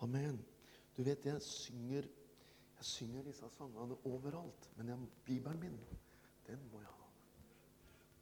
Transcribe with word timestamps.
Amen. 0.00 0.44
Du 0.96 1.02
vet, 1.02 1.26
jeg 1.26 1.42
synger, 1.42 2.06
jeg 2.76 2.84
synger 2.84 3.22
disse 3.22 3.48
sangene 3.48 3.96
overalt. 4.04 4.70
Men 4.76 4.88
jeg, 4.88 4.98
Bibelen 5.24 5.60
min, 5.60 5.78
den 6.46 6.58
må 6.72 6.80
jeg 6.80 6.88
ha. 6.88 7.08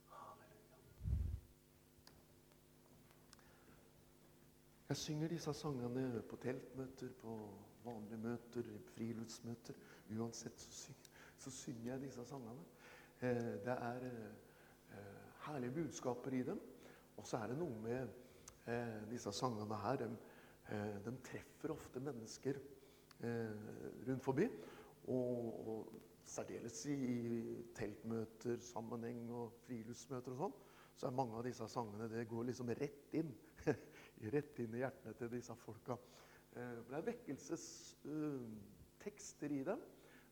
Halleluja. 0.07 1.29
Jeg 4.89 4.97
synger 4.97 5.29
disse 5.29 5.55
sangene 5.55 6.23
på 6.31 6.37
teltmøter, 6.37 7.09
på 7.21 7.39
vanlige 7.85 8.19
møter, 8.19 8.73
friluftsmøter. 8.95 9.75
Uansett 10.19 10.61
så 10.61 10.73
synger, 10.73 11.11
så 11.39 11.51
synger 11.51 11.93
jeg 11.93 12.01
disse 12.01 12.25
sangene. 12.25 12.65
Eh, 13.21 13.55
det 13.67 13.77
er 13.77 14.07
eh, 14.07 14.99
herlige 15.47 15.73
budskaper 15.73 16.31
i 16.31 16.43
dem. 16.43 16.61
Og 17.17 17.27
så 17.27 17.37
er 17.37 17.47
det 17.53 17.59
noe 17.59 17.79
med 17.83 18.09
eh, 18.67 18.99
disse 19.11 19.33
sangene 19.33 19.79
her. 19.83 20.03
De, 20.03 20.11
eh, 20.75 20.97
de 21.05 21.13
treffer 21.27 21.71
ofte 21.75 21.99
mennesker 22.03 22.55
eh, 23.25 23.55
rundt 24.09 24.25
forbi. 24.25 24.47
Og, 25.09 25.69
og 25.69 25.79
særdeles 26.29 26.87
i, 26.93 26.95
i 26.95 27.65
teltmøter, 27.77 28.57
sammenheng 28.61 29.31
og 29.33 29.53
friluftsmøter 29.65 30.33
og 30.35 30.39
sånn, 30.43 30.57
så 30.99 31.07
er 31.09 31.15
mange 31.17 31.35
av 31.39 31.45
disse 31.47 31.67
sangene 31.71 32.11
det 32.13 32.29
går 32.29 32.43
liksom 32.51 32.69
rett 32.77 33.15
inn. 33.17 33.31
rett 34.35 34.55
inn 34.61 34.75
i 34.75 34.83
hjertene 34.83 35.13
til 35.19 35.29
disse 35.33 35.55
folka. 35.63 35.95
Eh, 36.57 36.77
det 36.89 36.95
er 36.99 37.09
vekkelsestekster 37.13 39.51
i 39.55 39.63
dem. 39.71 39.81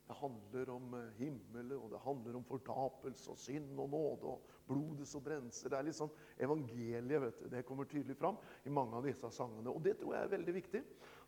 Det 0.06 0.15
handler 0.20 0.70
om 0.70 0.95
eh, 0.95 1.15
himmelen, 1.19 1.78
og 1.80 1.91
det 1.91 2.01
handler 2.05 2.37
om 2.38 2.45
fortapelse 2.46 3.33
og 3.33 3.38
synd 3.42 3.80
og 3.83 3.91
nåde 3.91 4.30
og 4.30 4.52
blodet 4.69 5.06
som 5.09 5.23
brenser. 5.24 5.73
Det 5.73 5.79
er 5.79 5.87
litt 5.88 5.98
sånn 5.98 6.12
evangeliet 6.46 7.23
vet 7.24 7.41
du, 7.42 7.48
det 7.51 7.65
kommer 7.66 7.88
tydelig 7.91 8.15
fram 8.19 8.38
i 8.66 8.73
mange 8.74 8.95
av 8.98 9.06
disse 9.06 9.30
sangene. 9.34 9.73
Og 9.73 9.82
det 9.82 9.96
tror 9.98 10.15
jeg 10.15 10.29
er 10.29 10.34
veldig 10.37 10.55
viktig. 10.60 10.82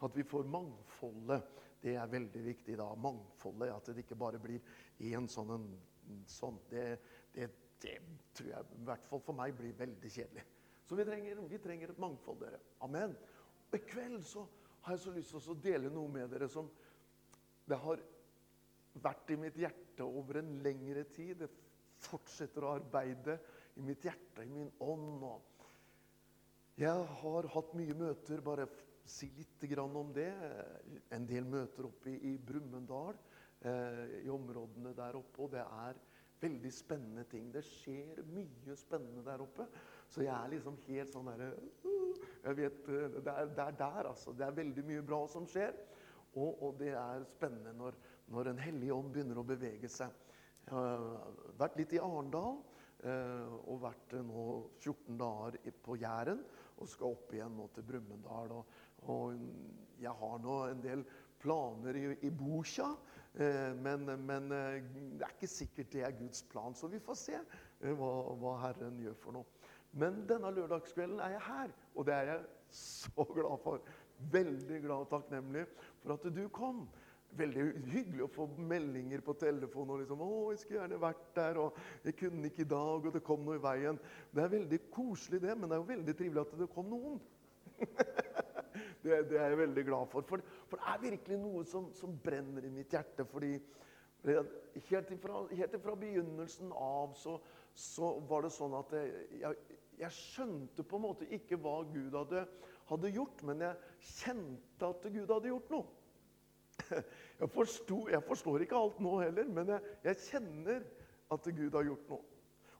At 0.06 0.14
vi 0.14 0.23
får 0.30 0.46
mangfoldet. 0.46 1.65
Det 1.82 1.96
er 1.98 2.10
veldig 2.10 2.43
viktig 2.45 2.76
da. 2.79 2.87
Mangfoldet. 3.02 3.73
At 3.74 3.90
det 3.90 4.04
ikke 4.04 4.18
bare 4.18 4.38
blir 4.43 4.62
én 5.10 5.26
sånn 5.30 5.51
en 5.57 5.66
sånn. 6.30 6.60
Det, 6.70 6.85
det, 7.35 7.48
det, 7.82 7.96
tror 8.38 8.52
jeg 8.52 8.79
i 8.79 8.85
hvert 8.87 9.09
fall 9.10 9.24
for 9.26 9.38
meg 9.38 9.57
blir 9.59 9.74
veldig 9.79 10.13
kjedelig. 10.13 10.45
Så 10.88 10.96
vi 10.96 11.04
trenger, 11.04 11.42
vi 11.51 11.59
trenger 11.60 11.90
et 11.92 11.98
mangfold, 12.01 12.38
dere. 12.40 12.63
Amen. 12.87 13.16
Og 13.68 13.74
i 13.76 13.82
kveld 13.90 14.23
så 14.24 14.46
har 14.87 14.95
jeg 14.95 15.02
så 15.02 15.16
lyst 15.16 15.35
til 15.35 15.52
å 15.52 15.59
dele 15.66 15.90
noe 15.92 16.09
med 16.15 16.30
dere 16.32 16.48
som 16.48 16.70
det 17.68 17.76
har 17.82 18.01
vært 19.02 19.32
i 19.35 19.38
mitt 19.41 19.59
hjerte 19.59 20.07
over 20.07 20.41
en 20.41 20.57
lengre 20.65 21.04
tid. 21.15 21.45
Det 21.45 21.51
fortsetter 22.09 22.65
å 22.65 22.74
arbeide 22.79 23.38
i 23.79 23.85
mitt 23.87 24.04
hjerte, 24.07 24.45
i 24.45 24.52
min 24.52 24.71
ånd. 24.85 25.24
Og 25.27 25.59
jeg 26.79 27.07
har 27.23 27.49
hatt 27.54 27.73
mye 27.74 27.96
møter, 27.99 28.43
bare 28.45 28.69
si 29.09 29.30
litt 29.35 29.65
om 29.80 30.13
det. 30.15 30.30
En 31.10 31.26
del 31.26 31.45
møter 31.49 31.88
oppe 31.88 32.13
i, 32.13 32.37
Brumunddal, 32.38 33.16
eh, 33.60 34.23
i 34.23 34.30
områdene 34.30 34.95
der 34.95 35.16
oppe. 35.19 35.43
Og 35.43 35.51
det 35.51 35.65
er 35.65 35.99
veldig 36.41 36.73
spennende 36.73 37.24
ting. 37.24 37.51
Det 37.52 37.65
skjer 37.66 38.23
mye 38.30 38.76
spennende 38.79 39.24
der 39.26 39.43
oppe. 39.43 39.66
Så 40.09 40.23
jeg 40.23 40.35
er 40.35 40.52
liksom 40.52 40.79
helt 40.87 41.13
sånn 41.13 41.26
derre 41.29 41.51
uh, 41.85 42.21
Jeg 42.46 42.57
vet 42.57 42.87
eh, 42.88 43.16
Det 43.19 43.32
er, 43.32 43.51
det 43.52 43.65
er 43.65 43.74
der, 43.82 44.10
altså. 44.13 44.32
Det 44.32 44.46
er 44.46 44.60
veldig 44.60 44.85
mye 44.88 45.02
bra 45.02 45.24
som 45.29 45.49
skjer. 45.51 45.74
Og, 46.37 46.63
og 46.63 46.79
det 46.79 46.93
er 46.95 47.26
spennende 47.26 47.74
når, 47.74 47.99
når 48.32 48.51
Den 48.51 48.59
hellige 48.62 48.95
ånd 48.95 49.12
begynner 49.12 49.40
å 49.40 49.46
bevege 49.46 49.88
seg. 49.93 50.12
Jeg 50.68 50.74
har 50.74 51.04
vært 51.60 51.79
litt 51.80 51.95
i 51.96 52.01
Arendal 52.02 52.59
eh, 53.09 53.54
og 53.70 53.85
vært 53.87 54.16
eh, 54.18 54.24
nå 54.26 54.43
14 54.82 55.20
dager 55.20 55.79
på 55.85 55.96
Jæren. 56.01 56.43
Og 56.79 56.90
skal 56.90 57.15
opp 57.16 57.32
igjen 57.35 57.57
nå 57.57 57.68
til 57.74 57.87
Brumunddal. 57.88 58.52
Og, 58.59 58.74
og, 59.09 59.46
jeg 59.98 60.12
har 60.20 60.37
nå 60.45 60.59
en 60.68 60.82
del 60.85 61.07
planer 61.43 61.96
i, 61.98 62.04
i 62.26 62.30
Bokja, 62.35 62.87
eh, 63.40 63.73
men, 63.79 64.04
men, 64.26 64.47
det 64.50 65.24
er 65.24 65.34
ikke 65.34 65.50
sikkert 65.50 65.91
det 65.94 66.04
er 66.06 66.14
Guds 66.19 66.44
plan. 66.53 66.76
Så 66.76 66.91
vi 66.92 67.00
får 67.03 67.19
se 67.19 67.41
hva, 67.98 68.12
hva 68.38 68.54
Herren 68.66 69.00
gjør 69.03 69.19
for 69.24 69.38
noe. 69.38 69.74
Men 69.98 70.20
denne 70.28 70.53
lørdagskvelden 70.53 71.20
er 71.24 71.38
jeg 71.38 71.44
her, 71.48 71.74
og 71.97 72.06
det 72.06 72.14
er 72.14 72.32
jeg 72.34 72.47
så 72.76 73.24
glad 73.32 73.58
for. 73.64 73.82
Veldig 74.32 74.80
glad 74.82 75.06
og 75.06 75.10
takknemlig 75.12 75.64
for 76.03 76.16
at 76.16 76.26
du 76.34 76.42
kom 76.53 76.84
veldig 77.37 77.65
hyggelig 77.93 78.25
å 78.25 78.31
få 78.33 78.47
meldinger 78.56 79.21
på 79.25 79.34
telefonen. 79.39 79.91
og 79.94 80.00
liksom, 80.00 80.21
'Å, 80.21 80.50
jeg 80.50 80.59
skulle 80.59 80.81
gjerne 80.81 81.00
vært 81.00 81.34
der', 81.34 81.59
og 81.59 81.72
'Jeg 82.05 82.16
kunne 82.16 82.47
ikke 82.47 82.62
i 82.62 82.65
dag', 82.65 83.06
og 83.06 83.12
'det 83.12 83.22
kom 83.22 83.41
noe 83.41 83.56
i 83.56 83.65
veien'. 83.65 83.99
Det 84.34 84.43
er 84.43 84.49
veldig 84.49 84.91
koselig, 84.91 85.43
det, 85.43 85.59
men 85.59 85.69
det 85.69 85.77
er 85.77 85.83
jo 85.83 85.94
veldig 85.94 86.16
trivelig 86.16 86.41
at 86.41 86.59
det 86.59 86.71
kom 86.71 86.87
noen. 86.87 87.21
det, 89.03 89.28
det, 89.31 89.39
er 89.39 89.49
jeg 89.49 89.59
veldig 89.59 89.84
glad 89.84 90.06
for. 90.11 90.22
For, 90.22 90.43
for 90.69 90.77
det 90.77 90.87
er 90.87 91.11
virkelig 91.11 91.39
noe 91.39 91.65
som, 91.65 91.93
som, 91.94 92.19
brenner 92.25 92.65
i 92.65 92.71
mitt 92.71 92.93
hjerte. 92.93 93.25
fordi 93.25 93.59
Helt 94.91 95.10
ifra, 95.10 95.47
helt 95.55 95.75
ifra 95.75 95.95
begynnelsen 95.95 96.72
av 96.72 97.12
så, 97.15 97.37
så, 97.72 98.19
var 98.27 98.43
det 98.43 98.50
sånn 98.50 98.75
at 98.75 98.91
jeg, 98.93 99.12
jeg, 99.41 99.78
jeg, 100.00 100.10
skjønte 100.10 100.83
på 100.83 100.99
en 100.99 101.05
måte 101.05 101.28
ikke 101.31 101.56
hva 101.62 101.84
Gud 101.87 102.16
hadde, 102.19 102.43
hadde 102.91 103.12
gjort, 103.15 103.45
men 103.47 103.62
jeg 103.62 103.77
kjente 104.00 104.91
at 104.91 105.06
Gud 105.06 105.31
hadde 105.31 105.53
gjort 105.53 105.71
noe. 105.71 105.97
Jeg, 107.41 107.50
forstod, 107.54 108.10
jeg 108.10 108.22
forstår 108.26 108.65
ikke 108.65 108.76
alt 108.76 108.99
nå 109.00 109.12
heller, 109.21 109.47
men 109.54 109.69
jeg, 109.71 109.81
jeg, 110.04 110.16
kjenner 110.31 110.81
at 111.31 111.44
Gud 111.44 111.76
har 111.76 111.87
gjort 111.87 112.09
noe. 112.10 112.25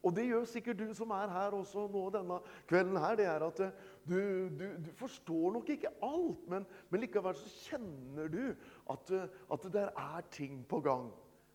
Og 0.03 0.15
det 0.15 0.29
gjør 0.29 0.45
sikkert 0.47 0.79
du 0.79 0.91
som 0.95 1.11
er 1.15 1.31
her 1.33 1.55
også 1.59 1.89
nå 1.91 2.05
denne 2.15 2.39
kvelden. 2.71 2.97
her, 3.03 3.17
det 3.19 3.27
er 3.27 3.45
at 3.47 3.63
Du, 4.09 4.49
du, 4.59 4.67
du 4.87 4.91
forstår 4.97 5.53
nok 5.53 5.69
ikke 5.69 5.91
alt, 6.03 6.49
men, 6.49 6.67
men, 6.91 7.01
likevel 7.01 7.35
så 7.37 7.49
kjenner 7.69 8.29
du 8.33 8.55
at, 8.91 9.11
at 9.53 9.73
det 9.73 9.89
er 9.91 10.21
ting 10.31 10.63
på 10.69 10.81
gang. 10.81 11.11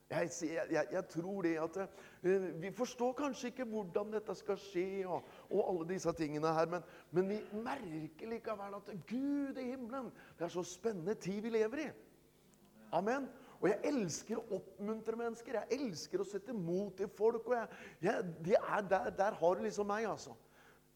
Jeg, 0.09 0.29
jeg, 0.71 0.85
jeg, 0.91 1.03
tror 1.09 1.41
det 1.41 1.57
at 1.57 1.77
uh, 2.23 2.61
Vi 2.61 2.71
forstår 2.71 3.13
kanskje 3.17 3.47
ikke 3.47 3.65
hvordan 3.65 4.11
dette 4.13 4.35
skal 4.35 4.59
skje, 4.61 5.07
og, 5.07 5.23
og 5.49 5.69
alle 5.69 5.87
disse 5.93 6.13
tingene 6.13 6.53
her, 6.53 6.69
men, 6.69 6.83
men 7.11 7.29
vi 7.29 7.39
merker 7.63 8.29
likevel 8.29 8.77
at 8.77 8.91
Gud 9.09 9.57
i 9.57 9.69
himmelen 9.71 10.11
Det 10.37 10.45
er 10.45 10.53
så 10.53 10.63
spennende 10.63 11.13
tid 11.15 11.41
vi 11.41 11.49
lever 11.49 11.87
i. 11.87 11.91
Amen. 12.93 13.25
Og 13.63 13.69
jeg 13.71 13.79
elsker 13.89 14.39
å 14.39 14.59
oppmuntre 14.59 15.17
mennesker. 15.17 15.59
Jeg 15.61 15.79
elsker 15.79 16.21
å 16.21 16.27
sette 16.27 16.53
mot 16.55 16.99
i 16.99 17.07
folk. 17.07 17.47
og 17.47 17.55
jeg, 17.55 17.67
jeg, 18.03 18.59
er, 18.59 18.87
der, 18.91 19.11
der, 19.17 19.37
har 19.39 19.55
du 19.57 19.63
liksom 19.63 19.87
meg, 19.89 20.07
altså. 20.11 20.35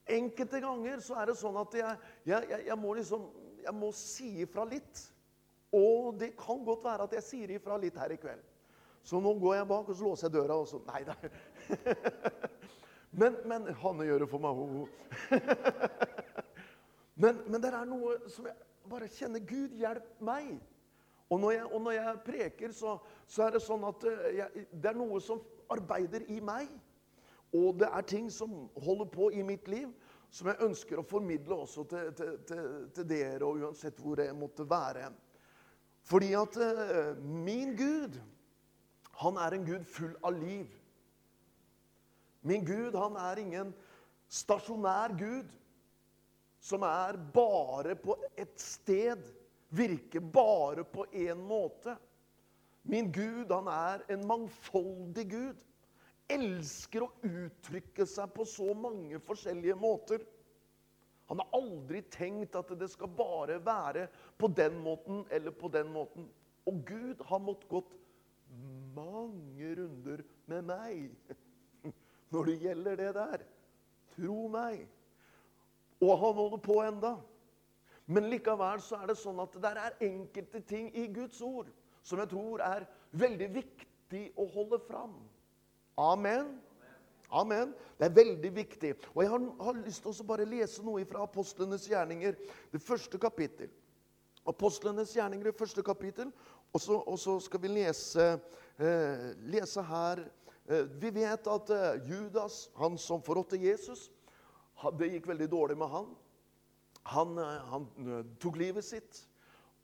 Enkelte 0.08 0.60
ganger 0.64 1.02
så 1.04 1.18
er 1.20 1.32
det 1.32 1.38
sånn 1.40 1.58
at 1.60 1.74
jeg, 1.76 1.98
jeg 2.68 2.78
må 2.80 2.94
liksom 2.96 3.26
jeg 3.68 3.76
må 3.76 3.92
si 3.96 4.30
ifra 4.44 4.66
litt. 4.68 5.02
Og 5.76 6.16
det 6.20 6.34
kan 6.40 6.64
godt 6.66 6.86
være 6.86 7.08
at 7.08 7.18
jeg 7.18 7.26
sier 7.26 7.56
ifra 7.58 7.80
litt 7.82 7.98
her 8.00 8.14
i 8.16 8.20
kveld. 8.20 8.44
Så 9.08 9.20
nå 9.24 9.34
går 9.40 9.58
jeg 9.60 9.68
bak 9.70 9.90
og 9.90 9.96
så 9.96 10.08
låser 10.08 10.28
jeg 10.28 10.36
døra. 10.36 10.60
og 10.62 10.68
så, 10.68 10.80
Nei 10.88 11.04
da. 11.08 11.16
men, 13.20 13.38
men 13.48 13.68
Hanne 13.82 14.08
gjør 14.08 14.24
det 14.24 14.30
for 14.32 14.44
meg. 14.44 14.64
men, 17.24 17.44
men 17.48 17.64
det 17.64 17.72
er 17.72 17.88
noe 17.88 18.18
som 18.32 18.48
jeg 18.48 18.58
bare 18.88 19.12
kjenner 19.12 19.44
Gud, 19.48 19.76
hjelp 19.80 20.24
meg. 20.24 20.58
Og 21.30 21.40
når 21.40 21.52
jeg, 21.52 21.66
og 21.66 21.82
når 21.82 21.92
jeg 21.92 22.20
preker, 22.26 22.72
så, 22.72 22.98
så, 23.28 23.44
er 23.48 23.56
det 23.56 23.64
sånn 23.64 23.84
at 23.88 24.06
eh, 24.08 24.28
jeg, 24.40 24.68
det 24.72 24.92
er 24.92 25.00
noe 25.00 25.20
som 25.24 25.42
arbeider 25.74 26.24
i 26.32 26.40
meg. 26.44 26.70
Og 27.56 27.80
det 27.82 27.90
er 27.92 28.08
ting 28.08 28.30
som 28.32 28.54
holder 28.84 29.10
på 29.12 29.30
i 29.36 29.44
mitt 29.46 29.68
liv, 29.72 29.92
som 30.32 30.50
jeg 30.52 30.64
ønsker 30.68 31.00
å 31.00 31.08
formidle 31.08 31.62
også 31.64 31.86
til, 31.88 32.10
til, 32.16 32.34
til, 32.48 32.66
til 32.96 33.08
dere, 33.08 33.44
og 33.48 33.64
uansett 33.64 34.00
hvor 34.04 34.20
jeg 34.20 34.36
måtte 34.36 34.68
være. 34.68 35.10
Fordi 36.08 36.34
at 36.40 36.58
uh, 36.60 37.20
min 37.20 37.74
Gud, 37.76 38.16
han 39.24 39.40
er 39.44 39.56
en 39.56 39.68
Gud 39.68 39.88
full 39.92 40.14
av 40.24 40.36
liv. 40.36 40.72
Min 42.48 42.68
Gud, 42.68 42.96
han 42.96 43.16
er 43.20 43.42
ingen 43.44 43.74
stasjonær 44.32 45.16
Gud 45.20 45.52
som 46.64 46.84
er 46.84 47.18
bare 47.34 47.96
på 48.00 48.16
et 48.36 48.56
sted 48.60 49.24
virker 49.70 50.20
bare 50.20 50.84
på 50.84 51.06
én 51.12 51.40
måte. 51.48 51.98
Min 52.88 53.12
Gud, 53.12 53.52
han 53.52 53.68
er 53.68 54.04
en 54.14 54.24
mangfoldig 54.28 55.26
Gud. 55.32 55.64
Elsker 56.32 57.04
å 57.04 57.12
uttrykke 57.24 58.06
seg 58.08 58.32
på 58.36 58.46
så 58.48 58.74
mange 58.76 59.20
forskjellige 59.24 59.76
måter. 59.80 60.24
Han 61.28 61.42
har 61.44 61.60
aldri 61.60 62.02
tenkt 62.12 62.56
at 62.56 62.72
det 62.80 62.88
skal 62.94 63.12
bare 63.12 63.60
være 63.64 64.08
på 64.40 64.48
den 64.56 64.80
måten 64.84 65.26
eller 65.32 65.52
på 65.52 65.72
den 65.72 65.92
måten. 65.92 66.30
Og 66.68 66.84
Gud 66.88 67.24
har 67.28 67.44
måttet 67.44 67.68
gått 67.72 67.92
mange 68.96 69.74
runder 69.76 70.24
med 70.48 70.68
meg 70.68 71.34
når 72.32 72.52
det 72.52 72.60
gjelder 72.64 73.02
det 73.02 73.10
der. 73.20 73.44
Tro 74.16 74.38
meg. 74.52 74.86
Og 76.00 76.14
han 76.22 76.40
holder 76.40 76.64
på 76.64 76.80
enda. 76.86 77.18
Men 78.08 78.30
likevel 78.32 78.82
så 78.84 79.02
er 79.02 79.12
det 79.12 79.18
sånn 79.20 79.40
at 79.44 79.56
det 79.60 79.72
er 79.74 79.98
enkelte 80.08 80.62
ting 80.68 80.88
i 80.96 81.08
Guds 81.12 81.42
ord 81.44 81.72
som 82.08 82.22
jeg 82.22 82.32
tror 82.32 82.64
er 82.64 82.86
veldig 83.20 83.50
viktig 83.58 84.22
å 84.40 84.46
holde 84.54 84.80
fram. 84.88 85.18
Amen. 86.00 86.54
Amen. 87.36 87.74
Det 88.00 88.08
er 88.08 88.16
veldig 88.16 88.52
viktig. 88.56 88.94
Og 89.14 89.24
Jeg 89.24 89.32
har, 89.34 89.44
har 89.60 89.82
lyst 89.82 90.06
til 90.06 90.14
å 90.14 90.28
bare 90.30 90.48
lese 90.48 90.84
noe 90.86 91.04
fra 91.10 91.26
apostlenes 91.28 91.88
gjerninger, 91.90 92.38
det 92.72 92.82
første 92.82 93.20
kapittel. 93.20 93.74
Apostlenes 94.48 95.12
gjerninger 95.16 95.50
det 95.50 95.60
første 95.60 95.84
kapittel. 95.84 96.32
Og 96.72 96.82
så, 96.82 97.02
og 97.04 97.20
så 97.20 97.36
skal 97.44 97.62
vi 97.64 97.74
lese, 97.74 98.30
eh, 98.80 99.28
lese 99.48 99.84
her 99.88 100.20
eh, 100.68 100.84
Vi 101.00 101.12
vet 101.16 101.48
at 101.48 101.70
eh, 101.72 102.08
Judas, 102.08 102.70
han 102.80 102.98
som 103.00 103.24
forrådte 103.24 103.60
Jesus, 103.60 104.10
det 105.00 105.12
gikk 105.12 105.28
veldig 105.28 105.48
dårlig 105.52 105.78
med 105.80 105.92
han. 105.92 106.10
Han, 107.14 107.38
eh, 107.38 107.44
han 107.72 107.88
eh, 107.98 108.26
tok 108.42 108.58
livet 108.60 108.86
sitt, 108.86 109.22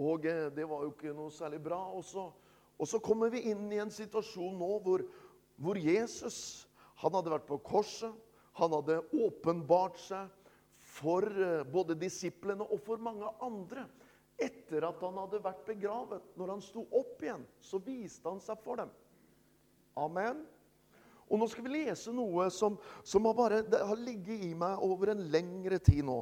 og 0.02 0.26
eh, 0.28 0.50
det 0.52 0.66
var 0.68 0.84
jo 0.84 0.92
ikke 0.92 1.16
noe 1.16 1.32
særlig 1.32 1.62
bra. 1.64 1.80
også. 1.96 2.32
og 2.78 2.88
så 2.90 3.00
kommer 3.00 3.30
vi 3.32 3.46
inn 3.52 3.72
i 3.72 3.80
en 3.80 3.92
situasjon 3.92 4.58
nå 4.60 4.72
hvor, 4.84 5.06
hvor 5.56 5.80
Jesus 5.80 6.68
han 7.00 7.14
hadde 7.16 7.32
vært 7.32 7.48
på 7.48 7.62
korset. 7.64 8.12
Han 8.60 8.74
hadde 8.76 9.02
åpenbart 9.18 9.98
seg 9.98 10.30
for 10.78 11.26
både 11.74 11.96
disiplene 11.98 12.64
og 12.64 12.82
for 12.86 13.02
mange 13.02 13.28
andre. 13.42 13.88
Etter 14.38 14.86
at 14.86 15.02
han 15.02 15.18
hadde 15.18 15.42
vært 15.42 15.64
begravet, 15.66 16.26
når 16.38 16.52
han 16.54 16.62
sto 16.62 16.84
opp 16.92 17.22
igjen, 17.24 17.46
så 17.62 17.80
viste 17.82 18.30
han 18.30 18.42
seg 18.44 18.60
for 18.62 18.82
dem. 18.84 18.92
Amen. 19.98 20.44
Og 21.30 21.40
Nå 21.40 21.48
skal 21.50 21.66
vi 21.66 21.80
lese 21.80 22.14
noe 22.14 22.46
som, 22.54 22.76
som 23.02 23.26
har, 23.26 23.36
bare, 23.38 23.62
har 23.74 24.00
ligget 24.00 24.44
i 24.46 24.54
meg 24.58 24.82
over 24.86 25.14
en 25.14 25.24
lengre 25.34 25.80
tid 25.82 26.04
nå. 26.06 26.20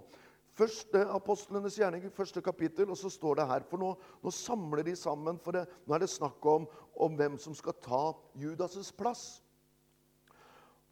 Første 0.57 1.05
Apostlenes 1.15 1.77
gjerning, 1.79 2.09
første 2.11 2.41
kapittel, 2.43 2.89
og 2.91 2.97
så 2.99 3.09
står 3.09 3.39
det 3.39 3.47
her 3.47 3.63
For 3.69 3.79
nå, 3.79 3.93
nå 4.23 4.33
samler 4.35 4.83
de 4.83 4.95
sammen, 4.99 5.39
for 5.39 5.55
det, 5.55 5.63
nå 5.87 5.95
er 5.95 6.03
det 6.03 6.11
snakk 6.11 6.45
om, 6.45 6.67
om 6.95 7.15
hvem 7.15 7.37
som 7.39 7.55
skal 7.55 7.77
ta 7.79 8.01
Judas' 8.35 8.91
plass. 8.97 9.41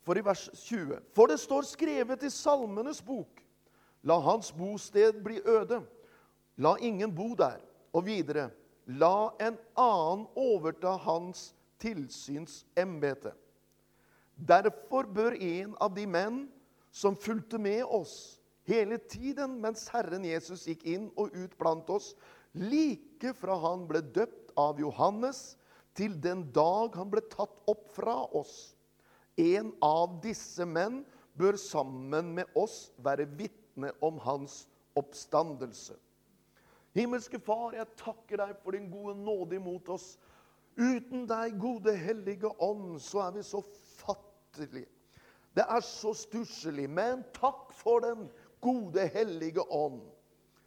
For 0.07 0.17
i 0.17 0.23
vers 0.25 0.47
20 0.53 1.01
For 1.15 1.27
det 1.27 1.39
står 1.39 1.67
skrevet 1.67 2.23
i 2.23 2.31
Salmenes 2.33 3.01
bok 3.03 3.43
La 4.07 4.15
hans 4.23 4.53
bosted 4.55 5.19
bli 5.23 5.41
øde. 5.43 5.81
La 6.57 6.77
ingen 6.79 7.11
bo 7.15 7.33
der. 7.35 7.59
Og 7.93 8.05
videre 8.05 8.49
La 8.87 9.29
en 9.43 9.57
annen 9.77 10.25
overta 10.39 10.95
hans 11.03 11.53
tilsynsembete. 11.79 13.33
Derfor 14.35 15.03
bør 15.03 15.35
en 15.35 15.75
av 15.81 15.91
de 15.95 16.07
menn 16.07 16.45
som 16.91 17.15
fulgte 17.15 17.59
med 17.61 17.83
oss 17.83 18.38
hele 18.69 18.99
tiden 19.09 19.57
mens 19.63 19.87
Herren 19.93 20.25
Jesus 20.27 20.67
gikk 20.69 20.85
inn 20.87 21.09
og 21.19 21.33
ut 21.33 21.55
blant 21.59 21.89
oss, 21.93 22.13
like 22.53 23.33
fra 23.37 23.57
han 23.65 23.87
ble 23.89 24.01
døpt 24.15 24.53
av 24.59 24.79
Johannes, 24.81 25.57
til 25.97 26.15
den 26.21 26.45
dag 26.55 26.95
han 26.95 27.09
ble 27.11 27.23
tatt 27.31 27.57
opp 27.67 27.89
fra 27.91 28.21
oss. 28.37 28.75
En 29.39 29.73
av 29.83 30.19
disse 30.23 30.65
menn 30.67 31.01
bør 31.39 31.57
sammen 31.59 32.33
med 32.37 32.51
oss 32.59 32.89
være 33.03 33.27
vitne 33.39 33.91
om 34.05 34.19
hans 34.23 34.61
oppstandelse. 34.99 35.95
Himmelske 36.95 37.39
Far, 37.39 37.75
jeg 37.77 37.87
takker 37.99 38.41
deg 38.41 38.55
for 38.63 38.75
din 38.75 38.89
gode 38.91 39.15
nåde 39.19 39.59
imot 39.59 39.91
oss. 39.93 40.13
Uten 40.79 41.25
deg, 41.29 41.57
gode 41.59 41.93
hellige 41.95 42.49
ånd, 42.63 42.97
så 43.03 43.25
er 43.27 43.35
vi 43.37 43.43
så 43.45 43.61
fattelige. 43.99 44.89
Det 45.55 45.65
er 45.67 45.83
så 45.85 46.13
stusslig. 46.15 46.87
Men 46.89 47.23
takk 47.35 47.73
for 47.75 48.03
den 48.05 48.27
gode, 48.61 49.05
hellige 49.13 49.63
ånd 49.69 50.01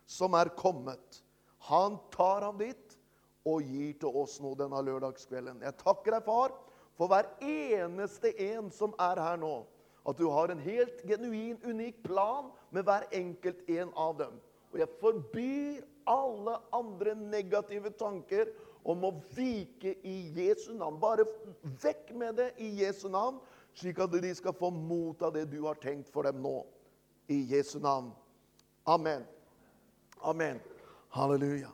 som 0.07 0.35
er 0.35 0.51
kommet. 0.59 1.23
Han 1.69 1.99
tar 2.15 2.45
av 2.49 2.59
ditt 2.61 2.97
og 3.49 3.63
gir 3.67 3.95
til 4.01 4.19
oss 4.23 4.39
nå 4.43 4.55
denne 4.59 4.81
lørdagskvelden. 4.87 5.63
Jeg 5.65 5.79
takker 5.81 6.17
deg, 6.17 6.27
far, 6.27 6.55
for 6.99 7.11
hver 7.11 7.29
eneste 7.43 8.33
en 8.51 8.71
som 8.75 8.95
er 9.01 9.21
her 9.23 9.39
nå. 9.41 9.63
At 10.07 10.19
du 10.19 10.27
har 10.35 10.51
en 10.51 10.63
helt 10.63 11.03
genuin, 11.07 11.59
unik 11.63 12.03
plan 12.07 12.51
med 12.75 12.87
hver 12.87 13.07
enkelt 13.15 13.69
en 13.71 13.93
av 13.95 14.17
dem. 14.19 14.35
Og 14.73 14.81
jeg 14.83 14.91
forbyr 14.99 15.83
alle 16.11 16.57
andre 16.75 17.15
negative 17.15 17.93
tanker 17.95 18.51
om 18.83 19.05
å 19.07 19.13
vike 19.37 19.95
i 20.03 20.17
Jesu 20.35 20.73
navn. 20.75 20.99
Bare 21.03 21.27
vekk 21.85 22.11
med 22.19 22.41
det 22.41 22.49
i 22.59 22.73
Jesu 22.83 23.07
navn, 23.13 23.39
slik 23.79 24.01
at 24.03 24.15
de 24.19 24.35
skal 24.35 24.57
få 24.59 24.73
mot 24.75 25.23
av 25.23 25.37
det 25.37 25.47
du 25.53 25.61
har 25.69 25.79
tenkt 25.83 26.11
for 26.13 26.27
dem 26.27 26.43
nå 26.43 26.65
i 27.33 27.57
Jesu 27.57 27.79
navn. 27.81 28.13
Amen. 28.85 29.25
Amen. 30.21 30.61
Halleluja. 31.09 31.71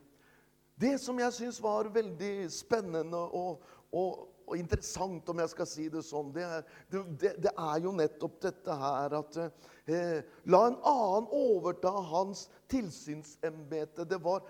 Det 0.75 0.99
som 1.03 1.19
jeg 1.19 1.35
syns 1.35 1.59
var 1.63 1.91
veldig 1.91 2.47
spennende 2.55 3.19
og, 3.19 3.65
og, 3.91 4.21
og, 4.47 4.55
interessant, 4.59 5.29
om 5.29 5.43
jeg 5.43 5.51
skal 5.51 5.67
si 5.67 5.89
det 5.91 6.05
sånn, 6.07 6.31
det 6.35 6.45
er, 6.47 6.63
det, 6.93 7.33
det 7.43 7.53
er 7.53 7.81
jo 7.83 7.93
nettopp 7.99 8.39
dette 8.47 8.77
her 8.83 9.17
at 9.19 9.41
eh, 9.43 10.21
La 10.47 10.63
en 10.69 10.79
annen 10.87 11.29
overta 11.35 11.91
hans 12.13 12.47
tilsynsembete. 12.71 14.07
Det 14.07 14.21
var, 14.23 14.47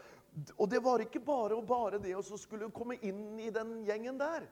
og 0.56 0.68
det 0.68 0.82
var 0.84 1.04
ikke 1.04 1.24
bare 1.24 1.56
og 1.56 1.66
bare 1.70 2.02
det 2.02 2.12
å 2.18 2.24
skulle 2.28 2.68
komme 2.76 3.00
inn 3.00 3.40
i 3.40 3.48
den 3.54 3.78
gjengen 3.88 4.20
der. 4.20 4.44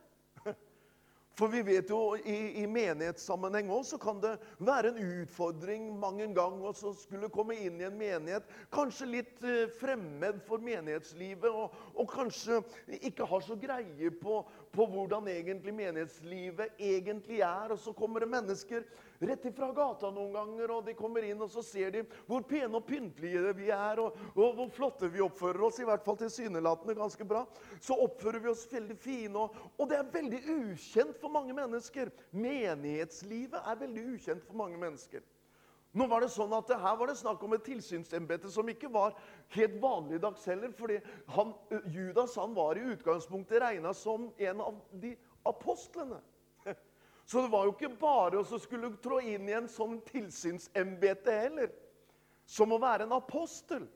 For 1.36 1.52
vi 1.52 1.60
vet 1.66 1.90
jo 1.92 2.14
i, 2.16 2.62
i 2.62 2.66
menighetssammenheng 2.70 3.68
òg 3.74 3.82
så 3.84 3.98
kan 4.00 4.22
det 4.22 4.38
være 4.64 4.94
en 4.94 5.00
utfordring 5.20 5.90
mange 6.00 6.30
ganger 6.36 6.70
å 6.72 6.92
skulle 6.96 7.28
komme 7.32 7.58
inn 7.60 7.76
i 7.82 7.84
en 7.84 7.98
menighet. 7.98 8.46
Kanskje 8.72 9.08
litt 9.10 9.44
eh, 9.44 9.66
fremmed 9.76 10.40
for 10.46 10.64
menighetslivet, 10.64 11.50
og, 11.52 11.76
og 11.92 12.08
kanskje 12.08 12.62
ikke 13.02 13.28
har 13.28 13.44
så 13.44 13.58
greie 13.60 14.12
på, 14.16 14.38
på, 14.76 14.86
hvordan 14.92 15.28
egentlig 15.32 15.72
menighetslivet 15.74 16.78
egentlig 16.78 17.40
er. 17.44 17.72
Og 17.74 17.80
så 17.80 17.94
kommer 17.96 18.22
det 18.22 18.30
mennesker 18.32 18.84
rett 19.24 19.46
ifra 19.48 19.70
gata 19.76 20.10
noen 20.12 20.34
ganger, 20.34 20.72
og 20.74 20.88
de 20.88 20.96
kommer 20.96 21.24
inn 21.24 21.40
og 21.40 21.50
så 21.52 21.64
ser 21.64 21.94
de 21.94 22.02
hvor 22.28 22.44
pene 22.48 22.76
og 22.76 22.84
pyntelige 22.88 23.54
vi 23.56 23.70
er, 23.72 24.02
og, 24.02 24.18
og 24.36 24.58
hvor 24.58 24.72
flotte 24.76 25.10
vi 25.12 25.24
oppfører 25.24 25.64
oss. 25.68 25.80
I 25.80 25.88
hvert 25.88 26.04
fall 26.04 26.20
tilsynelatende 26.20 26.98
ganske 26.98 27.28
bra. 27.28 27.46
Så 27.80 27.96
oppfører 28.06 28.42
vi 28.44 28.52
oss 28.52 28.66
veldig 28.72 28.98
fine, 29.00 29.46
og, 29.46 29.56
og 29.78 29.88
det 29.90 30.00
er 30.00 30.12
veldig 30.18 30.42
ukjent 30.58 31.16
for 31.22 31.32
mange 31.32 31.56
mennesker. 31.56 32.12
Menighetslivet 32.36 33.62
er 33.62 33.82
veldig 33.86 34.06
ukjent 34.16 34.46
for 34.46 34.60
mange 34.64 34.80
mennesker. 34.80 35.24
Nå 35.96 36.04
var 36.10 36.20
det 36.20 36.28
sånn 36.28 36.52
at 36.52 36.68
Her 36.76 36.96
var 37.00 37.08
det 37.08 37.16
snakk 37.16 37.40
om 37.46 37.54
et 37.56 37.64
tilsynsembete 37.64 38.50
som 38.52 38.68
ikke 38.68 38.90
var 38.92 39.14
helt 39.56 39.78
vanligdags 39.80 40.44
heller. 40.44 40.72
fordi 40.76 40.98
han, 41.32 41.54
Judas 41.86 42.36
han 42.36 42.54
var 42.54 42.76
i 42.76 42.84
utgangspunktet 42.92 43.62
regna 43.62 43.94
som 43.96 44.28
en 44.36 44.60
av 44.60 44.80
de 44.92 45.14
apostlene. 45.48 46.20
Så 47.24 47.40
det 47.40 47.50
var 47.50 47.64
jo 47.64 47.72
ikke 47.72 47.94
bare 47.96 48.42
å 48.42 48.60
skulle 48.60 48.92
trå 49.00 49.22
inn 49.24 49.48
i 49.48 49.56
en 49.56 49.70
sånn 49.72 50.02
tilsynsembete 50.10 51.32
heller. 51.32 51.72
Som 52.44 52.76
å 52.76 52.82
være 52.82 53.08
en 53.08 53.16
apostel. 53.16 53.88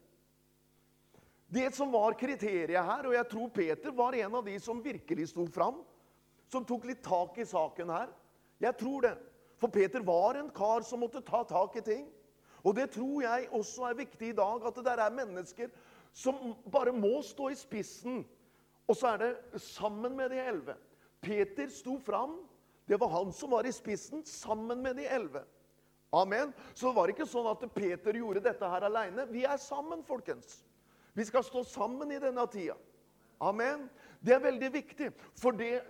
Det 1.53 1.69
som 1.75 1.93
var 1.93 2.17
kriteriet 2.19 2.87
her, 2.87 3.07
og 3.07 3.15
jeg 3.15 3.29
tror 3.29 3.53
Peter 3.53 3.93
var 3.93 4.17
en 4.17 4.41
av 4.41 4.47
de 4.47 4.57
som 4.63 4.81
virkelig 4.83 5.29
sto 5.35 5.45
fram, 5.51 5.83
som 6.51 6.65
tok 6.65 6.89
litt 6.89 7.03
tak 7.05 7.37
i 7.43 7.47
saken 7.47 7.91
her. 7.93 8.09
Jeg 8.63 8.79
tror 8.81 9.05
det. 9.05 9.17
For 9.61 9.69
Peter 9.69 10.03
var 10.05 10.39
en 10.41 10.51
kar 10.57 10.85
som 10.87 11.03
måtte 11.05 11.23
ta 11.25 11.43
tak 11.45 11.77
i 11.77 11.85
ting. 11.85 12.07
Og 12.65 12.75
det 12.77 12.91
tror 12.97 13.23
jeg 13.25 13.49
også 13.57 13.89
er 13.89 13.99
viktig 14.03 14.33
i 14.33 14.37
dag, 14.37 14.67
at 14.67 14.77
det 14.77 14.85
der 14.85 15.01
er 15.05 15.17
mennesker 15.17 15.73
som 16.13 16.55
bare 16.73 16.93
må 16.93 17.21
stå 17.23 17.49
i 17.53 17.59
spissen. 17.59 18.23
Og 18.89 18.97
så 18.97 19.15
er 19.15 19.21
det 19.23 19.63
sammen 19.63 20.17
med 20.17 20.33
de 20.33 20.41
elleve. 20.43 20.75
Peter 21.21 21.69
sto 21.69 21.99
fram 22.01 22.39
det 22.91 22.99
var 22.99 23.09
han 23.09 23.33
som 23.33 23.53
var 23.55 23.67
i 23.69 23.73
spissen 23.73 24.25
sammen 24.27 24.81
med 24.83 24.97
de 24.99 25.05
elleve. 25.07 25.45
Amen. 26.13 26.51
Så 26.75 26.89
det 26.89 26.97
var 26.97 27.11
ikke 27.13 27.27
sånn 27.29 27.47
at 27.47 27.63
Peter 27.71 28.17
gjorde 28.19 28.43
dette 28.43 28.67
her 28.67 28.83
aleine. 28.83 29.29
Vi 29.31 29.45
er 29.47 29.61
sammen, 29.63 30.03
folkens. 30.03 30.65
Vi 31.15 31.23
skal 31.29 31.45
stå 31.47 31.63
sammen 31.63 32.11
i 32.11 32.19
denne 32.19 32.43
tida. 32.51 32.75
Amen. 33.39 33.87
Det 34.21 34.35
er 34.35 34.43
veldig 34.45 34.73
viktig. 34.73 35.11
For 35.41 35.57
det, 35.57 35.81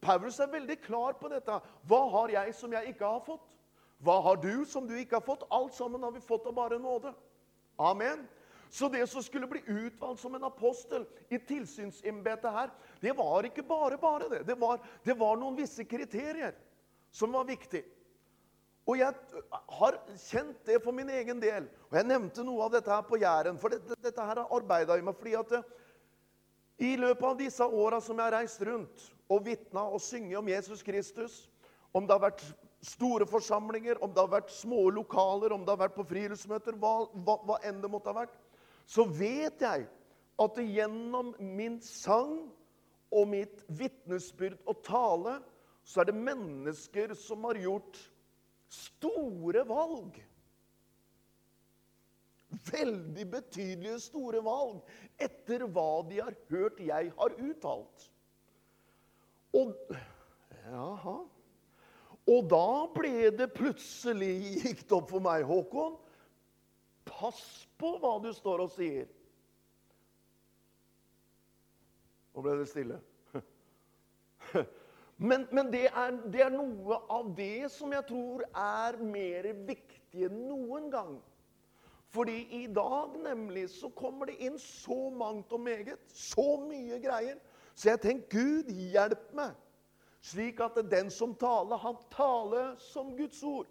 Paulus 0.00 0.38
er 0.40 0.52
veldig 0.52 0.78
klar 0.84 1.18
på 1.20 1.28
dette. 1.32 1.58
Hva 1.88 2.00
har 2.16 2.32
jeg 2.32 2.54
som 2.56 2.72
jeg 2.72 2.94
ikke 2.94 3.10
har 3.16 3.24
fått? 3.26 3.58
Hva 4.04 4.18
har 4.24 4.40
du 4.40 4.64
som 4.68 4.88
du 4.88 4.94
ikke 4.96 5.18
har 5.18 5.24
fått? 5.24 5.44
Alt 5.52 5.76
sammen 5.76 6.02
har 6.02 6.12
vi 6.14 6.24
fått 6.24 6.46
av 6.48 6.56
bare 6.56 6.78
nåde. 6.80 7.12
Amen. 7.78 8.24
Så 8.74 8.88
det 8.90 9.04
som 9.06 9.22
skulle 9.22 9.46
bli 9.46 9.60
utvalgt 9.70 10.20
som 10.20 10.34
en 10.34 10.48
apostel 10.48 11.04
i 11.30 11.38
tilsynsembetet 11.38 12.50
her, 12.52 12.72
det 13.00 13.12
var 13.16 13.46
ikke 13.46 13.62
bare 13.62 13.98
bare 14.00 14.28
det. 14.32 14.40
Det 14.48 14.56
var, 14.60 14.80
det 15.04 15.14
var 15.18 15.36
noen 15.38 15.56
visse 15.58 15.84
kriterier 15.86 16.56
som 17.14 17.32
var 17.32 17.46
viktig. 17.46 17.84
Og 18.84 18.98
jeg 18.98 19.14
har 19.78 19.96
kjent 20.26 20.66
det 20.66 20.80
for 20.84 20.92
min 20.92 21.08
egen 21.08 21.38
del. 21.40 21.68
Og 21.88 21.96
jeg 21.96 22.08
nevnte 22.08 22.44
noe 22.44 22.66
av 22.66 22.74
dette 22.74 22.92
her 22.92 23.06
på 23.06 23.20
Jæren. 23.22 23.60
For 23.60 23.72
dette, 23.72 23.96
dette 24.02 24.26
her 24.26 24.42
har 24.42 24.52
arbeida 24.52 24.98
i 24.98 25.04
meg. 25.04 25.16
fordi 25.16 25.36
at 25.38 25.54
i 26.82 26.96
løpet 26.98 27.26
av 27.28 27.36
disse 27.38 27.66
åra 27.66 28.00
som 28.02 28.18
jeg 28.18 28.26
har 28.26 28.36
reist 28.40 28.62
rundt 28.66 29.08
og 29.30 29.44
vitna 29.46 29.86
og 29.88 30.02
synget 30.02 30.38
om 30.40 30.48
Jesus 30.50 30.82
Kristus, 30.82 31.36
om 31.94 32.06
det 32.06 32.14
har 32.16 32.24
vært 32.26 32.42
store 32.84 33.26
forsamlinger, 33.28 34.00
om 34.02 34.12
det 34.12 34.20
har 34.20 34.32
vært 34.32 34.52
små 34.52 34.88
lokaler, 34.92 35.54
om 35.54 35.62
det 35.64 35.72
har 35.72 35.84
vært 35.86 35.96
på 35.96 36.06
friluftsmøter, 36.08 36.76
hva, 36.80 37.06
hva, 37.14 37.38
hva 37.46 37.60
enn 37.64 37.80
det 37.80 37.90
måtte 37.92 38.12
ha 38.12 38.24
vært, 38.24 38.34
så 38.84 39.06
vet 39.08 39.62
jeg 39.64 39.86
at 40.44 40.58
gjennom 40.60 41.32
min 41.38 41.78
sang 41.80 42.42
og 43.14 43.30
mitt 43.30 43.62
vitnesbyrd 43.70 44.58
og 44.66 44.82
tale, 44.84 45.38
så 45.86 46.02
er 46.02 46.10
det 46.10 46.18
mennesker 46.18 47.14
som 47.16 47.44
har 47.48 47.60
gjort 47.60 47.98
store 48.72 49.62
valg. 49.68 50.18
Veldig 52.70 53.26
betydelige, 53.32 54.00
store 54.02 54.40
valg 54.44 54.82
etter 55.22 55.66
hva 55.66 56.02
de 56.08 56.20
har 56.22 56.36
hørt 56.50 56.82
jeg 56.82 57.12
har 57.18 57.38
uttalt. 57.38 58.10
Og 59.54 59.74
Jaha. 60.64 61.18
Og 62.24 62.46
da 62.48 62.68
ble 62.94 63.28
det 63.36 63.50
plutselig 63.52 64.32
gikk 64.62 64.86
det 64.86 64.96
opp 64.96 65.10
for 65.12 65.24
meg, 65.24 65.44
Håkon. 65.44 65.98
Pass 67.04 67.42
på 67.76 67.90
hva 68.00 68.14
du 68.24 68.30
står 68.32 68.64
og 68.64 68.72
sier. 68.72 69.10
Nå 72.34 72.42
ble 72.46 72.56
det 72.62 72.70
stille. 72.70 73.02
Men, 75.16 75.44
men 75.54 75.68
det, 75.70 75.84
er, 75.94 76.16
det, 76.26 76.40
er, 76.42 76.50
noe 76.50 76.96
av 77.12 77.28
det 77.36 77.68
som 77.70 77.92
jeg 77.94 78.02
tror 78.08 78.42
er 78.50 78.96
mer 78.98 79.46
viktig 79.68 80.26
enn 80.26 80.40
noen 80.48 80.88
gang. 80.90 81.12
Fordi 82.14 82.36
i 82.62 82.66
dag 82.70 83.16
nemlig 83.24 83.66
så 83.72 83.90
kommer 83.96 84.30
det 84.30 84.38
inn 84.46 84.58
så 84.60 85.10
mangt 85.10 85.52
og 85.52 85.64
meget, 85.64 85.98
så 86.14 86.54
mye 86.62 87.00
greier. 87.02 87.40
Så 87.74 87.90
jeg 87.90 88.02
tenker, 88.04 88.38
Gud, 88.38 88.70
hjelp 88.70 89.32
meg, 89.34 89.56
slik 90.22 90.62
at 90.62 90.78
den 90.90 91.10
som 91.10 91.34
taler, 91.34 91.80
han 91.82 91.98
taler 92.14 92.76
som 92.78 93.10
Guds 93.18 93.42
ord. 93.42 93.66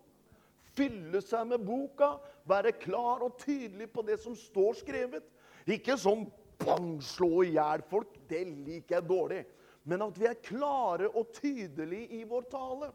Fylle 0.76 1.22
seg 1.24 1.48
med 1.54 1.64
boka, 1.64 2.18
være 2.50 2.76
klar 2.84 3.24
og 3.24 3.38
tydelig 3.40 3.88
på 3.94 4.04
det 4.04 4.20
som 4.20 4.36
står 4.36 4.76
skrevet. 4.82 5.26
Ikke 5.70 5.96
sånn 6.02 6.26
bang, 6.60 6.98
slå 7.00 7.46
i 7.48 7.54
hjel 7.56 7.86
folk. 7.88 8.18
Det 8.28 8.44
liker 8.44 9.00
jeg 9.00 9.08
dårlig 9.08 9.44
men 9.84 10.04
at 10.06 10.20
vi 10.20 10.28
er 10.30 10.40
klare 10.44 11.10
og 11.12 11.34
tydelige 11.36 12.20
i 12.20 12.24
vår 12.28 12.48
tale. 12.52 12.90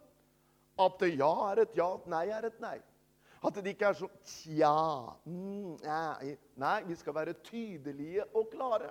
At 0.81 1.03
ja 1.11 1.33
er 1.51 1.65
et 1.65 1.75
ja, 1.77 1.89
at 1.99 2.07
nei 2.09 2.27
er 2.33 2.49
et 2.49 2.61
nei. 2.63 2.77
At 3.39 3.59
det 3.63 3.75
ikke 3.75 3.93
er 3.93 3.99
sånn 3.99 4.15
tja 4.27 4.75
mm, 5.23 5.77
nei. 5.85 6.33
nei, 6.59 6.79
vi 6.89 6.97
skal 6.99 7.15
være 7.15 7.37
tydelige 7.47 8.27
og 8.35 8.49
klare. 8.51 8.91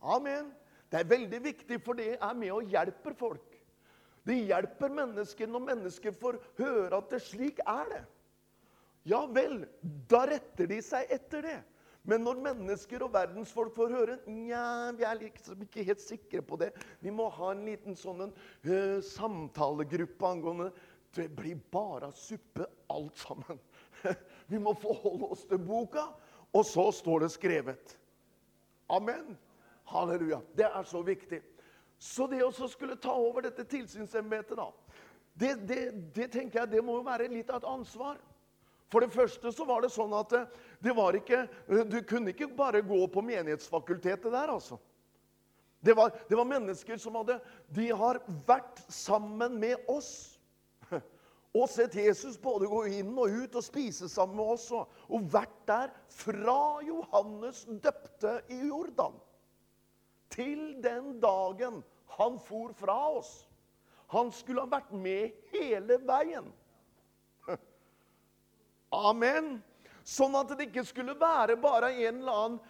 Amen. 0.00 0.52
Det 0.90 1.00
er 1.00 1.10
veldig 1.10 1.40
viktig, 1.44 1.80
for 1.84 1.98
det 1.98 2.14
er 2.16 2.38
med 2.38 2.54
og 2.54 2.70
hjelper 2.70 3.14
folk. 3.18 3.58
Det 4.26 4.36
hjelper 4.50 4.92
mennesker 4.92 5.50
når 5.50 5.66
mennesker 5.66 6.14
får 6.20 6.38
høre 6.60 6.98
at 6.98 7.12
det 7.12 7.20
slik 7.24 7.60
er 7.66 7.92
det. 7.94 8.00
Ja 9.08 9.24
vel, 9.32 9.62
da 10.10 10.26
retter 10.28 10.68
de 10.70 10.80
seg 10.84 11.10
etter 11.14 11.46
det. 11.46 11.58
Men 12.08 12.22
når 12.24 12.38
mennesker 12.40 13.02
og 13.04 13.12
verdensfolk 13.12 13.74
får 13.76 13.92
høre 13.92 14.16
Nja, 14.24 14.90
vi 14.96 15.04
er 15.04 15.18
liksom 15.20 15.60
ikke 15.66 15.84
helt 15.84 16.00
sikre 16.00 16.40
på 16.44 16.56
det. 16.60 16.70
Vi 17.04 17.12
må 17.12 17.26
ha 17.36 17.50
en 17.52 17.66
liten 17.66 17.96
sånn 17.98 18.24
en, 18.24 18.32
uh, 18.64 19.00
samtalegruppe 19.04 20.30
angående 20.30 20.70
Det 21.14 21.28
blir 21.28 21.58
bare 21.70 22.12
suppe, 22.12 22.66
alt 22.86 23.16
sammen. 23.16 23.58
vi 24.46 24.58
må 24.58 24.74
forholde 24.78 25.32
oss 25.34 25.44
til 25.50 25.58
boka, 25.58 26.06
og 26.54 26.66
så 26.66 26.90
står 26.94 27.26
det 27.26 27.32
skrevet. 27.34 27.96
Amen. 28.90 29.36
Halleluja. 29.90 30.40
Det 30.54 30.66
er 30.66 30.86
så 30.86 31.02
viktig. 31.02 31.42
Så 31.98 32.26
det 32.30 32.40
å 32.46 32.50
skulle 32.50 32.96
ta 32.96 33.12
over 33.12 33.44
dette 33.44 33.66
tilsynsembetet, 33.68 34.56
da 34.56 34.70
det, 35.40 35.54
det, 35.54 35.92
det, 36.14 36.28
tenker 36.32 36.60
jeg 36.60 36.70
det 36.74 36.82
må 36.84 36.98
jo 36.98 37.06
være 37.06 37.30
litt 37.32 37.50
av 37.50 37.62
et 37.62 37.70
ansvar. 37.70 38.18
For 38.90 39.04
det 39.04 39.14
første 39.14 39.52
så 39.54 39.64
var 39.64 39.84
det 39.84 39.92
sånn 39.94 40.12
at 40.18 40.32
det, 40.34 40.40
det 40.82 40.94
var 40.96 41.16
ikke, 41.16 41.44
du 41.88 42.00
kunne 42.08 42.34
ikke 42.34 42.50
bare 42.56 42.82
gå 42.84 42.98
på 43.12 43.22
menighetsfakultetet 43.24 44.28
der, 44.32 44.50
altså. 44.50 44.80
Det 45.80 45.94
var, 45.96 46.12
det 46.28 46.36
var, 46.36 46.44
mennesker 46.44 46.98
som 47.00 47.14
hadde 47.16 47.38
De 47.72 47.86
har 47.96 48.18
vært 48.44 48.82
sammen 48.92 49.54
med 49.62 49.80
oss. 49.88 50.36
Og 51.56 51.66
sett 51.66 51.96
Jesus 51.98 52.36
både 52.38 52.68
gå 52.70 52.84
inn 53.00 53.10
og 53.18 53.32
ut 53.42 53.56
og 53.58 53.64
spise 53.66 54.08
sammen 54.10 54.38
med 54.38 54.52
oss. 54.54 54.68
Og, 54.70 54.90
og 55.10 55.26
vært 55.32 55.56
der 55.66 55.94
fra 56.14 56.78
Johannes 56.86 57.64
døpte 57.82 58.36
i 58.54 58.60
Jordan 58.68 59.18
til 60.30 60.76
den 60.82 61.16
dagen 61.22 61.80
han 62.14 62.38
for 62.46 62.74
fra 62.78 62.96
oss. 63.16 63.32
Han 64.14 64.30
skulle 64.34 64.62
ha 64.62 64.70
vært 64.70 64.92
med 64.94 65.34
hele 65.50 65.98
veien. 66.06 66.46
Amen. 69.10 69.56
Sånn 70.06 70.34
at 70.38 70.54
det 70.54 70.68
ikke 70.68 70.86
skulle 70.86 71.14
være 71.18 71.58
bare 71.60 71.92
en 71.92 72.22
eller 72.22 72.44
annen 72.44 72.60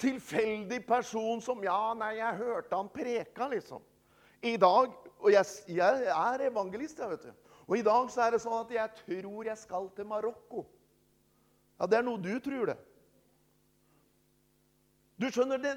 tilfeldig 0.00 0.82
person 0.88 1.40
som 1.40 1.62
Ja, 1.64 1.94
nei, 1.96 2.16
jeg 2.18 2.40
hørte 2.40 2.76
han 2.76 2.92
preka, 2.92 3.48
liksom. 3.52 3.84
I 4.44 4.56
dag 4.60 4.92
Og 5.16 5.30
jeg, 5.32 5.46
jeg 5.72 6.08
er 6.12 6.42
evangelist, 6.50 6.98
jeg, 7.00 7.08
vet 7.14 7.22
du. 7.24 7.45
Og 7.66 7.78
i 7.78 7.84
dag 7.86 8.10
så 8.12 8.26
er 8.26 8.34
det 8.34 8.42
sånn 8.44 8.60
at 8.60 8.74
jeg 8.74 8.98
tror 9.02 9.48
jeg 9.48 9.58
skal 9.58 9.88
til 9.96 10.06
Marokko. 10.06 10.66
Ja, 11.76 11.88
det 11.90 11.98
er 11.98 12.06
noe 12.06 12.22
du 12.22 12.34
tror, 12.40 12.70
det. 12.70 12.76
Du 15.16 15.26
skjønner, 15.32 15.58
det, 15.60 15.74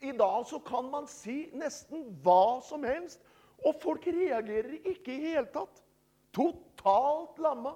I 0.00 0.14
dag 0.16 0.46
så 0.48 0.60
kan 0.64 0.88
man 0.90 1.08
si 1.10 1.48
nesten 1.58 2.06
hva 2.24 2.58
som 2.64 2.86
helst, 2.86 3.20
og 3.66 3.76
folk 3.82 4.06
reagerer 4.06 4.78
ikke 4.86 5.12
i 5.14 5.32
hele 5.32 5.48
tatt. 5.52 5.82
Totalt 6.34 7.40
lamma. 7.42 7.74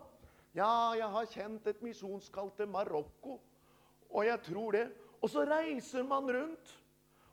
Ja, 0.55 0.93
jeg 0.97 1.09
har 1.15 1.31
kjent 1.33 1.67
et 1.67 1.83
misjonskall 1.85 2.53
til 2.57 2.69
Marokko, 2.71 3.39
og 4.13 4.27
jeg 4.27 4.41
tror 4.47 4.77
det. 4.77 4.87
Og 5.23 5.31
så 5.31 5.45
reiser 5.49 6.07
man 6.07 6.29
rundt, 6.31 6.73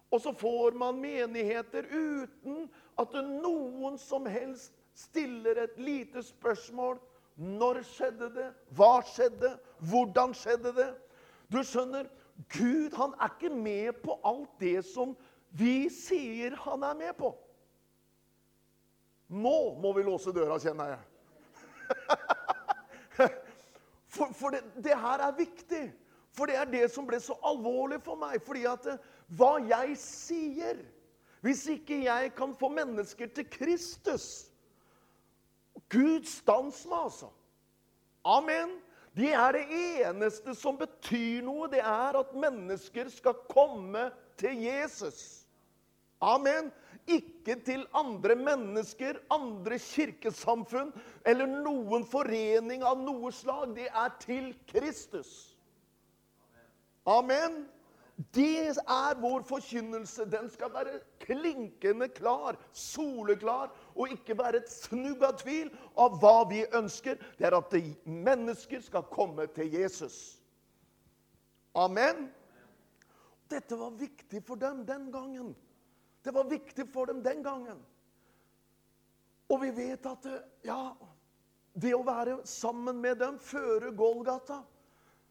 og 0.10 0.22
så 0.22 0.34
får 0.34 0.78
man 0.78 1.00
menigheter 1.02 1.86
uten 1.90 2.68
at 3.00 3.16
noen 3.26 3.98
som 4.02 4.26
helst 4.30 4.79
stiller 5.00 5.64
et 5.64 5.80
lite 5.80 6.24
spørsmål. 6.24 7.00
Når 7.40 7.82
skjedde 7.88 8.30
det? 8.36 8.48
Hva 8.76 9.00
skjedde? 9.08 9.54
Hvordan 9.80 10.34
skjedde 10.36 10.74
det? 10.76 10.90
Du 11.52 11.62
skjønner, 11.64 12.10
Gud 12.52 12.96
han 12.96 13.14
er 13.20 13.32
ikke 13.36 13.52
med 13.56 14.02
på 14.04 14.20
alt 14.28 14.52
det 14.60 14.82
som 14.88 15.16
vi 15.56 15.90
sier 15.92 16.56
han 16.66 16.84
er 16.84 16.98
med 17.00 17.16
på. 17.18 17.32
Nå 19.30 19.56
må 19.82 19.94
vi 19.96 20.04
låse 20.04 20.34
døra, 20.36 20.60
kjenner 20.60 20.96
jeg. 20.96 21.02
For, 24.10 24.32
for 24.34 24.50
det, 24.50 24.64
det, 24.82 24.96
her 24.98 25.22
er 25.22 25.36
viktig. 25.38 25.84
For 26.34 26.50
det 26.50 26.56
er 26.58 26.66
det 26.66 26.88
som 26.90 27.06
ble 27.06 27.20
så 27.22 27.36
alvorlig 27.46 28.00
for 28.02 28.18
meg. 28.18 28.40
Fordi 28.42 28.64
at 28.66 28.88
eh, 28.90 29.04
hva 29.38 29.60
jeg 29.62 29.94
sier 30.02 30.80
Hvis 31.46 31.62
ikke 31.72 32.02
jeg 32.04 32.34
kan 32.36 32.56
få 32.58 32.72
mennesker 32.74 33.30
til 33.32 33.46
Kristus 33.54 34.49
Gud 35.90 36.28
stans 36.30 36.84
meg, 36.90 37.10
altså. 37.10 37.32
Amen. 38.28 38.78
Det 39.18 39.32
er 39.34 39.56
det 39.58 39.66
eneste 40.06 40.54
som 40.56 40.78
betyr 40.78 41.42
noe. 41.44 41.68
Det 41.72 41.82
er 41.82 42.20
at 42.20 42.36
mennesker 42.38 43.10
skal 43.12 43.40
komme 43.50 44.10
til 44.40 44.62
Jesus. 44.68 45.48
Amen 46.22 46.70
ikke 47.10 47.56
til 47.66 47.86
andre 47.98 48.36
mennesker, 48.38 49.20
andre 49.34 49.80
kirkesamfunn 49.82 50.92
eller 51.28 51.50
noen 51.50 52.06
forening 52.08 52.86
av 52.86 53.02
noe 53.02 53.32
slag. 53.34 53.74
Det 53.78 53.90
er 53.90 54.16
til 54.22 54.52
Kristus. 54.70 55.32
Amen. 57.10 57.64
Det 58.36 58.76
er 58.76 59.20
vår 59.22 59.46
forkynnelse. 59.48 60.28
Den 60.30 60.50
skal 60.52 60.74
være 60.74 61.00
klinkende 61.24 62.10
klar, 62.12 62.60
soleklar, 62.76 63.72
og 64.00 64.14
ikke 64.16 64.38
være 64.40 64.62
et 64.62 64.72
snugg 64.72 65.24
av 65.28 65.36
tvil 65.42 65.70
av 66.00 66.16
hva 66.22 66.46
vi 66.48 66.64
ønsker. 66.80 67.20
Det 67.38 67.48
er 67.50 67.58
at 67.58 67.76
mennesker 68.08 68.84
skal 68.86 69.04
komme 69.12 69.50
til 69.56 69.74
Jesus. 69.76 70.40
Amen. 71.76 72.30
Dette 73.52 73.78
var 73.78 73.92
viktig 74.00 74.42
for 74.46 74.62
dem 74.62 74.86
den 74.88 75.10
gangen. 75.12 75.52
Det 76.24 76.34
var 76.34 76.48
viktig 76.48 76.88
for 76.94 77.10
dem 77.10 77.24
den 77.26 77.44
gangen. 77.44 77.80
Og 79.50 79.62
vi 79.64 79.72
vet 79.74 80.06
at 80.06 80.26
ja, 80.64 80.94
det 81.74 81.94
å 81.96 82.04
være 82.06 82.40
sammen 82.48 83.00
med 83.02 83.20
dem 83.22 83.40
føre 83.42 83.92
Golgata 83.98 84.62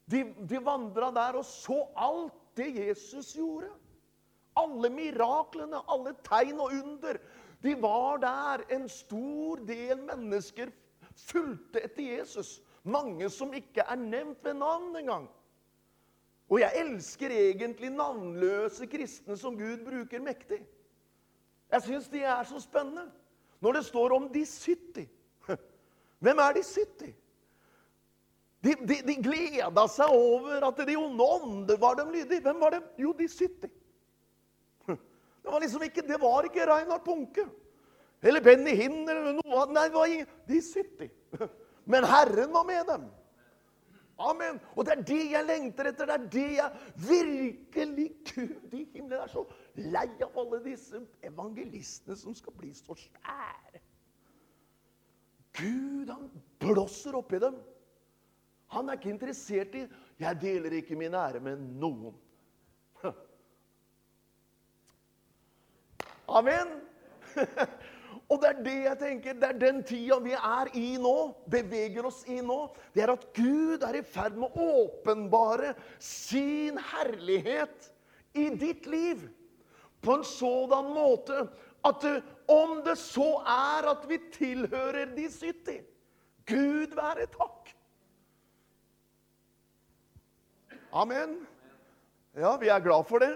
De, 0.08 0.22
de 0.48 0.58
vandra 0.64 1.10
der 1.12 1.36
og 1.36 1.44
så 1.44 1.82
alt 1.94 2.36
det 2.56 2.70
Jesus 2.72 3.34
gjorde. 3.36 3.68
Alle 4.56 4.88
miraklene, 4.90 5.82
alle 5.92 6.14
tegn 6.24 6.62
og 6.64 6.72
under. 6.72 7.18
De 7.62 7.74
var 7.82 8.18
der. 8.22 8.64
En 8.74 8.88
stor 8.88 9.56
del 9.66 10.02
mennesker 10.02 10.70
fulgte 11.16 11.82
etter 11.84 12.02
Jesus. 12.02 12.58
Mange 12.82 13.30
som 13.30 13.52
ikke 13.54 13.84
er 13.84 13.98
nevnt 13.98 14.44
ved 14.44 14.54
navn 14.54 14.96
engang. 14.96 15.28
Og 16.48 16.60
jeg 16.60 16.80
elsker 16.80 17.30
egentlig 17.30 17.90
navnløse 17.92 18.86
kristne 18.88 19.36
som 19.36 19.56
Gud 19.58 19.84
bruker 19.84 20.22
mektig. 20.24 20.62
Jeg 21.68 21.82
syns 21.84 22.08
de 22.08 22.22
er 22.24 22.44
så 22.48 22.60
spennende. 22.60 23.10
Når 23.60 23.72
det 23.72 23.84
står 23.84 24.14
om 24.16 24.28
de 24.32 24.46
70. 24.46 25.08
Hvem 26.24 26.38
er 26.38 26.52
de 26.52 26.62
70? 26.62 27.14
De, 28.64 28.74
de, 28.74 28.96
de 29.06 29.14
gleda 29.22 29.84
seg 29.90 30.10
over 30.10 30.64
at 30.66 30.80
de 30.88 30.96
onde 30.98 31.24
ånder 31.24 31.78
var 31.78 31.98
dem 31.98 32.10
lydige. 32.14 32.40
Hvem 32.42 32.60
var 32.60 32.70
dem? 32.74 32.86
Jo, 32.98 33.12
de 33.12 33.28
70. 33.28 33.70
Det 35.48 35.54
var 35.54 35.62
liksom 35.64 35.82
ikke, 35.86 36.02
det 36.04 36.16
var 36.20 36.44
ikke 36.44 36.66
Reinhard 36.68 37.04
Punke 37.06 37.46
eller 38.20 38.42
Benny 38.44 38.74
Hinn 38.76 39.06
eller 39.08 39.38
noe 39.38 39.62
Nei, 39.72 39.86
det 39.88 39.94
var 39.94 40.10
ingen, 40.12 40.34
de 40.44 40.58
70. 40.60 41.08
Men 41.88 42.04
Herren 42.04 42.52
var 42.52 42.66
med 42.68 42.82
dem. 42.90 43.06
Amen. 44.18 44.58
Og 44.74 44.84
det 44.84 44.92
er 44.92 45.06
det 45.08 45.22
jeg 45.30 45.46
lengter 45.48 45.88
etter. 45.88 46.10
Det 46.10 46.18
er 46.18 46.26
det 46.34 46.44
jeg 46.58 46.92
virkelig 47.08 48.06
Gud 48.28 48.76
i 48.76 48.82
himmelen 48.92 49.22
er 49.22 49.32
så 49.32 49.46
lei 49.78 50.04
av 50.26 50.36
alle 50.42 50.60
disse 50.66 51.00
evangelistene 51.24 52.18
som 52.18 52.36
skal 52.36 52.58
bli 52.60 52.74
så 52.76 52.98
svære. 52.98 53.80
Gud, 55.56 56.12
han 56.12 56.28
blåser 56.60 57.16
oppi 57.16 57.40
dem. 57.40 57.56
Han 58.76 58.92
er 58.92 59.00
ikke 59.00 59.14
interessert 59.16 59.74
i 59.74 59.88
'Jeg 60.20 60.40
deler 60.42 60.76
ikke 60.76 60.96
min 60.98 61.14
ære 61.14 61.40
med 61.40 61.56
noen'. 61.56 62.27
Amen. 66.28 66.74
Og 68.28 68.42
det 68.42 68.48
er 68.48 68.58
det 68.64 68.76
jeg 68.84 68.98
tenker, 69.00 69.36
det 69.40 69.48
er 69.48 69.60
den 69.60 69.78
tida 69.88 70.18
vi 70.20 70.34
er 70.36 70.68
i 70.76 70.88
nå, 71.00 71.14
beveger 71.48 72.04
oss 72.04 72.20
i 72.28 72.42
nå. 72.44 72.58
Det 72.92 73.06
er 73.06 73.14
at 73.14 73.24
Gud 73.36 73.84
er 73.88 73.96
i 73.96 74.04
ferd 74.04 74.36
med 74.36 74.52
å 74.52 74.66
åpenbare 74.82 75.72
sin 76.02 76.76
herlighet 76.90 77.88
i 78.36 78.50
ditt 78.60 78.84
liv. 78.90 79.24
På 80.04 80.18
en 80.18 80.26
sådan 80.28 80.92
måte 80.92 81.46
at 81.88 82.04
om 82.52 82.82
det 82.84 82.98
så 83.00 83.38
er 83.48 83.88
at 83.94 84.04
vi 84.10 84.20
tilhører 84.34 85.14
de 85.16 85.24
70 85.30 85.80
Gud 86.48 86.94
være 86.96 87.26
takk. 87.32 87.72
Amen. 90.92 91.36
Ja, 92.36 92.56
vi 92.60 92.68
er 92.72 92.80
glad 92.80 93.04
for 93.08 93.20
det. 93.20 93.34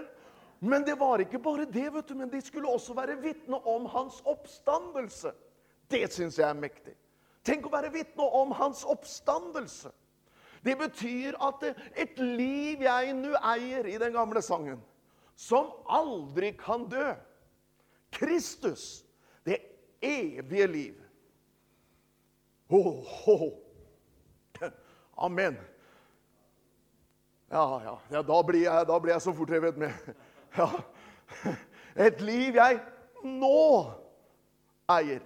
Men 0.63 0.85
det 0.87 0.95
var 0.95 1.19
ikke 1.19 1.41
bare 1.43 1.65
det, 1.67 1.89
vet 1.91 2.07
du, 2.07 2.15
men 2.15 2.29
de 2.31 2.39
skulle 2.41 2.71
også 2.71 2.93
være 2.95 3.17
vitne 3.19 3.57
om 3.67 3.83
hans 3.91 4.21
oppstandelse. 4.23 5.33
Det 5.91 6.05
syns 6.13 6.37
jeg 6.39 6.47
er 6.47 6.55
mektig. 6.55 6.93
Tenk 7.43 7.67
å 7.67 7.73
være 7.73 7.91
vitne 7.91 8.23
om 8.39 8.53
hans 8.55 8.85
oppstandelse. 8.87 9.91
Det 10.63 10.77
betyr 10.79 11.35
at 11.43 11.67
et 11.99 12.15
liv 12.23 12.85
jeg 12.87 13.11
nå 13.17 13.35
eier 13.51 13.91
i 13.91 13.99
den 13.99 14.15
gamle 14.15 14.39
sangen, 14.39 14.79
som 15.35 15.73
aldri 15.91 16.53
kan 16.55 16.87
dø 16.87 17.11
Kristus, 18.15 19.03
det 19.43 19.59
evige 19.99 20.67
liv. 20.71 20.99
Oh, 22.71 23.03
oh. 23.27 23.49
Amen. 25.27 25.59
Ja, 27.51 27.81
ja, 27.83 28.01
ja 28.15 28.21
da, 28.23 28.43
blir 28.47 28.63
jeg, 28.63 28.87
da 28.87 29.03
blir 29.03 29.17
jeg 29.17 29.27
så 29.27 29.35
fort 29.35 29.51
revet 29.51 29.75
med. 29.77 30.13
Ja. 30.57 30.69
Et 32.07 32.21
liv 32.21 32.57
jeg 32.57 32.79
nå 33.23 33.59
eier. 34.91 35.21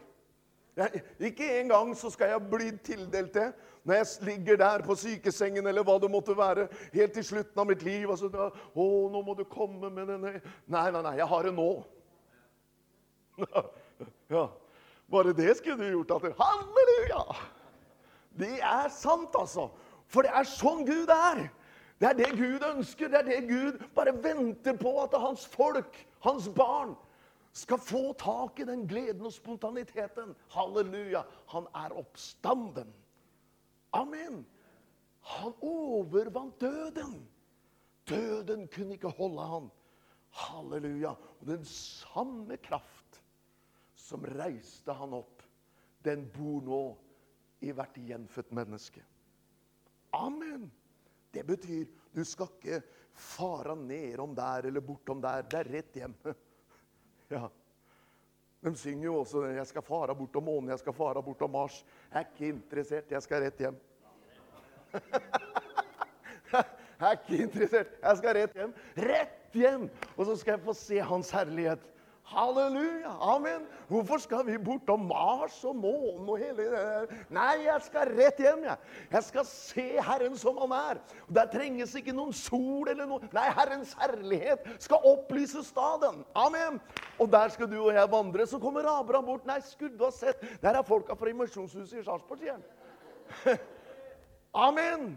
Jeg, 0.78 1.02
ikke 1.32 1.48
engang 1.60 1.96
så 1.98 2.12
skal 2.14 2.36
jeg 2.36 2.50
bli 2.52 2.70
tildelt 2.86 3.34
det 3.34 3.48
når 3.88 3.96
jeg 4.02 4.08
ligger 4.28 4.58
der 4.60 4.84
på 4.84 4.96
sykesengen 5.00 5.68
eller 5.68 5.86
hva 5.88 5.96
det 6.04 6.10
måtte 6.12 6.36
være, 6.38 6.68
helt 6.92 7.14
til 7.16 7.24
slutten 7.24 7.62
av 7.62 7.70
mitt 7.70 7.86
liv. 7.88 8.10
Og 8.12 8.18
så, 8.20 8.28
å, 8.28 8.88
nå 9.14 9.22
må 9.24 9.36
du 9.38 9.46
komme 9.48 9.90
med 9.90 10.12
denne 10.12 10.34
Nei, 10.68 10.90
nei, 10.92 11.02
nei, 11.02 11.14
jeg 11.22 11.28
har 11.32 11.48
det 11.48 11.54
nå. 11.56 11.72
Ja, 14.30 14.50
Bare 15.10 15.32
det 15.34 15.56
skulle 15.58 15.86
du 15.86 15.94
gjort. 15.96 16.12
at 16.12 16.36
Halleluja! 16.36 17.22
Det 18.38 18.58
er 18.60 18.90
sant, 18.92 19.32
altså. 19.40 19.70
For 20.12 20.28
det 20.28 20.34
er 20.36 20.48
sånn 20.52 20.84
Gud 20.86 21.10
er. 21.10 21.48
Det 21.98 22.10
er 22.10 22.18
det 22.18 22.30
Gud 22.38 22.66
ønsker. 22.76 23.10
Det 23.10 23.20
er 23.20 23.28
det 23.28 23.50
Gud 23.50 23.80
bare 23.96 24.14
venter 24.24 24.78
på 24.78 24.94
at 25.02 25.16
hans 25.22 25.48
folk, 25.50 25.98
hans 26.26 26.50
barn, 26.56 26.96
skal 27.58 27.80
få 27.82 28.12
tak 28.14 28.60
i 28.62 28.68
den 28.70 28.86
gleden 28.88 29.26
og 29.26 29.34
spontaniteten. 29.34 30.36
Halleluja. 30.54 31.24
Han 31.54 31.66
er 31.76 31.96
oppstanden. 31.98 32.94
Amen. 33.94 34.44
Han 35.22 35.54
overvant 35.62 36.62
døden. 36.62 37.18
Døden 38.10 38.68
kunne 38.76 38.94
ikke 38.94 39.10
holde 39.18 39.48
han. 39.50 39.72
Halleluja. 40.30 41.16
Og 41.40 41.48
den 41.48 41.66
samme 41.66 42.58
kraft 42.58 43.22
som 43.96 44.24
reiste 44.38 44.94
han 44.94 45.18
opp, 45.18 45.42
den 46.06 46.28
bor 46.32 46.62
nå 46.64 46.82
i 47.66 47.74
hvert 47.74 47.98
gjenfødt 47.98 48.54
menneske. 48.56 49.02
Amen. 50.14 50.70
Det 51.32 51.44
betyr 51.48 51.88
du 52.14 52.24
skal 52.26 52.50
ikke 52.56 52.82
fare 53.18 53.76
nedom 53.76 54.36
der 54.36 54.70
eller 54.70 54.82
bortom 54.82 55.22
der. 55.22 55.44
Det 55.44 55.60
er 55.62 55.72
rett 55.78 56.04
hjem. 56.04 56.20
Ja. 57.28 57.50
De 58.64 58.72
synger 58.80 59.06
jo 59.06 59.16
også 59.20 59.42
'Jeg 59.52 59.68
skal 59.68 59.82
fare 59.84 60.16
bortom 60.16 60.44
månen, 60.44 60.70
jeg 60.70 60.80
skal 60.80 60.94
fare 60.94 61.24
bortom 61.24 61.52
Mars'. 61.52 61.84
Jeg 62.14 62.20
er 62.22 62.30
ikke 62.30 62.48
interessert, 62.48 63.12
jeg 63.12 63.22
skal 63.22 63.44
rett 63.44 63.60
hjem. 63.60 63.80
Jeg 66.98 67.12
er 67.12 67.12
ikke 67.20 67.44
interessert, 67.44 67.90
jeg 68.02 68.18
skal 68.18 68.34
rett 68.34 68.56
hjem. 68.58 68.72
Rett 68.98 69.54
hjem! 69.54 69.90
Og 70.16 70.26
så 70.26 70.36
skal 70.40 70.56
jeg 70.56 70.64
få 70.64 70.74
se 70.74 70.98
Hans 71.06 71.30
herlighet. 71.36 71.84
Halleluja! 72.28 73.14
Amen! 73.24 73.64
Hvorfor 73.88 74.20
skal 74.20 74.44
vi 74.46 74.58
bortom 74.60 75.06
Mars 75.08 75.56
og 75.64 75.78
månen 75.80 76.28
og 76.28 76.40
hele 76.42 76.58
det 76.58 76.72
der? 76.74 77.12
Nei, 77.32 77.54
jeg 77.64 77.84
skal 77.86 78.10
rett 78.18 78.42
hjem, 78.44 78.66
jeg. 78.68 78.90
Jeg 79.14 79.24
skal 79.30 79.46
se 79.48 79.86
Herren 80.04 80.36
som 80.36 80.58
han 80.60 80.74
er. 80.76 81.00
Der 81.32 81.48
trenges 81.54 81.94
ikke 81.96 82.16
noen 82.16 82.36
sol 82.36 82.92
eller 82.92 83.08
noe. 83.08 83.30
Nei, 83.32 83.46
Herrens 83.56 83.94
herlighet 84.02 84.68
skal 84.84 85.08
opplyse 85.08 85.64
staden. 85.70 86.26
Amen! 86.36 86.82
Og 87.16 87.32
der 87.32 87.54
skal 87.56 87.72
du 87.72 87.78
og 87.80 87.94
jeg 87.96 88.12
vandre. 88.12 88.48
Så 88.52 88.60
kommer 88.60 88.90
Abraham 88.92 89.30
bort. 89.32 89.48
Nei, 89.48 89.62
skulle 89.64 89.96
du 89.96 90.04
ha 90.04 90.12
sett 90.12 90.44
Der 90.62 90.76
er 90.76 90.84
folka 90.88 91.16
fra 91.16 91.32
Immersjonshuset 91.32 92.02
i 92.02 92.04
Sarpsborg, 92.04 92.44
sier 92.44 92.58
han. 92.58 93.64
Amen! 94.68 95.14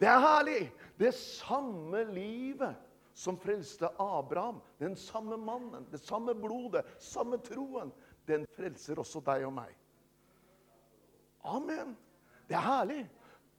Det 0.00 0.08
er 0.08 0.24
herlig. 0.24 0.62
Det 0.96 1.12
samme 1.14 2.06
livet 2.08 2.72
som 3.14 3.36
frelste 3.36 3.88
Abraham, 3.98 4.60
den 4.78 4.96
samme 4.96 5.36
mannen, 5.36 5.86
det 5.90 5.98
samme 5.98 6.34
blodet, 6.34 6.84
samme 6.98 7.38
troen, 7.38 7.92
den 8.26 8.46
frelser 8.56 9.00
også 9.02 9.20
deg 9.26 9.46
og 9.46 9.54
meg. 9.56 9.72
Amen. 11.44 11.96
Det 12.48 12.56
er 12.56 12.66
herlig. 12.66 13.02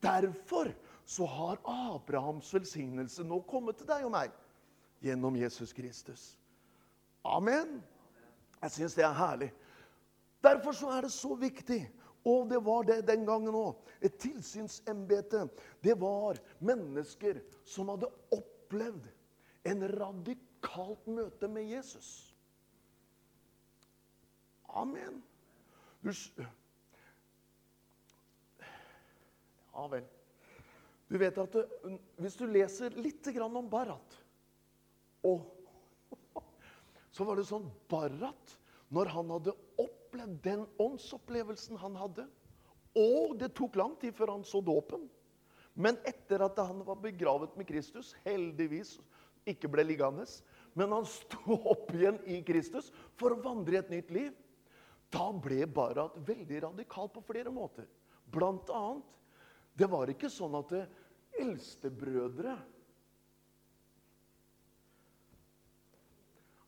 Derfor 0.04 0.72
så 1.06 1.26
har 1.26 1.60
Abrahams 1.68 2.54
velsignelse 2.54 3.24
nå 3.28 3.42
kommet 3.48 3.80
til 3.80 3.88
deg 3.88 4.06
og 4.08 4.14
meg 4.16 4.32
gjennom 5.04 5.36
Jesus 5.36 5.74
Kristus. 5.76 6.34
Amen. 7.24 7.82
Jeg 8.64 8.72
syns 8.72 8.96
det 8.96 9.06
er 9.06 9.16
herlig. 9.16 9.52
Derfor 10.44 10.76
så 10.76 10.92
er 10.96 11.06
det 11.06 11.12
så 11.12 11.36
viktig 11.40 11.82
og 12.24 12.48
det 12.50 12.60
var 12.64 12.86
det 12.88 13.02
den 13.08 13.26
gangen 13.28 13.56
òg. 13.56 13.76
Et 14.00 14.16
tilsynsembete. 14.20 15.48
Det 15.84 15.96
var 16.00 16.40
mennesker 16.64 17.42
som 17.68 17.92
hadde 17.92 18.12
opplevd 18.32 19.10
en 19.64 19.86
radikalt 19.90 21.08
møte 21.08 21.48
med 21.48 21.68
Jesus. 21.72 22.10
Amen. 24.74 25.22
Du, 26.04 26.12
ja 29.74 29.86
vel. 29.92 30.08
Du 31.08 31.18
vet 31.22 31.38
at 31.38 31.56
det, 31.56 31.64
hvis 32.18 32.36
du 32.40 32.48
leser 32.50 32.96
litt 32.98 33.28
om 33.44 33.70
Barat 33.70 34.20
og, 35.24 35.46
Så 37.14 37.24
var 37.24 37.38
det 37.38 37.46
sånn 37.46 37.70
Barat, 37.88 38.58
når 38.90 39.12
han 39.14 39.30
hadde 39.32 39.54
opplevd 39.80 40.40
den 40.44 40.66
åndsopplevelsen 40.82 41.78
han 41.78 41.96
hadde 41.96 42.26
Og 42.98 43.38
det 43.38 43.54
tok 43.54 43.78
lang 43.78 43.94
tid 44.02 44.16
før 44.18 44.34
han 44.36 44.44
så 44.46 44.62
dåpen. 44.62 45.06
Men 45.74 45.98
etter 46.06 46.44
at 46.46 46.60
han 46.62 46.84
var 46.86 47.00
begravet 47.02 47.56
med 47.58 47.66
Kristus, 47.70 48.12
heldigvis 48.26 49.00
ikke 49.50 49.70
ble 49.72 49.86
liggende, 49.86 50.26
men 50.74 50.94
han 50.96 51.06
sto 51.10 51.58
opp 51.74 51.92
igjen 51.94 52.20
i 52.30 52.40
Kristus 52.46 52.90
for 53.20 53.36
å 53.36 53.42
vandre 53.44 53.78
i 53.78 53.82
et 53.82 53.92
nytt 53.94 54.12
liv. 54.14 54.32
Da 55.14 55.30
ble 55.36 55.66
Barat 55.70 56.16
veldig 56.26 56.64
radikal 56.66 57.12
på 57.14 57.22
flere 57.28 57.54
måter. 57.54 57.88
Blant 58.34 58.70
annet 58.74 59.10
Det 59.74 59.88
var 59.90 60.10
ikke 60.10 60.30
sånn 60.30 60.54
at 60.54 60.70
eldstebrødre 61.42 62.52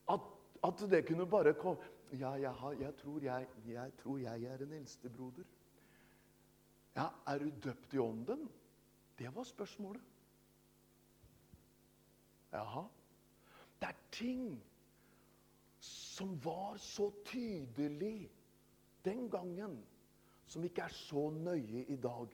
at, 0.10 0.32
at 0.66 0.84
det 0.90 1.04
kunne 1.06 1.28
bare 1.30 1.54
komme 1.54 1.94
Ja, 2.16 2.32
jeg, 2.38 2.50
har, 2.50 2.74
jeg, 2.80 2.94
tror 2.98 3.22
jeg, 3.22 3.48
jeg, 3.70 3.94
tror 4.00 4.20
jeg 4.22 4.44
er 4.46 4.62
en 4.64 4.74
eldstebroder. 4.78 5.46
Ja, 6.96 7.10
er 7.28 7.42
du 7.42 7.50
døpt 7.66 7.94
i 7.94 8.00
ånden? 8.00 8.46
Det 9.18 9.32
var 9.36 9.44
spørsmålet. 9.44 10.14
Jaha. 12.56 12.86
Det 13.82 13.89
er 13.91 14.02
ting 14.15 14.48
som 15.86 16.32
var 16.44 16.78
så 16.82 17.12
tydelig 17.26 18.30
den 19.06 19.30
gangen, 19.30 19.78
som 20.48 20.63
ikke 20.63 20.82
er 20.82 20.94
så 20.94 21.30
nøye 21.30 21.84
i 21.91 21.96
dag. 22.02 22.32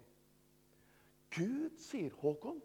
Gud, 1.31 1.77
sier 1.79 2.13
Håkon, 2.21 2.61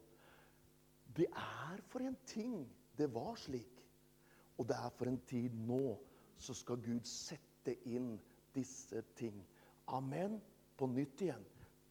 det 1.16 1.26
er 1.32 1.80
for 1.88 2.04
en 2.04 2.18
ting 2.26 2.66
det 2.98 3.08
var 3.14 3.34
slik. 3.40 3.82
Og 4.58 4.68
det 4.68 4.76
er 4.76 4.92
for 4.96 5.08
en 5.08 5.20
tid 5.28 5.54
nå 5.66 5.96
så 6.38 6.54
skal 6.56 6.80
Gud 6.84 7.04
sette 7.08 7.76
inn 7.88 8.16
disse 8.54 9.02
ting. 9.16 9.36
Amen. 9.86 10.40
På 10.76 10.86
nytt 10.86 11.22
igjen. 11.24 11.44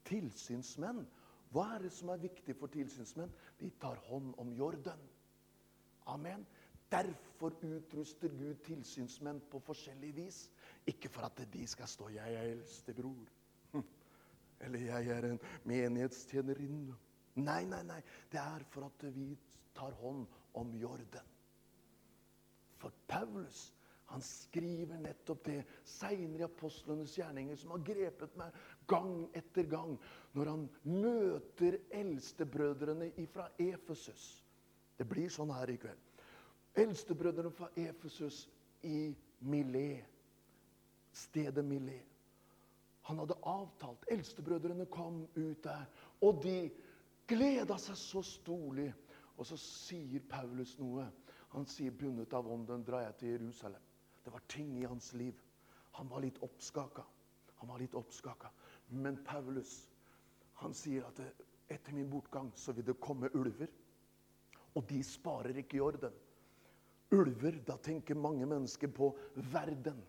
Tilsynsmenn 0.05 1.05
Hva 1.49 1.63
er 1.75 1.85
det 1.85 1.91
som 1.95 2.11
er 2.13 2.21
viktig 2.21 2.53
for 2.59 2.69
tilsynsmenn? 2.69 3.31
De 3.57 3.71
tar 3.81 3.97
hånd 4.09 4.33
om 4.41 4.51
jorden. 4.53 4.99
Amen. 6.05 6.45
Derfor 6.91 7.53
utruster 7.61 8.29
Gud 8.29 8.55
tilsynsmenn 8.63 9.41
på 9.51 9.59
forskjellig 9.59 10.11
vis. 10.15 10.49
Ikke 10.87 11.09
for 11.09 11.25
at 11.27 11.41
de 11.53 11.67
skal 11.67 11.87
stå 11.87 12.09
'Jeg 12.09 12.33
er 12.33 12.51
eldstebror', 12.51 13.31
eller 14.63 14.79
'Jeg 14.79 15.07
er 15.07 15.31
en 15.31 15.39
menighetstjenerinne'. 15.63 16.95
Nei, 17.35 17.65
nei, 17.65 17.83
nei. 17.83 18.01
Det 18.31 18.39
er 18.39 18.63
for 18.69 18.85
at 18.85 19.15
vi 19.15 19.37
tar 19.75 19.91
hånd 19.91 20.27
om 20.53 20.75
jorden. 20.75 21.33
For 22.77 22.93
Paulus 23.07 23.73
han 24.05 24.21
skriver 24.21 24.99
nettopp 25.01 25.45
det 25.45 25.61
seinere 25.83 26.45
i 26.45 26.45
apostlenes 26.45 27.15
gjerninger, 27.17 27.57
som 27.57 27.73
har 27.73 27.83
grepet 27.87 28.35
meg 28.37 28.53
gang 28.87 29.25
etter 29.33 29.65
gang 29.69 29.95
når 30.37 30.51
han 30.51 30.65
møter 30.83 31.79
eldstebrødrene 31.89 33.09
fra 33.33 33.49
Efesus. 33.59 34.44
Det 34.97 35.07
blir 35.09 35.29
sånn 35.31 35.53
her 35.53 35.71
i 35.71 35.77
kveld. 35.79 36.01
Eldstebrødrene 36.75 37.51
fra 37.55 37.69
Efesus 37.79 38.45
i 38.83 39.15
Milé, 39.47 40.03
stedet 41.15 41.63
Milé. 41.65 41.99
Han 43.07 43.19
hadde 43.21 43.37
avtalt. 43.47 44.05
Eldstebrødrene 44.11 44.85
kom 44.91 45.23
ut 45.35 45.63
der, 45.63 45.85
og 46.21 46.41
de 46.43 46.69
gleda 47.29 47.77
seg 47.81 47.97
så 47.99 48.23
storlig. 48.25 48.89
Og 49.35 49.47
så 49.47 49.57
sier 49.59 50.23
Paulus 50.29 50.77
noe. 50.79 51.05
Han 51.55 51.65
sier, 51.65 51.91
'Bundet 51.91 52.33
av 52.33 52.47
ånden 52.51 52.83
drar 52.83 53.01
jeg 53.01 53.15
til 53.15 53.27
Jerusalem'. 53.27 53.83
Det 54.25 54.33
var 54.33 54.41
ting 54.47 54.77
i 54.79 54.83
hans 54.83 55.13
liv. 55.13 55.35
Han 55.91 56.09
var 56.09 56.19
litt 56.19 56.39
oppskaka. 56.43 57.03
Han 57.55 57.69
var 57.69 57.79
litt 57.79 57.95
oppskaka. 57.95 58.49
Men 58.89 59.17
Paulus 59.25 59.89
han 60.53 60.73
sier 60.73 61.05
at 61.07 61.19
etter 61.69 61.93
min 61.93 62.09
bortgang 62.09 62.51
så 62.55 62.71
vil 62.71 62.85
det 62.87 62.99
komme 62.99 63.29
ulver. 63.35 63.67
Og 64.75 64.83
de 64.89 64.99
sparer 65.03 65.61
ikke 65.61 65.79
i 65.79 65.83
orden. 65.83 66.13
Ulver, 67.15 67.61
da 67.67 67.77
tenker 67.79 68.17
mange 68.17 68.47
mennesker 68.49 68.91
på 68.91 69.11
verden. 69.53 70.01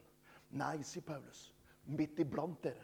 Nei, 0.57 0.81
sier 0.87 1.05
Paulus. 1.07 1.51
Midt 1.87 2.19
iblant 2.19 2.59
dere, 2.65 2.83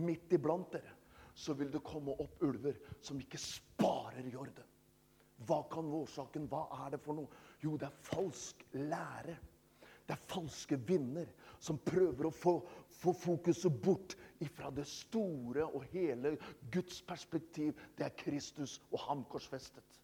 midt 0.00 0.32
iblant 0.32 0.70
dere, 0.72 0.94
så 1.34 1.52
vil 1.58 1.70
det 1.72 1.82
komme 1.84 2.14
opp 2.22 2.40
ulver 2.44 2.78
som 3.04 3.20
ikke 3.20 3.40
sparer 3.40 4.24
i 4.24 4.36
orden. 4.38 4.66
Hva 5.48 5.62
kan 5.72 5.88
årsaken 5.96 6.48
Hva 6.52 6.66
er 6.84 6.94
det 6.94 7.00
for 7.04 7.16
noe? 7.16 7.40
Jo, 7.64 7.76
det 7.80 7.88
er 7.88 8.02
falsk 8.10 8.64
lære. 8.76 9.36
Det 10.06 10.16
er 10.16 10.28
falske 10.32 10.76
vinder 10.88 11.28
som 11.62 11.78
prøver 11.86 12.26
å 12.26 12.34
få, 12.34 12.54
få 13.00 13.12
fokuset 13.14 13.76
bort 13.84 14.16
ifra 14.42 14.72
det 14.74 14.88
store 14.90 15.68
og 15.68 15.84
hele 15.92 16.34
Guds 16.72 17.00
perspektiv. 17.06 17.78
Det 17.96 18.08
er 18.08 18.16
Kristus 18.18 18.80
og 18.90 19.04
ham 19.06 19.24
korsfestet. 19.30 20.00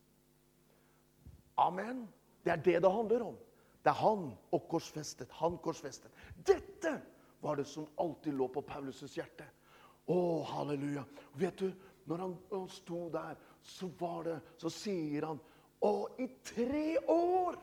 Amen. 1.57 2.07
Det 2.45 2.53
er 2.53 2.63
det 2.63 2.79
det 2.83 2.93
handler 2.93 3.27
om. 3.31 3.37
Det 3.83 3.93
er 3.93 4.01
han 4.01 4.31
og 4.53 4.69
korsfestet. 4.71 5.31
Han 5.41 5.59
korsfestet. 5.63 6.11
Dette 6.47 6.97
var 7.43 7.57
det 7.57 7.67
som 7.71 7.87
alltid 8.03 8.35
lå 8.35 8.49
på 8.49 8.63
Paulus' 8.67 9.15
hjerte. 9.15 9.47
Å, 10.07 10.19
halleluja. 10.47 11.05
Vet 11.39 11.59
du, 11.59 11.71
når 12.07 12.23
han, 12.23 12.35
han 12.53 12.69
sto 12.71 13.07
der, 13.11 13.39
så 13.67 13.89
var 13.99 14.23
det 14.27 14.37
Så 14.63 14.71
sier 14.71 15.25
han 15.27 15.41
Og 15.83 16.21
i 16.23 16.29
tre 16.47 16.99
år 17.11 17.59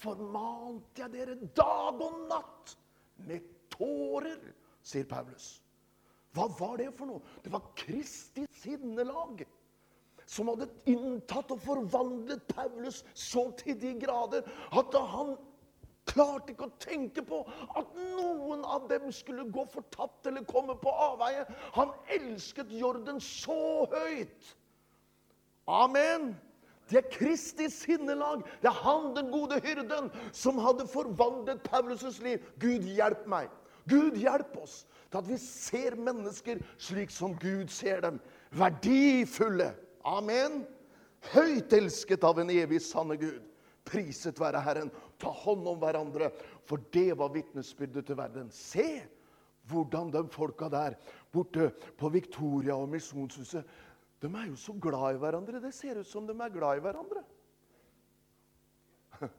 formante 0.00 1.04
jeg 1.04 1.12
dere 1.12 1.36
dag 1.54 2.02
og 2.02 2.24
natt 2.30 2.74
med 3.28 3.46
tårer, 3.70 4.40
sier 4.82 5.06
Paulus. 5.08 5.60
Hva 6.34 6.46
var 6.58 6.78
det 6.80 6.90
for 6.96 7.10
noe? 7.10 7.22
Det 7.42 7.52
var 7.52 7.70
Kristi 7.76 8.46
sinnelag 8.62 9.42
som 10.30 10.50
hadde 10.52 10.68
inntatt 10.90 11.50
og 11.50 11.62
forvandlet 11.64 12.42
Paulus 12.52 13.02
så 13.18 13.48
til 13.58 13.78
de 13.80 13.96
grader 13.98 14.46
at 14.78 14.98
han 15.14 15.34
klarte 16.10 16.52
ikke 16.52 16.68
å 16.68 16.78
tenke 16.82 17.24
på 17.26 17.40
at 17.78 17.96
noen 18.16 18.62
av 18.66 18.86
dem 18.90 19.10
skulle 19.14 19.48
gå 19.52 19.64
fortapt 19.70 20.26
eller 20.30 20.46
komme 20.48 20.76
på 20.80 20.92
avveie. 21.10 21.44
Han 21.76 21.92
elsket 22.14 22.70
Jorden 22.74 23.20
så 23.22 23.86
høyt. 23.92 24.54
Amen. 25.70 26.32
Det 26.90 26.98
er 26.98 27.10
Kristi 27.12 27.68
sinnelag. 27.70 28.42
Det 28.62 28.70
er 28.70 28.80
han, 28.82 29.12
den 29.14 29.30
gode 29.30 29.60
hyrden, 29.62 30.10
som 30.34 30.58
hadde 30.58 30.88
forvandlet 30.90 31.62
Paulus' 31.68 32.18
liv. 32.24 32.42
Gud, 32.58 32.88
hjelp 32.90 33.28
meg. 33.30 33.52
Gud, 33.90 34.18
hjelp 34.18 34.56
oss 34.58 34.82
til 35.10 35.20
at 35.20 35.28
vi 35.28 35.38
ser 35.42 35.94
mennesker 35.98 36.58
slik 36.78 37.14
som 37.14 37.36
Gud 37.38 37.70
ser 37.74 38.02
dem. 38.06 38.18
Verdifulle. 38.54 39.70
Amen. 40.06 40.62
Høyt 41.34 41.72
elsket 41.76 42.24
av 42.24 42.40
en 42.40 42.50
evig 42.52 42.80
sanne 42.84 43.18
Gud. 43.20 43.42
Priset 43.86 44.38
være 44.40 44.62
Herren. 44.64 44.90
Ta 45.20 45.32
hånd 45.42 45.66
om 45.68 45.80
hverandre, 45.80 46.30
for 46.68 46.82
det 46.94 47.10
var 47.18 47.32
vitnesbyrdet 47.34 48.06
til 48.08 48.18
verden. 48.18 48.48
Se 48.54 49.02
hvordan 49.70 50.10
de 50.14 50.24
folka 50.32 50.70
der 50.72 50.96
borte 51.32 51.70
på 52.00 52.10
Victoria 52.12 52.74
og 52.76 52.88
Misjonshuset 52.90 53.68
de 54.20 54.28
er 54.28 54.50
jo 54.50 54.56
så 54.60 54.74
glad 54.76 55.16
i 55.16 55.20
hverandre. 55.20 55.60
Det 55.62 55.72
ser 55.74 56.00
ut 56.00 56.08
som 56.08 56.26
de 56.28 56.34
er 56.36 56.52
glad 56.52 56.76
i 56.76 56.82
hverandre. 56.84 57.22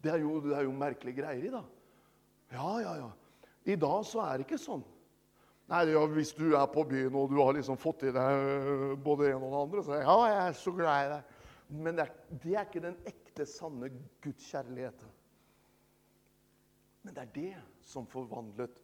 Det 0.00 0.08
er 0.08 0.22
jo, 0.22 0.38
det 0.40 0.54
er 0.56 0.64
jo 0.64 0.72
merkelige 0.72 1.20
greier 1.20 1.42
i 1.44 1.50
dag. 1.52 1.66
Ja, 2.54 2.70
ja, 2.80 2.94
ja. 3.02 3.10
I 3.68 3.76
dag 3.76 4.06
så 4.08 4.22
er 4.24 4.38
det 4.38 4.46
ikke 4.46 4.56
sånn. 4.56 4.80
Nei, 5.70 5.84
ja, 5.92 6.02
Hvis 6.10 6.32
du 6.34 6.48
er 6.58 6.66
på 6.66 6.82
byen 6.88 7.14
og 7.14 7.30
du 7.30 7.38
har 7.38 7.54
liksom 7.54 7.78
fått 7.78 8.08
i 8.08 8.14
deg 8.14 8.40
øh, 8.42 8.96
både 8.98 9.30
en 9.30 9.38
og 9.38 9.46
den 9.52 9.60
andre, 9.60 9.84
så 9.86 9.94
er 9.94 10.00
jeg, 10.02 10.08
ja, 10.08 10.18
jeg 10.26 10.40
er 10.48 10.56
så 10.58 10.72
glad 10.74 11.04
i 11.04 11.10
deg. 11.12 11.36
Men 11.70 11.98
det 11.98 12.06
er, 12.06 12.14
det 12.42 12.54
er 12.56 12.66
ikke 12.66 12.82
den 12.82 12.96
ekte, 13.06 13.46
sanne 13.46 13.90
gudskjærligheten. 14.24 15.12
Men 17.06 17.16
det 17.16 17.22
er 17.22 17.34
det 17.36 17.60
som 17.86 18.08
forvandlet 18.10 18.80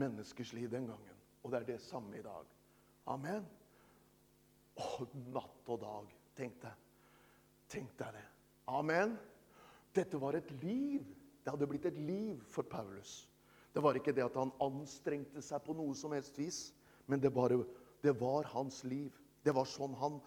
menneskers 0.00 0.54
liv 0.56 0.70
den 0.72 0.88
gangen. 0.88 1.18
Og 1.44 1.52
det 1.52 1.60
er 1.60 1.68
det 1.74 1.80
samme 1.84 2.16
i 2.18 2.24
dag. 2.24 2.48
Amen. 3.12 3.44
Å, 4.80 5.06
natt 5.34 5.72
og 5.72 5.80
dag. 5.82 6.14
Tenk 6.40 6.56
deg. 6.64 6.86
Tenk 7.70 7.92
deg 8.00 8.16
det. 8.16 8.26
Amen. 8.72 9.12
Dette 9.94 10.20
var 10.22 10.38
et 10.38 10.50
liv. 10.62 11.04
Det 11.44 11.52
hadde 11.52 11.68
blitt 11.68 11.88
et 11.90 12.00
liv 12.00 12.40
for 12.48 12.64
Paulus. 12.64 13.26
Det 13.74 13.82
var 13.82 13.96
ikke 13.98 14.14
det 14.14 14.24
at 14.24 14.36
han 14.38 14.52
anstrengte 14.62 15.42
seg 15.44 15.62
på 15.64 15.74
noe 15.78 15.94
som 15.98 16.14
helst 16.16 16.38
vis, 16.38 16.60
men 17.06 17.22
det, 17.22 17.30
bare, 17.34 17.60
det 18.02 18.14
var 18.18 18.48
hans 18.54 18.82
liv. 18.84 19.14
Det 19.44 19.54
var 19.56 19.68
sånn 19.68 19.94
han 20.00 20.18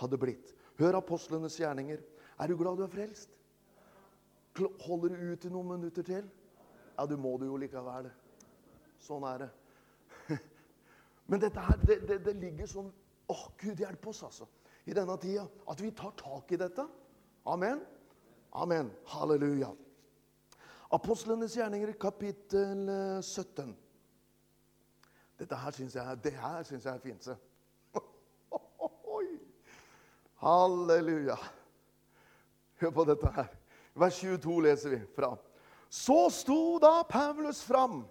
hadde 0.00 0.18
blitt. 0.20 0.52
Hør 0.80 1.00
apostlenes 1.00 1.58
gjerninger. 1.60 2.02
Er 2.40 2.48
du 2.48 2.56
glad 2.56 2.78
du 2.78 2.84
er 2.84 2.92
frelst? 2.92 3.32
Holder 4.84 5.14
du 5.14 5.32
ut 5.32 5.44
i 5.44 5.52
noen 5.52 5.74
minutter 5.74 6.06
til? 6.06 6.28
Ja, 6.96 7.06
du 7.08 7.16
må 7.20 7.36
det 7.40 7.48
jo 7.48 7.58
likevel. 7.60 8.10
Sånn 9.00 9.24
er 9.28 9.46
det. 9.46 9.50
Men 11.30 11.42
dette 11.42 11.64
her, 11.64 11.84
det, 11.86 12.00
det, 12.08 12.18
det 12.26 12.36
ligger 12.40 12.68
sånn 12.68 12.90
Å, 13.30 13.36
Gud 13.60 13.78
hjelpe 13.78 14.10
oss, 14.10 14.24
altså. 14.26 14.48
I 14.90 14.94
denne 14.96 15.14
tida. 15.22 15.44
At 15.70 15.80
vi 15.80 15.92
tar 15.94 16.16
tak 16.18 16.50
i 16.50 16.58
dette. 16.58 16.82
Amen. 17.48 17.84
Amen. 18.58 18.90
Halleluja. 19.12 19.70
Apostlenes 20.90 21.54
gjerninger, 21.54 21.92
kapittel 21.92 22.88
17. 23.22 23.76
Dette 25.38 25.58
her 25.62 25.76
syns 25.76 25.94
jeg, 25.94 26.18
det 26.24 26.32
jeg 26.34 26.80
er 26.90 26.98
fint. 26.98 27.28
Halleluja. 30.42 31.36
Hør 32.82 32.94
på 32.96 33.06
dette 33.06 33.30
her. 33.38 33.54
Vers 34.02 34.18
22 34.18 34.58
leser 34.66 34.96
vi 34.96 35.00
fra. 35.14 35.30
Så 35.86 36.26
sto 36.34 36.78
da 36.82 37.04
Paulus 37.06 37.62
fram 37.62 38.02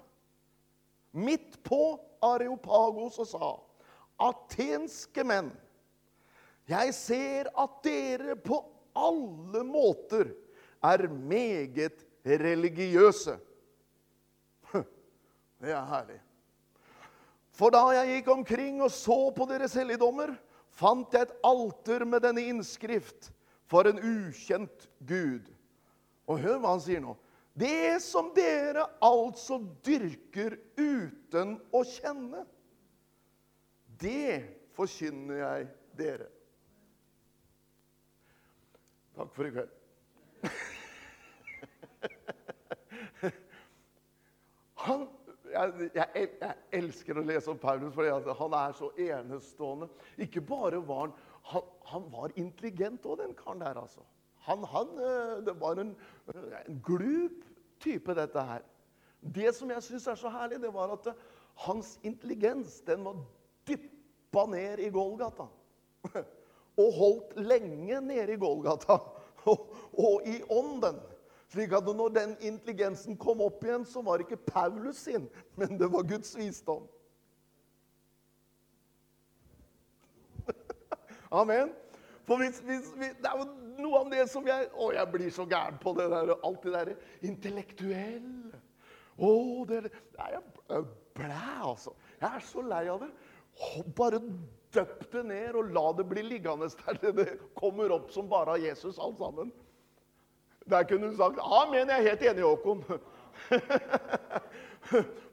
midt 1.12 1.60
på 1.68 2.00
Areopagos 2.24 3.20
og 3.20 3.28
sa 3.28 3.54
atenske 4.30 5.24
menn, 5.28 5.52
jeg 6.70 6.96
ser 6.96 7.52
at 7.60 7.80
dere 7.84 8.39
på 8.39 8.63
alle 8.96 9.68
måter 9.68 10.32
er 10.86 11.10
meget 11.12 12.06
religiøse. 12.38 13.38
Det 15.62 15.74
er 15.74 15.86
herlig. 15.89 16.20
For 17.60 17.74
da 17.76 17.82
jeg 17.98 18.13
gikk 18.13 18.30
omkring 18.32 18.80
og 18.86 18.92
så 18.94 19.18
på 19.36 19.48
deres 19.50 19.74
helligdommer, 19.76 20.32
fant 20.80 21.12
jeg 21.13 21.28
et 21.28 21.34
alter 21.44 22.06
med 22.08 22.24
denne 22.24 22.46
innskrift 22.48 23.32
for 23.70 23.89
en 23.89 24.00
ukjent 24.00 24.88
gud. 25.10 25.50
Og 26.30 26.39
hør 26.39 26.62
hva 26.62 26.76
han 26.76 26.84
sier 26.84 27.04
nå. 27.04 27.18
Det 27.60 27.98
som 28.04 28.30
dere 28.36 28.86
altså 29.04 29.60
dyrker 29.84 30.56
uten 30.80 31.58
å 31.76 31.84
kjenne. 31.84 32.46
Det 34.00 34.39
forkynner 34.78 35.42
jeg 35.42 35.68
dere. 36.00 36.30
Takk 39.20 39.34
for 39.36 39.50
i 39.50 39.52
kveld. 39.58 39.76
Han, 44.80 45.08
jeg, 45.52 45.90
jeg, 45.96 46.08
jeg, 46.40 46.54
elsker 46.80 47.18
å 47.20 47.24
lese 47.26 47.52
om 47.52 47.60
Paulus, 47.60 47.94
for 47.96 48.36
han 48.40 48.54
er 48.56 48.76
så 48.78 48.88
enestående. 48.96 49.90
Ikke 50.22 50.42
bare 50.46 50.80
var 50.88 51.10
han 51.10 51.18
Han, 51.50 51.62
han 51.90 52.04
var 52.12 52.30
intelligent 52.38 53.06
òg, 53.08 53.18
den 53.24 53.32
karen 53.34 53.62
der, 53.64 53.78
altså. 53.80 54.04
Han, 54.46 54.64
han, 54.70 54.90
eh, 55.02 55.40
det 55.48 55.56
var 55.58 55.80
en, 55.82 55.96
en 56.36 56.82
glup 56.86 57.46
type, 57.82 58.14
dette 58.14 58.44
her. 58.44 58.62
Det 59.22 59.56
som 59.56 59.72
jeg 59.72 59.84
syns 59.84 60.08
er 60.08 60.20
så 60.20 60.30
herlig, 60.30 60.60
det 60.62 60.74
var 60.74 60.94
at 60.94 61.08
hans 61.66 61.96
intelligens 62.08 62.82
den 62.88 63.08
var 63.08 63.18
dyppa 63.68 64.46
ned 64.52 64.84
i 64.84 64.92
Golgata. 64.94 65.48
Og 66.84 66.94
holdt 67.00 67.40
lenge 67.42 68.02
nede 68.02 68.36
i 68.36 68.40
Golgata. 68.40 69.00
Og, 69.50 69.72
og 69.96 70.28
i 70.28 70.42
ånden. 70.52 71.00
Slik 71.50 71.74
at 71.74 71.88
når 71.98 72.14
den 72.14 72.36
intelligensen 72.46 73.18
kom 73.18 73.42
opp 73.42 73.64
igjen, 73.66 73.86
så 73.86 74.04
var 74.06 74.20
det 74.20 74.28
ikke 74.28 74.52
Paulus 74.52 75.02
sin, 75.08 75.26
men 75.58 75.80
det 75.80 75.88
var 75.90 76.06
Guds 76.06 76.36
visdom. 76.38 76.84
Amen. 81.42 81.74
For 82.30 82.38
hvis, 82.38 82.60
hvis, 82.60 82.92
hvis, 82.94 83.16
Det 83.18 83.26
er 83.26 83.40
jo 83.40 83.48
noe 83.82 84.04
av 84.04 84.12
det 84.12 84.28
som 84.30 84.46
jeg 84.46 84.68
Å, 84.70 84.92
jeg 84.94 85.10
blir 85.10 85.32
så 85.34 85.46
gæren 85.50 85.80
på 85.82 85.96
det 85.98 86.06
der, 86.12 86.36
alt 86.46 86.62
det 86.66 86.74
derre 86.76 86.96
intellektuelle. 87.26 88.62
Å, 89.18 89.32
det, 89.70 89.80
er 90.22 90.36
jeg 90.38 90.84
blæ, 91.18 91.48
altså. 91.72 91.96
Jeg 92.22 92.30
er 92.30 92.46
så 92.46 92.62
lei 92.64 92.84
av 92.92 93.02
det. 93.02 93.10
Bare 93.98 94.22
døpp 94.76 95.08
det 95.12 95.24
ned 95.32 95.58
og 95.58 95.74
la 95.74 95.88
det 95.98 96.06
bli 96.12 96.24
liggende 96.28 96.70
der. 96.86 97.12
Det 97.18 97.28
kommer 97.58 97.92
opp 97.98 98.14
som 98.14 98.30
bare 98.30 98.56
av 98.56 98.64
Jesus, 98.64 99.02
alt 99.02 99.18
sammen. 99.18 99.50
Der 100.70 100.84
kunne 100.84 101.10
du 101.10 101.16
sagt 101.18 101.40
Amen, 101.42 101.90
jeg 101.90 101.98
er 101.98 102.10
helt 102.10 102.22
enig, 102.32 102.44
Håkon. 102.44 102.84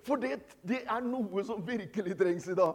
For 0.07 0.20
det, 0.20 0.40
det, 0.62 0.83
er 0.85 1.01
noe 1.05 1.44
som 1.46 1.64
virkelig 1.66 2.18
trengs 2.18 2.49
i 2.53 2.57
dag. 2.57 2.75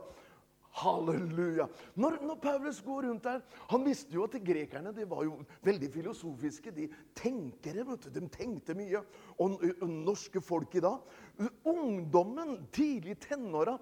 Halleluja. 0.71 1.65
Når, 2.00 2.13
når, 2.24 2.38
Paulus 2.39 2.78
går 2.82 3.04
rundt 3.04 3.26
der 3.26 3.41
Han 3.74 3.84
visste 3.84 4.15
jo 4.15 4.24
at 4.24 4.38
grekerne 4.39 4.93
de 4.95 5.04
var 5.10 5.26
jo 5.28 5.34
veldig 5.67 5.89
filosofiske. 5.91 6.71
De 6.71 6.86
tenkere, 7.17 7.84
vet 7.89 8.06
du, 8.06 8.13
de 8.15 8.21
tenkte 8.32 8.76
mye. 8.80 9.02
Og, 9.43 9.58
og 9.60 9.89
norske 9.91 10.41
folk 10.43 10.78
i 10.80 10.84
dag 10.84 11.50
Ungdommen, 11.67 12.69
tidlig 12.71 13.17
tenåra 13.26 13.76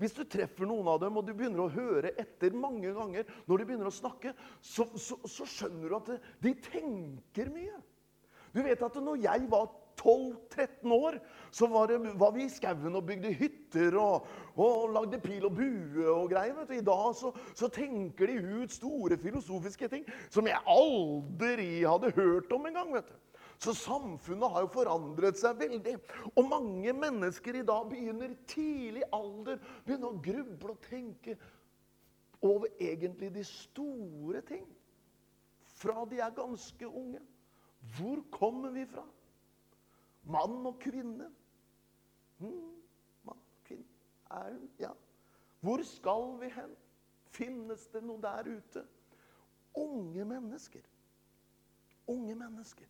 Hvis 0.00 0.16
du 0.16 0.24
treffer 0.24 0.66
noen 0.66 0.90
av 0.90 0.98
dem 1.04 1.20
og 1.20 1.28
du 1.28 1.36
begynner 1.36 1.68
å 1.68 1.74
høre 1.76 2.16
etter 2.18 2.56
mange 2.56 2.90
ganger 2.96 3.28
når 3.46 3.62
de 3.62 3.68
begynner 3.68 3.90
å 3.90 3.94
snakke, 3.94 4.34
så, 4.60 4.88
så, 4.98 5.20
så 5.22 5.46
skjønner 5.46 5.86
du 5.86 5.96
at 6.00 6.10
de 6.42 6.56
tenker 6.66 7.54
mye. 7.54 7.78
Du 8.58 8.64
vet 8.66 8.80
at 8.82 8.96
når 8.98 9.20
jeg 9.22 9.46
var 9.52 9.68
12-13 10.00 10.92
år, 10.92 11.18
så 11.50 11.66
var, 11.66 11.86
det, 11.86 11.98
var, 12.18 12.32
vi 12.34 12.44
i 12.44 12.50
skauen 12.50 12.96
og 12.98 13.06
bygde 13.06 13.30
hytter 13.38 13.94
og, 13.98 14.26
og, 14.56 14.90
lagde 14.94 15.20
pil 15.22 15.46
og 15.46 15.54
bue 15.54 16.06
og 16.10 16.30
greier. 16.32 16.58
I 16.74 16.82
dag 16.82 17.14
så, 17.14 17.30
så, 17.54 17.70
tenker 17.70 18.26
de 18.26 18.38
ut 18.62 18.74
store 18.74 19.18
filosofiske 19.18 19.88
ting 19.94 20.06
som 20.30 20.46
jeg 20.50 20.58
aldri 20.66 21.70
hadde 21.84 22.12
hørt 22.18 22.52
om 22.54 22.66
engang. 22.66 22.98
Så 23.58 23.74
samfunnet 23.74 24.50
har 24.54 24.66
jo 24.66 24.72
forandret 24.74 25.38
seg 25.38 25.58
veldig. 25.58 25.96
Og 26.34 26.50
mange 26.50 26.94
mennesker 26.94 27.58
i 27.58 27.66
dag 27.66 27.86
begynner 27.90 28.34
tidlig 28.50 29.06
alder 29.14 29.62
begynner 29.86 30.12
å 30.12 30.22
gruble 30.22 30.74
og 30.74 30.82
tenke 30.86 31.38
over 32.42 32.70
egentlig 32.78 33.32
de 33.34 33.46
store 33.46 34.42
ting. 34.46 34.66
Fra 35.78 36.02
de 36.10 36.18
er 36.22 36.34
ganske 36.34 36.86
unge. 36.86 37.22
Hvor 37.96 38.22
kommer 38.30 38.70
vi 38.70 38.84
fra? 38.86 39.04
Mann 40.22 40.66
og 40.66 40.78
kvinne. 40.80 41.30
Hmm, 42.38 42.74
mann 43.24 43.38
og 43.38 43.64
kvinne. 43.64 43.84
Er, 44.30 44.58
ja. 44.78 44.92
Hvor 45.60 45.82
skal 45.82 46.40
vi 46.40 46.52
hen? 46.54 46.74
Finnes 47.34 47.86
det 47.92 48.02
noe 48.04 48.20
der 48.22 48.50
ute? 48.50 48.84
Unge 49.78 50.24
mennesker. 50.24 50.84
Unge 52.08 52.34
mennesker. 52.34 52.86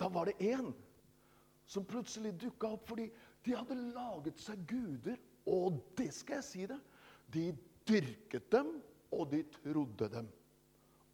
Da 0.00 0.08
var 0.12 0.28
det 0.28 0.36
én 0.40 0.72
som 1.66 1.84
plutselig 1.84 2.34
dukka 2.40 2.74
opp 2.76 2.88
fordi 2.88 3.06
de 3.46 3.54
hadde 3.56 3.78
laget 3.94 4.40
seg 4.42 4.66
guder. 4.68 5.16
Og 5.46 5.78
det 5.98 6.10
skal 6.14 6.40
jeg 6.40 6.44
si 6.44 6.66
det. 6.66 6.78
De 7.32 7.50
dyrket 7.86 8.50
dem, 8.52 8.72
og 9.14 9.30
de 9.30 9.42
trodde 9.54 10.08
dem. 10.10 10.28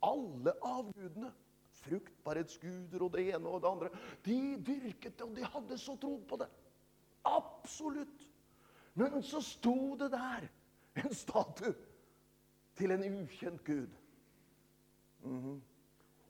Alle 0.03 0.55
avgudene 0.65 1.31
fruktbarhetsguder 1.83 3.03
og 3.03 3.15
det 3.17 3.29
ene 3.35 3.49
og 3.49 3.63
det 3.63 3.71
andre. 3.71 3.91
De 4.25 4.39
dyrket 4.67 5.17
det, 5.17 5.27
og 5.27 5.35
de 5.37 5.49
hadde 5.55 5.79
så 5.79 5.97
tro 6.01 6.17
på 6.29 6.39
det. 6.41 6.49
Absolutt. 7.29 8.29
Men 8.95 9.23
så 9.25 9.41
sto 9.45 9.97
det 10.01 10.11
der 10.13 10.49
en 11.03 11.15
statue 11.17 11.75
til 12.77 12.93
en 12.95 13.05
ukjent 13.23 13.65
gud. 13.65 13.91
Mm 15.25 15.41
-hmm. 15.41 15.61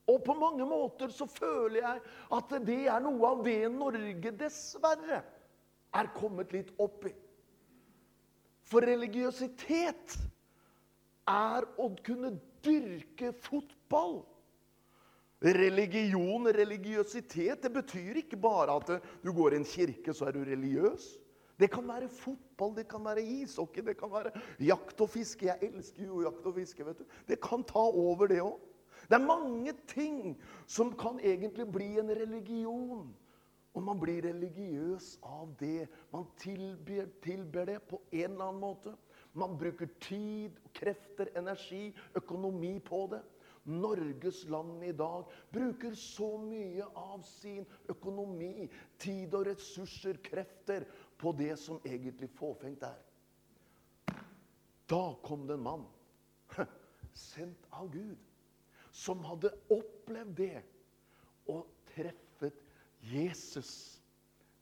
Og 0.06 0.24
på 0.24 0.34
mange 0.34 0.66
måter 0.66 1.08
så 1.08 1.26
føler 1.26 1.80
jeg 1.80 2.00
at 2.32 2.54
det 2.66 2.86
er 2.90 3.00
noe 3.00 3.28
av 3.28 3.44
det 3.44 3.70
Norge 3.70 4.32
dessverre 4.38 5.22
er 5.94 6.10
kommet 6.16 6.52
litt 6.52 6.72
opp 6.82 7.06
i. 7.06 7.12
For 8.66 8.80
religiøsitet 8.80 10.16
er 11.28 11.66
å 11.78 11.88
kunne 12.04 12.34
dyrke 12.64 13.32
fotball. 13.44 14.22
Religion, 15.42 16.46
religiøsitet, 16.46 17.62
det 17.62 17.72
betyr 17.74 18.20
ikke 18.22 18.38
bare 18.38 18.76
at 18.78 18.92
du 19.24 19.32
går 19.34 19.56
i 19.56 19.62
en 19.62 19.66
kirke, 19.66 20.14
så 20.14 20.28
er 20.28 20.36
du 20.36 20.44
religiøs. 20.46 21.08
Det 21.58 21.70
kan 21.70 21.86
være 21.88 22.08
fotball, 22.08 22.76
det 22.76 22.88
kan 22.88 23.04
være 23.04 23.22
ishockey, 23.22 23.82
det 23.86 23.96
kan 23.98 24.10
være 24.10 24.32
jakt 24.60 25.00
og 25.00 25.10
fiske. 25.10 25.46
Jeg 25.46 25.58
elsker 25.62 26.06
jo 26.06 26.22
jakt 26.24 26.46
og 26.46 26.54
fiske. 26.54 26.86
vet 26.86 26.98
du. 26.98 27.04
Det 27.28 27.40
kan 27.40 27.62
ta 27.64 27.78
over, 27.78 28.26
det 28.26 28.40
òg. 28.42 28.58
Det 29.10 29.18
er 29.18 29.26
mange 29.26 29.72
ting 29.86 30.38
som 30.66 30.92
kan 30.98 31.20
egentlig 31.22 31.66
bli 31.72 31.98
en 31.98 32.10
religion. 32.10 33.14
Og 33.74 33.82
man 33.82 34.00
blir 34.00 34.22
religiøs 34.24 35.18
av 35.22 35.54
det. 35.60 35.88
Man 36.12 36.26
tilber, 36.38 37.06
tilber 37.22 37.64
det 37.64 37.82
på 37.88 38.02
en 38.12 38.30
eller 38.30 38.44
annen 38.44 38.60
måte. 38.60 38.94
Man 39.32 39.56
bruker 39.58 39.88
tid, 40.00 40.58
krefter, 40.74 41.30
energi, 41.36 41.94
økonomi 42.14 42.78
på 42.84 43.08
det. 43.12 43.22
Norges 43.64 44.44
land 44.50 44.82
i 44.84 44.92
dag 44.92 45.28
bruker 45.54 45.94
så 45.94 46.34
mye 46.42 46.86
av 46.98 47.22
sin 47.26 47.66
økonomi, 47.92 48.66
tid 48.98 49.34
og 49.38 49.46
ressurser, 49.46 50.18
krefter, 50.24 50.86
på 51.18 51.30
det 51.38 51.54
som 51.60 51.78
egentlig 51.86 52.26
fåfengt 52.34 52.82
er. 52.82 52.98
Da 54.90 55.04
kom 55.22 55.46
det 55.46 55.54
en 55.54 55.62
mann, 55.68 55.86
sendt 57.14 57.68
av 57.70 57.92
Gud, 57.94 58.18
som 58.90 59.22
hadde 59.24 59.54
opplevd 59.70 60.34
det 60.42 60.64
og 61.52 61.70
treffet 61.94 62.58
Jesus, 63.12 64.00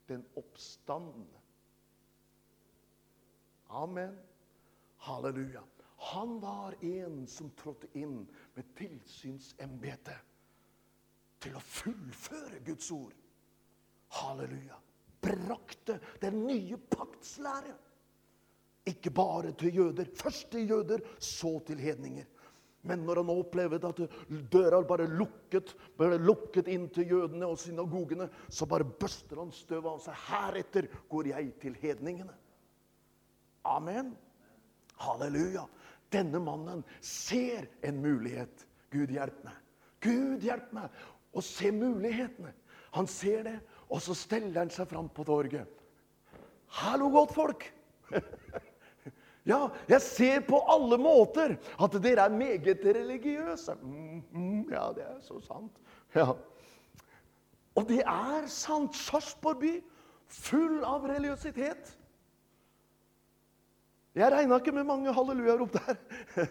den 0.09 0.23
oppstandende. 0.37 1.41
Amen. 3.71 4.19
Halleluja. 5.07 5.63
Han 6.01 6.41
var 6.41 6.75
en 6.85 7.27
som 7.29 7.51
trådte 7.61 7.91
inn 7.99 8.23
med 8.57 8.69
tilsynsembete 8.79 10.17
til 11.45 11.57
å 11.57 11.63
fullføre 11.65 12.63
Guds 12.65 12.89
ord. 12.95 13.13
Halleluja. 14.21 14.79
Brakte 15.21 15.99
den 16.23 16.43
nye 16.47 16.79
paktslære. 16.91 17.75
Ikke 18.89 19.13
bare 19.13 19.53
til 19.61 19.77
jøder. 19.77 20.09
Først 20.17 20.49
til 20.55 20.73
jøder, 20.73 21.05
så 21.21 21.59
til 21.69 21.83
hedninger. 21.85 22.25
Men 22.89 23.05
når 23.05 23.21
han 23.21 23.33
opplevde 23.35 23.89
at 23.93 24.01
døra 24.53 24.81
bare 24.89 25.05
lukket, 25.05 25.75
ble 26.01 26.17
lukket 26.17 26.71
inn 26.73 26.87
til 26.95 27.13
jødene 27.13 27.51
og 27.53 27.61
synagogene, 27.61 28.31
så 28.49 28.65
bare 28.69 28.89
børster 28.89 29.43
han 29.43 29.53
støvet 29.53 29.91
av 29.93 30.01
seg. 30.07 30.17
Heretter 30.31 30.89
går 31.13 31.29
jeg 31.35 31.53
til 31.61 31.77
hedningene. 31.83 32.33
Amen. 33.69 34.15
Halleluja. 35.05 35.67
Denne 36.13 36.41
mannen 36.43 36.85
ser 37.05 37.69
en 37.87 38.01
mulighet. 38.03 38.67
Gud 38.91 39.13
hjelp 39.15 39.45
meg. 39.47 39.59
Gud 40.03 40.43
hjelp 40.43 40.73
meg 40.75 41.03
å 41.37 41.43
se 41.45 41.71
mulighetene. 41.75 42.53
Han 42.97 43.07
ser 43.07 43.45
det, 43.47 43.59
og 43.91 44.03
så 44.03 44.17
steller 44.19 44.65
han 44.65 44.73
seg 44.75 44.89
fram 44.91 45.11
på 45.15 45.25
torget. 45.29 45.69
Hallo, 46.81 47.11
godtfolk! 47.15 47.69
ja, 49.51 49.61
jeg 49.91 50.03
ser 50.03 50.43
på 50.47 50.59
alle 50.71 50.99
måter 50.99 51.55
at 51.79 51.99
dere 52.03 52.27
er 52.27 52.35
meget 52.35 52.83
religiøse. 52.83 53.77
Mm, 53.83 54.23
mm, 54.33 54.61
ja, 54.73 54.89
det 54.97 55.07
er 55.07 55.21
så 55.27 55.39
sant. 55.47 55.79
Ja. 56.15 56.33
Og 57.79 57.87
det 57.87 58.03
er 58.03 58.51
sant. 58.51 58.99
Sarpsborg 58.99 59.63
by, 59.63 59.77
full 60.31 60.83
av 60.87 61.07
religiøsitet. 61.11 61.95
Jeg 64.15 64.33
regna 64.33 64.59
ikke 64.59 64.75
med 64.75 64.89
mange 64.89 65.13
hallelujarop 65.15 65.73
der. 65.73 65.97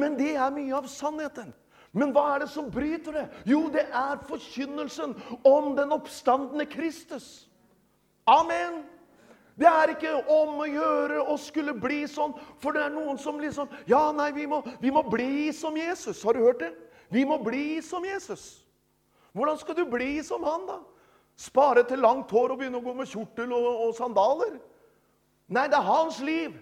Men 0.00 0.14
det 0.18 0.36
er 0.36 0.54
mye 0.54 0.76
av 0.76 0.88
sannheten. 0.88 1.50
Men 1.92 2.12
hva 2.14 2.24
er 2.32 2.44
det 2.44 2.52
som 2.54 2.70
bryter 2.72 3.12
det? 3.12 3.24
Jo, 3.48 3.66
det 3.72 3.84
er 3.84 4.22
forkynnelsen 4.28 5.12
om 5.44 5.74
den 5.76 5.92
oppstandende 5.92 6.64
Kristus. 6.66 7.48
Amen. 8.24 8.80
Det 9.58 9.68
er 9.68 9.92
ikke 9.92 10.14
om 10.32 10.62
å 10.62 10.68
gjøre 10.68 11.20
å 11.28 11.36
skulle 11.36 11.74
bli 11.76 12.06
sånn, 12.08 12.32
for 12.62 12.72
det 12.72 12.86
er 12.86 12.94
noen 12.94 13.18
som 13.20 13.36
liksom 13.40 13.68
Ja, 13.90 14.06
nei, 14.16 14.30
vi 14.32 14.46
må, 14.48 14.62
vi 14.80 14.90
må 14.94 15.02
bli 15.04 15.52
som 15.52 15.76
Jesus. 15.76 16.22
Har 16.24 16.38
du 16.38 16.46
hørt 16.46 16.62
det? 16.64 16.72
Vi 17.12 17.26
må 17.28 17.36
bli 17.44 17.82
som 17.84 18.04
Jesus. 18.08 18.62
Hvordan 19.36 19.60
skal 19.60 19.76
du 19.76 19.84
bli 19.88 20.14
som 20.24 20.44
han, 20.48 20.64
da? 20.68 20.80
Spare 21.36 21.84
til 21.88 22.00
langt 22.00 22.32
hår 22.32 22.54
og 22.54 22.60
begynne 22.60 22.80
å 22.80 22.84
gå 22.84 22.94
med 22.96 23.08
kjortel 23.10 23.52
og, 23.52 23.68
og 23.88 23.94
sandaler? 23.96 24.56
Nei, 25.52 25.66
det 25.68 25.76
er 25.76 25.88
hans 25.88 26.20
liv. 26.24 26.56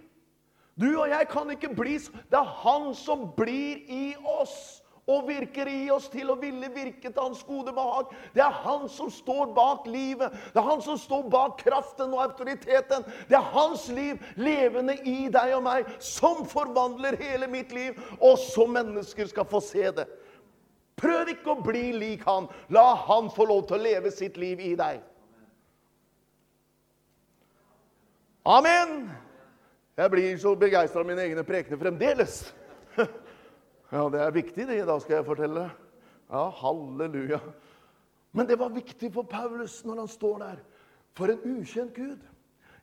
Du 0.80 0.88
og 0.94 1.08
jeg 1.10 1.28
kan 1.28 1.50
ikke 1.52 1.74
bli 1.76 1.98
Det 1.98 2.38
er 2.38 2.54
han 2.62 2.94
som 2.96 3.28
blir 3.36 3.82
i 3.88 4.14
oss 4.24 4.80
og 5.10 5.26
virker 5.26 5.66
i 5.66 5.88
oss 5.90 6.06
til 6.12 6.28
å 6.30 6.36
ville 6.38 6.68
virke 6.70 7.10
til 7.10 7.18
hans 7.18 7.42
gode 7.42 7.72
behag. 7.74 8.12
Det 8.34 8.42
er 8.44 8.58
han 8.62 8.86
som 8.92 9.10
står 9.10 9.50
bak 9.56 9.88
livet. 9.90 10.30
Det 10.52 10.60
er 10.60 10.68
han 10.68 10.82
som 10.84 10.98
står 11.00 11.24
bak 11.32 11.56
kraften 11.64 12.12
og 12.14 12.22
autoriteten. 12.28 13.06
Det 13.28 13.38
er 13.38 13.52
hans 13.54 13.88
liv 13.90 14.20
levende 14.38 14.94
i 15.02 15.26
deg 15.32 15.54
og 15.56 15.64
meg 15.66 15.88
som 16.04 16.44
forvandler 16.46 17.18
hele 17.20 17.48
mitt 17.50 17.74
liv, 17.74 17.98
og 18.20 18.38
så 18.38 18.68
mennesker 18.70 19.30
skal 19.30 19.48
få 19.50 19.62
se 19.64 19.88
det. 19.98 20.06
Prøv 21.00 21.32
ikke 21.32 21.54
å 21.54 21.64
bli 21.64 21.88
lik 21.96 22.26
han. 22.28 22.46
La 22.70 22.92
han 23.08 23.32
få 23.34 23.48
lov 23.48 23.64
til 23.66 23.80
å 23.80 23.86
leve 23.88 24.12
sitt 24.14 24.38
liv 24.38 24.60
i 24.62 24.74
deg. 24.78 25.00
Amen! 28.46 29.10
Jeg 29.98 30.10
blir 30.12 30.36
så 30.38 30.54
begeistra 30.58 31.02
av 31.02 31.08
mine 31.08 31.24
egne 31.26 31.46
prekener 31.46 31.80
fremdeles. 31.80 32.42
Ja, 33.90 34.04
det 34.06 34.20
er 34.22 34.30
viktig, 34.30 34.68
det. 34.68 34.76
Da 34.86 34.94
skal 35.02 35.16
jeg 35.16 35.26
fortelle. 35.26 35.64
Ja, 36.30 36.44
halleluja. 36.60 37.40
Men 38.30 38.46
det 38.46 38.60
var 38.60 38.70
viktig 38.70 39.08
for 39.10 39.26
Paulus 39.26 39.80
når 39.82 40.04
han 40.04 40.10
står 40.12 40.36
der. 40.44 40.60
For 41.18 41.32
en 41.32 41.40
ukjent 41.56 41.96
Gud. 41.96 42.20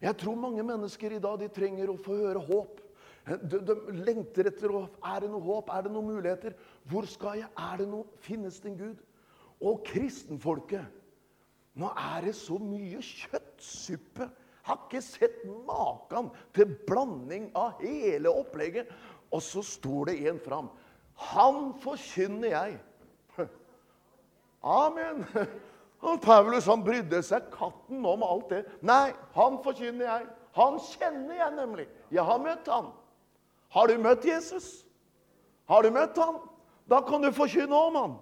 Jeg 0.03 0.17
tror 0.19 0.35
mange 0.35 0.65
mennesker 0.67 1.15
i 1.15 1.21
dag 1.23 1.39
de 1.39 1.47
trenger 1.47 1.93
å 1.93 1.95
få 1.95 2.17
høre 2.19 2.41
håp. 2.43 2.81
De, 3.27 3.59
de, 3.69 3.75
lengter 4.03 4.47
etter 4.51 4.71
å 4.71 4.85
Er 5.03 5.23
det 5.23 5.31
noe 5.31 5.43
håp? 5.43 5.71
Er 5.71 5.87
det 5.87 5.93
noen 5.95 6.11
muligheter? 6.11 6.59
Hvor 6.87 7.07
skal 7.07 7.39
jeg? 7.41 7.49
Er 7.55 7.79
det 7.81 7.87
noe? 7.91 8.07
Finnes 8.23 8.59
det 8.63 8.73
en 8.73 8.79
Gud? 8.79 9.01
Og 9.63 9.81
kristenfolket 9.87 10.91
Nå 11.77 11.89
er 11.93 12.23
det 12.25 12.33
så 12.33 12.55
mye 12.57 12.99
kjøttsuppe. 13.05 14.27
Har 14.67 14.81
ikke 14.83 15.01
sett 15.03 15.43
maken 15.67 16.29
til 16.55 16.73
blanding 16.87 17.49
av 17.55 17.79
hele 17.83 18.31
opplegget. 18.31 18.89
Og 19.31 19.43
så 19.43 19.63
står 19.63 20.11
det 20.11 20.17
en 20.27 20.41
fram. 20.43 20.67
Han 21.31 21.71
forkynner 21.83 22.51
jeg. 22.51 22.77
Amen. 24.63 25.23
Og 26.05 26.19
Paulus 26.21 26.67
han 26.69 26.83
brydde 26.85 27.21
seg 27.25 27.47
katten 27.53 28.03
om 28.05 28.25
alt 28.25 28.51
det. 28.51 28.63
Nei, 28.85 29.13
han 29.33 29.57
forkynner 29.63 30.05
jeg. 30.05 30.27
Han 30.57 30.77
kjenner 30.81 31.39
jeg 31.39 31.55
nemlig. 31.55 31.87
Jeg 32.13 32.25
har 32.27 32.41
møtt 32.41 32.69
han. 32.71 32.91
Har 33.73 33.89
du 33.89 33.97
møtt 34.01 34.25
Jesus? 34.25 34.85
Har 35.67 35.83
du 35.83 35.91
møtt 35.93 36.17
han? 36.21 36.39
Da 36.87 37.01
kan 37.05 37.23
du 37.23 37.31
forkynne 37.35 37.75
om 37.75 37.97
han. 37.99 38.17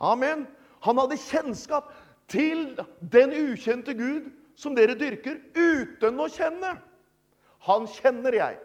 Amen. 0.00 0.46
Han 0.86 0.98
hadde 1.02 1.18
kjennskap 1.20 1.90
til 2.30 2.78
den 3.12 3.34
ukjente 3.36 3.94
Gud 3.98 4.30
som 4.60 4.76
dere 4.76 4.96
dyrker, 4.98 5.40
uten 5.56 6.20
å 6.20 6.28
kjenne. 6.32 6.74
Han 7.68 7.88
kjenner 7.90 8.36
jeg. 8.36 8.58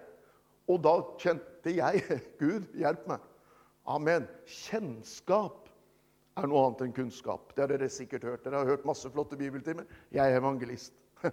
Og 0.71 0.81
da 0.83 0.95
kjente 1.21 1.75
jeg 1.75 2.03
Gud, 2.41 2.67
hjelp 2.77 3.07
meg. 3.09 3.23
Amen. 3.85 4.25
Kjennskap 4.49 5.69
er 6.35 6.49
noe 6.49 6.65
annet 6.65 6.87
enn 6.87 6.95
kunnskap. 6.95 7.53
Det 7.55 7.63
har 7.63 7.71
dere 7.71 7.89
sikkert 7.91 8.25
hørt. 8.27 8.43
Dere 8.43 8.63
har 8.63 8.71
hørt 8.71 8.87
masse 8.87 9.09
flotte 9.13 9.37
bibeltimer. 9.39 9.85
Jeg 10.15 10.25
er 10.25 10.39
evangelist. 10.41 10.95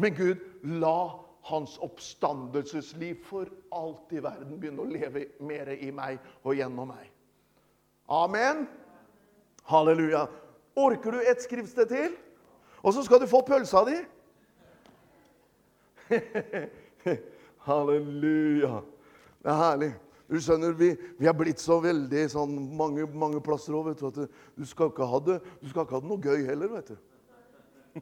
Men 0.00 0.14
Gud, 0.16 0.42
la 0.82 0.98
hans 1.48 1.76
oppstandelsesliv 1.84 3.24
for 3.26 3.50
alt 3.76 4.12
i 4.16 4.22
verden 4.24 4.56
begynne 4.60 4.84
å 4.84 4.88
leve 4.88 5.26
mer 5.44 5.74
i 5.74 5.90
meg 5.92 6.22
og 6.42 6.56
gjennom 6.56 6.92
meg. 6.94 7.10
Amen. 8.12 8.64
Halleluja. 9.68 10.26
Orker 10.80 11.16
du 11.16 11.24
et 11.24 11.42
skriftsted 11.44 11.92
til? 11.92 12.16
Så 12.92 13.02
skal 13.02 13.20
du 13.20 13.26
få 13.26 13.40
pølsa 13.46 13.84
di. 13.88 13.96
Halleluja. 17.68 18.80
Det 19.40 19.50
er 19.52 19.60
herlig. 19.60 19.92
Du 20.28 20.36
skjønner, 20.40 20.72
vi, 20.76 20.90
vi 21.20 21.28
er 21.28 21.36
blitt 21.36 21.60
så 21.60 21.76
veldig 21.84 22.22
sånn 22.32 22.54
mange, 22.76 23.04
mange 23.12 23.40
plasser 23.44 23.76
òg, 23.76 23.90
vet 23.90 24.00
du. 24.00 24.06
At 24.08 24.16
du 24.56 24.64
skal, 24.68 24.92
ikke 24.92 25.08
ha 25.08 25.20
det, 25.24 25.40
du 25.60 25.68
skal 25.68 25.84
ikke 25.84 25.96
ha 25.96 26.02
det 26.04 26.10
noe 26.10 26.24
gøy 26.24 26.46
heller, 26.48 26.72
vet 26.78 26.92
du. 26.92 26.96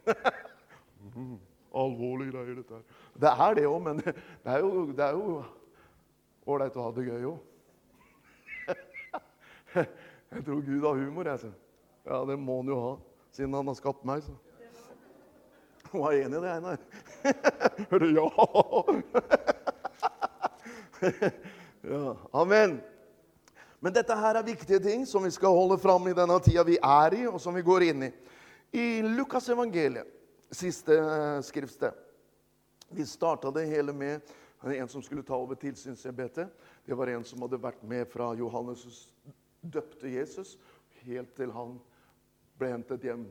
Alvorlige 1.83 2.31
greier, 2.35 2.61
dette 2.61 2.79
her. 2.79 2.85
Det 3.23 3.33
er 3.33 3.59
det 3.59 3.67
òg, 3.71 3.81
men 3.87 4.03
det 4.03 5.07
er 5.07 5.17
jo 5.17 5.41
ålreit 6.47 6.79
å 6.79 6.87
ha 6.87 6.95
det 6.95 7.09
gøy 7.09 7.27
òg. 7.33 7.41
Jeg 10.33 10.47
tror 10.47 10.63
Gud 10.65 10.87
har 10.87 10.97
humor, 10.97 11.29
jeg. 11.29 11.43
Så. 11.43 11.51
Ja, 12.07 12.23
det 12.25 12.39
må 12.41 12.63
han 12.63 12.71
jo 12.73 12.77
ha, 12.81 12.93
siden 13.37 13.53
han 13.57 13.69
har 13.69 13.77
skapt 13.77 14.07
meg. 14.09 14.23
så. 14.25 14.33
Hun 15.97 16.07
er 16.09 16.23
enig 16.25 16.39
i 16.39 16.41
det, 16.41 16.53
Einar? 16.53 16.79
Hørte 17.91 18.07
ja! 18.17 18.27
Ja, 21.83 22.17
amen. 22.31 22.77
Men 23.83 23.93
dette 23.93 24.15
her 24.15 24.37
er 24.39 24.47
viktige 24.47 24.79
ting 24.79 25.03
som 25.07 25.25
vi 25.27 25.31
skal 25.35 25.51
holde 25.51 25.75
fram 25.83 26.05
i 26.07 26.15
denne 26.15 26.37
tida 26.39 26.63
vi 26.63 26.77
er 26.79 27.17
i, 27.17 27.25
og 27.27 27.41
som 27.43 27.57
vi 27.59 27.65
går 27.67 27.89
inn 27.89 28.05
i. 28.07 28.11
I 28.79 28.85
Lukas 29.03 29.49
evangeliet, 29.51 30.07
siste 30.55 30.95
eh, 30.95 31.41
skriftsted 31.43 31.99
Vi 32.95 33.03
starta 33.09 33.51
det 33.51 33.67
hele 33.67 33.93
med 33.93 34.21
en 34.63 34.89
som 34.89 35.03
skulle 35.03 35.27
ta 35.27 35.35
over 35.35 35.59
tilsynsembetet. 35.59 36.55
Det 36.87 36.95
var 36.95 37.11
en 37.11 37.25
som 37.27 37.43
hadde 37.43 37.59
vært 37.59 37.83
med 37.83 38.07
fra 38.15 38.31
Johannes 38.39 38.87
døpte 39.61 40.15
Jesus, 40.15 40.55
helt 41.03 41.35
til 41.35 41.51
han 41.51 41.75
ble 42.63 42.71
hentet 42.77 43.11
hjem. 43.11 43.27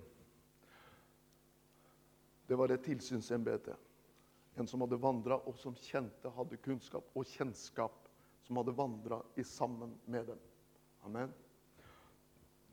Det 2.52 2.58
var 2.60 2.72
et 2.74 2.82
tilsynsembete. 2.84 3.72
En 4.60 4.68
som 4.68 4.82
hadde 4.84 4.98
vandra, 5.00 5.38
og 5.48 5.56
som 5.56 5.76
kjente, 5.80 6.28
hadde 6.36 6.58
kunnskap 6.60 7.14
og 7.16 7.30
kjennskap 7.32 8.10
som 8.44 8.58
hadde 8.60 8.74
vandra 8.76 9.22
sammen 9.48 9.94
med 10.12 10.28
dem. 10.28 10.42
Amen. 11.08 11.32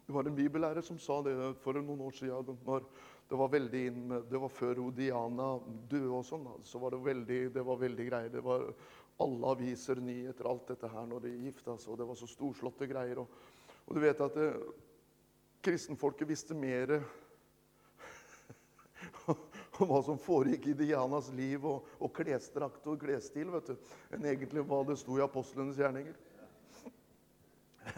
Det 0.03 0.17
var 0.17 0.27
en 0.27 0.35
bibellærer 0.35 0.83
som 0.83 0.99
sa 0.99 1.21
det 1.23 1.37
for 1.63 1.79
noen 1.79 2.03
år 2.09 2.17
siden. 2.19 2.59
når 2.67 2.89
Det 3.31 3.39
var 3.39 3.53
veldig 3.53 3.85
det 4.27 4.41
var 4.43 4.49
før 4.49 4.83
Odiana 4.89 5.47
døde 5.87 6.11
og 6.11 6.27
sånn. 6.27 6.49
så 6.65 6.83
var 6.83 6.91
det 6.91 7.05
veldig, 7.05 7.39
det 7.55 7.65
var 7.71 7.79
veldig 7.79 8.09
greier. 8.11 8.35
Det 8.35 8.43
var 8.43 8.67
alle 9.23 9.55
aviser, 9.55 10.03
nyheter, 10.03 10.51
alt 10.51 10.67
dette 10.75 10.91
her 10.91 11.07
når 11.07 11.21
de 11.21 11.37
gifta 11.45 11.79
seg. 11.79 11.93
og 11.93 11.99
Det 11.99 12.11
var 12.11 12.19
så 12.19 12.27
storslåtte 12.27 12.91
greier. 12.91 13.23
Og, 13.23 13.31
og 13.87 13.95
du 13.95 14.01
vet 14.01 14.27
at 14.27 14.35
det, 14.35 14.51
kristenfolket 15.63 16.27
visste 16.35 16.59
mer 16.59 16.99
om 19.83 19.91
hva 19.91 20.01
som 20.05 20.19
foregikk 20.21 20.67
i 20.73 20.77
Dianas 20.79 21.31
liv 21.37 21.65
og, 21.67 21.87
og 22.03 22.13
klesdrakt 22.15 22.87
og 22.89 23.01
klesstil 23.01 23.51
vet 23.55 23.71
du, 23.71 23.77
enn 24.15 24.25
egentlig 24.31 24.65
hva 24.67 24.81
det 24.89 24.97
sto 25.01 25.19
i 25.19 25.25
apostlenes 25.25 25.79
gjerninger. 25.79 26.17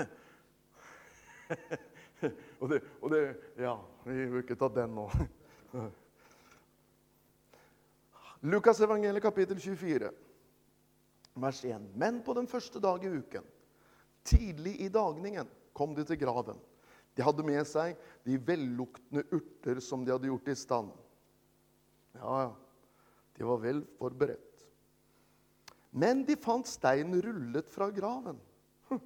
og, 2.61 2.67
det, 2.71 2.79
og 3.01 3.09
det 3.15 3.23
Ja, 3.59 3.75
vi 4.07 4.27
vil 4.27 4.43
ikke 4.45 4.59
ta 4.61 4.69
den 4.73 4.95
nå. 4.99 5.07
Lukas 8.41 8.81
evangeliet 8.81 9.23
kapittel 9.23 9.59
24, 9.61 10.11
vers 11.37 11.65
1. 11.65 11.91
Men 11.93 12.23
på 12.25 12.33
den 12.39 12.49
første 12.49 12.81
dag 12.81 13.05
i 13.05 13.13
uken, 13.13 13.45
tidlig 14.25 14.81
i 14.81 14.89
dagningen, 14.89 15.49
kom 15.77 15.95
de 15.97 16.05
til 16.09 16.17
graven. 16.21 16.57
De 17.17 17.25
hadde 17.25 17.45
med 17.45 17.61
seg 17.69 17.99
de 18.25 18.39
velluktende 18.41 19.27
urter 19.35 19.81
som 19.85 20.05
de 20.05 20.13
hadde 20.15 20.31
gjort 20.31 20.49
i 20.49 20.57
stand. 20.57 20.91
Ja, 22.19 22.43
ja. 22.47 22.53
De 23.37 23.47
var 23.49 23.61
vel 23.63 23.85
forberedt. 23.99 24.65
Men 25.91 26.23
de 26.27 26.37
fant 26.39 26.69
steinen 26.69 27.23
rullet 27.25 27.71
fra 27.73 27.89
graven. 27.91 28.39
Hm, 28.91 29.01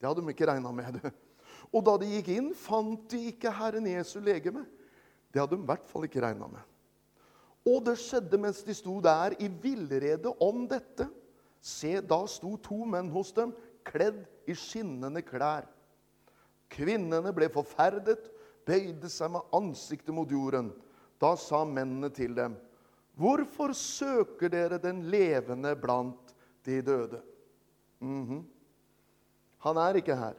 det 0.00 0.08
hadde 0.08 0.24
de 0.24 0.34
ikke 0.34 0.48
regna 0.50 0.72
med. 0.74 0.98
det. 0.98 1.12
Og 1.72 1.84
da 1.86 1.96
de 2.00 2.08
gikk 2.10 2.32
inn, 2.34 2.50
fant 2.54 3.06
de 3.10 3.20
ikke 3.30 3.52
Herren 3.52 3.86
Jesu 3.88 4.18
legeme. 4.20 4.64
Det 5.32 5.40
hadde 5.40 5.56
de 5.56 5.62
i 5.62 5.68
hvert 5.68 5.86
fall 5.90 6.06
ikke 6.08 6.22
regna 6.24 6.48
med. 6.50 6.74
Og 7.66 7.80
det 7.86 7.96
skjedde 7.98 8.38
mens 8.38 8.62
de 8.62 8.74
sto 8.76 8.98
der 9.02 9.34
i 9.42 9.48
villrede 9.50 10.30
om 10.42 10.66
dette. 10.70 11.08
Se, 11.60 11.96
da 12.00 12.20
sto 12.30 12.54
to 12.62 12.84
menn 12.86 13.08
hos 13.10 13.32
dem, 13.34 13.54
kledd 13.86 14.22
i 14.46 14.54
skinnende 14.54 15.22
klær. 15.26 15.66
Kvinnene 16.70 17.32
ble 17.34 17.48
forferdet, 17.50 18.28
bøyde 18.66 19.10
seg 19.10 19.32
med 19.34 19.54
ansiktet 19.54 20.14
mot 20.14 20.30
jorden. 20.30 20.72
Da 21.20 21.36
sa 21.36 21.64
mennene 21.64 22.10
til 22.10 22.36
dem, 22.36 22.56
'Hvorfor 23.16 23.72
søker 23.72 24.48
dere 24.48 24.78
den 24.78 25.02
levende 25.02 25.76
blant 25.76 26.34
de 26.64 26.82
døde?' 26.82 27.22
Mm 28.00 28.24
-hmm. 28.24 28.44
Han 29.58 29.76
er 29.76 29.94
ikke 29.94 30.16
her. 30.16 30.34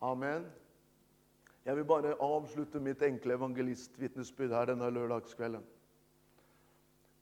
Amen. 0.00 0.46
Jeg 1.64 1.76
vil 1.76 1.84
bare 1.84 2.16
avslutte 2.20 2.80
mitt 2.80 3.02
enkle 3.02 3.34
evangelistvitnesbyrd 3.34 4.50
her 4.50 4.64
denne 4.64 4.90
lørdagskvelden. 4.90 5.62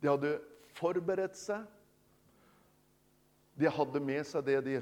De 0.03 0.09
hadde 0.09 0.41
forberedt 0.79 1.37
seg. 1.37 1.67
De 3.61 3.69
hadde 3.69 4.01
med 4.01 4.25
seg 4.25 4.47
det 4.47 4.65
de 4.65 4.79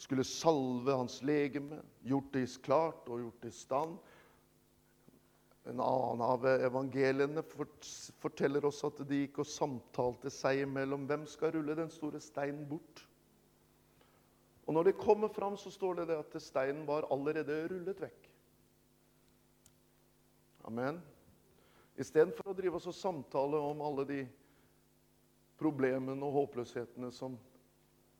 skulle 0.00 0.24
salve 0.24 0.94
hans 0.96 1.18
legeme, 1.26 1.80
gjort 2.06 2.30
det 2.32 2.46
klart 2.62 3.08
og 3.08 3.24
gjort 3.24 3.42
det 3.42 3.50
i 3.50 3.58
stand. 3.58 3.98
En 5.68 5.80
annen 5.80 6.22
av 6.24 6.46
evangeliene 6.46 7.42
forteller 8.22 8.64
oss 8.64 8.80
at 8.88 9.02
de 9.08 9.24
gikk 9.24 9.42
og 9.42 9.48
samtalte 9.48 10.32
seg 10.32 10.62
imellom. 10.64 11.04
Hvem 11.08 11.26
skal 11.28 11.52
rulle 11.56 11.76
den 11.76 11.92
store 11.92 12.20
steinen 12.24 12.64
bort? 12.68 13.04
Og 14.66 14.74
Når 14.74 14.88
de 14.88 14.92
kommer 14.96 15.28
fram, 15.28 15.56
så 15.58 15.70
står 15.70 16.04
det, 16.04 16.16
at 16.16 16.42
steinen 16.42 16.86
var 16.86 17.08
allerede 17.10 17.64
rullet 17.72 18.00
vekk. 18.00 18.28
Amen. 20.70 21.00
Istedenfor 22.00 22.52
å 22.52 22.56
drive 22.56 22.78
oss 22.78 22.86
og 22.88 22.96
samtale 22.96 23.58
om 23.58 23.82
alle 23.84 24.04
de 24.08 24.20
problemene 25.60 26.24
og 26.24 26.36
håpløshetene 26.38 27.10
som 27.12 27.34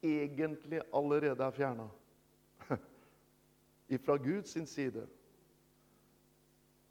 egentlig 0.04 0.82
allerede 0.96 1.44
er 1.44 1.54
fjerna 1.56 1.86
fra 4.04 4.16
Guds 4.20 4.56
side. 4.72 5.06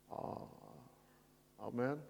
Ah, 0.10 0.48
amen. 1.58 2.02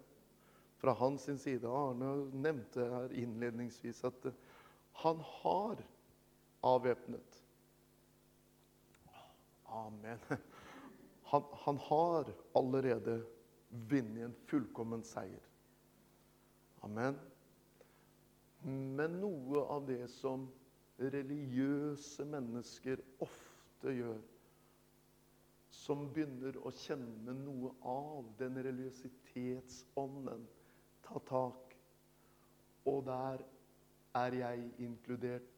Fra 0.80 0.92
hans 0.96 1.28
side. 1.42 1.68
Arne 1.68 2.14
nevnte 2.32 2.86
her 2.88 3.12
innledningsvis 3.12 4.04
at 4.08 4.30
han 5.02 5.20
har 5.42 5.82
avvæpnet. 6.62 7.42
Amen. 9.64 10.18
Han, 11.30 11.44
han 11.52 11.76
har 11.78 12.26
allerede 12.58 13.20
vunnet 13.68 14.24
en 14.24 14.32
fullkommen 14.50 15.04
seier. 15.06 15.44
Amen. 16.82 17.14
Men 18.66 19.14
noe 19.22 19.62
av 19.70 19.86
det 19.86 20.08
som 20.10 20.48
religiøse 20.98 22.26
mennesker 22.26 22.98
ofte 23.22 23.94
gjør, 23.94 24.18
som 25.80 26.08
begynner 26.12 26.58
å 26.60 26.72
kjenne 26.76 27.32
noe 27.40 27.72
av 27.88 28.26
den 28.38 28.58
religiøsitetsånden, 28.66 30.42
ta 31.06 31.22
tak. 31.28 31.76
Og 32.90 33.00
der 33.06 33.44
er 34.20 34.36
jeg 34.36 34.66
inkludert. 34.84 35.56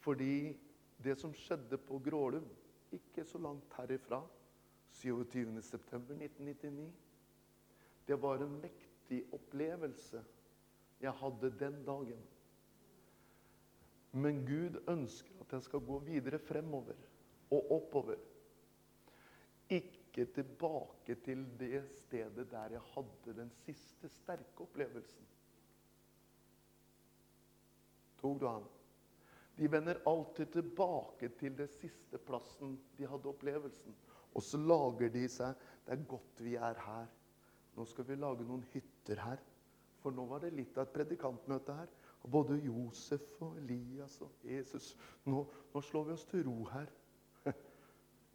Fordi 0.00 0.56
det 1.04 1.18
som 1.20 1.34
skjedde 1.36 1.78
på 1.82 2.00
Grålum, 2.04 2.46
ikke 2.94 3.24
så 3.28 3.40
langt 3.42 3.74
herifra, 3.76 4.22
27.9.1999, 4.98 6.88
det 8.08 8.16
var 8.22 8.40
en 8.42 8.56
mektig 8.62 9.20
opplevelse 9.36 10.22
jeg 11.02 11.12
hadde 11.20 11.52
den 11.60 11.76
dagen. 11.86 12.24
Men 14.12 14.40
Gud 14.48 14.80
ønsker 14.88 15.44
at 15.44 15.52
jeg 15.52 15.68
skal 15.68 15.84
gå 15.84 15.98
videre 16.08 16.40
fremover 16.40 16.96
og 17.50 17.72
oppover. 17.76 18.16
Ikke 19.68 20.24
tilbake 20.34 21.18
til 21.24 21.44
det 21.60 21.82
stedet 22.00 22.48
der 22.50 22.76
jeg 22.76 22.86
hadde 22.94 23.34
den 23.36 23.50
siste 23.64 24.08
sterke 24.08 24.64
opplevelsen. 24.64 25.26
Tok 28.18 28.40
du 28.40 28.46
han? 28.48 28.64
De 29.58 29.68
vender 29.70 30.00
alltid 30.06 30.46
tilbake 30.54 31.28
til 31.38 31.56
det 31.58 31.68
siste 31.74 32.18
plassen 32.18 32.76
de 32.96 33.06
hadde 33.06 33.28
opplevelsen. 33.30 33.94
Og 34.34 34.42
så 34.42 34.58
lager 34.60 35.10
de 35.10 35.24
seg 35.28 35.54
Det 35.86 35.94
er 35.96 36.04
godt 36.08 36.42
vi 36.44 36.54
er 36.54 36.78
her. 36.84 37.06
Nå 37.76 37.84
skal 37.88 38.06
vi 38.08 38.18
lage 38.18 38.44
noen 38.46 38.64
hytter 38.72 39.20
her. 39.22 39.40
For 40.02 40.14
nå 40.14 40.26
var 40.30 40.44
det 40.44 40.52
litt 40.54 40.76
av 40.78 40.86
et 40.86 40.94
predikantmøte 40.94 41.74
her. 41.74 41.90
Og 42.22 42.30
både 42.30 42.58
Josef 42.62 43.42
og 43.42 43.58
Elias 43.58 44.18
og 44.22 44.46
Jesus 44.46 44.94
Nå, 45.26 45.44
nå 45.74 45.82
slår 45.82 46.08
vi 46.08 46.16
oss 46.16 46.26
til 46.30 46.44
ro 46.46 46.64
her. 46.72 46.90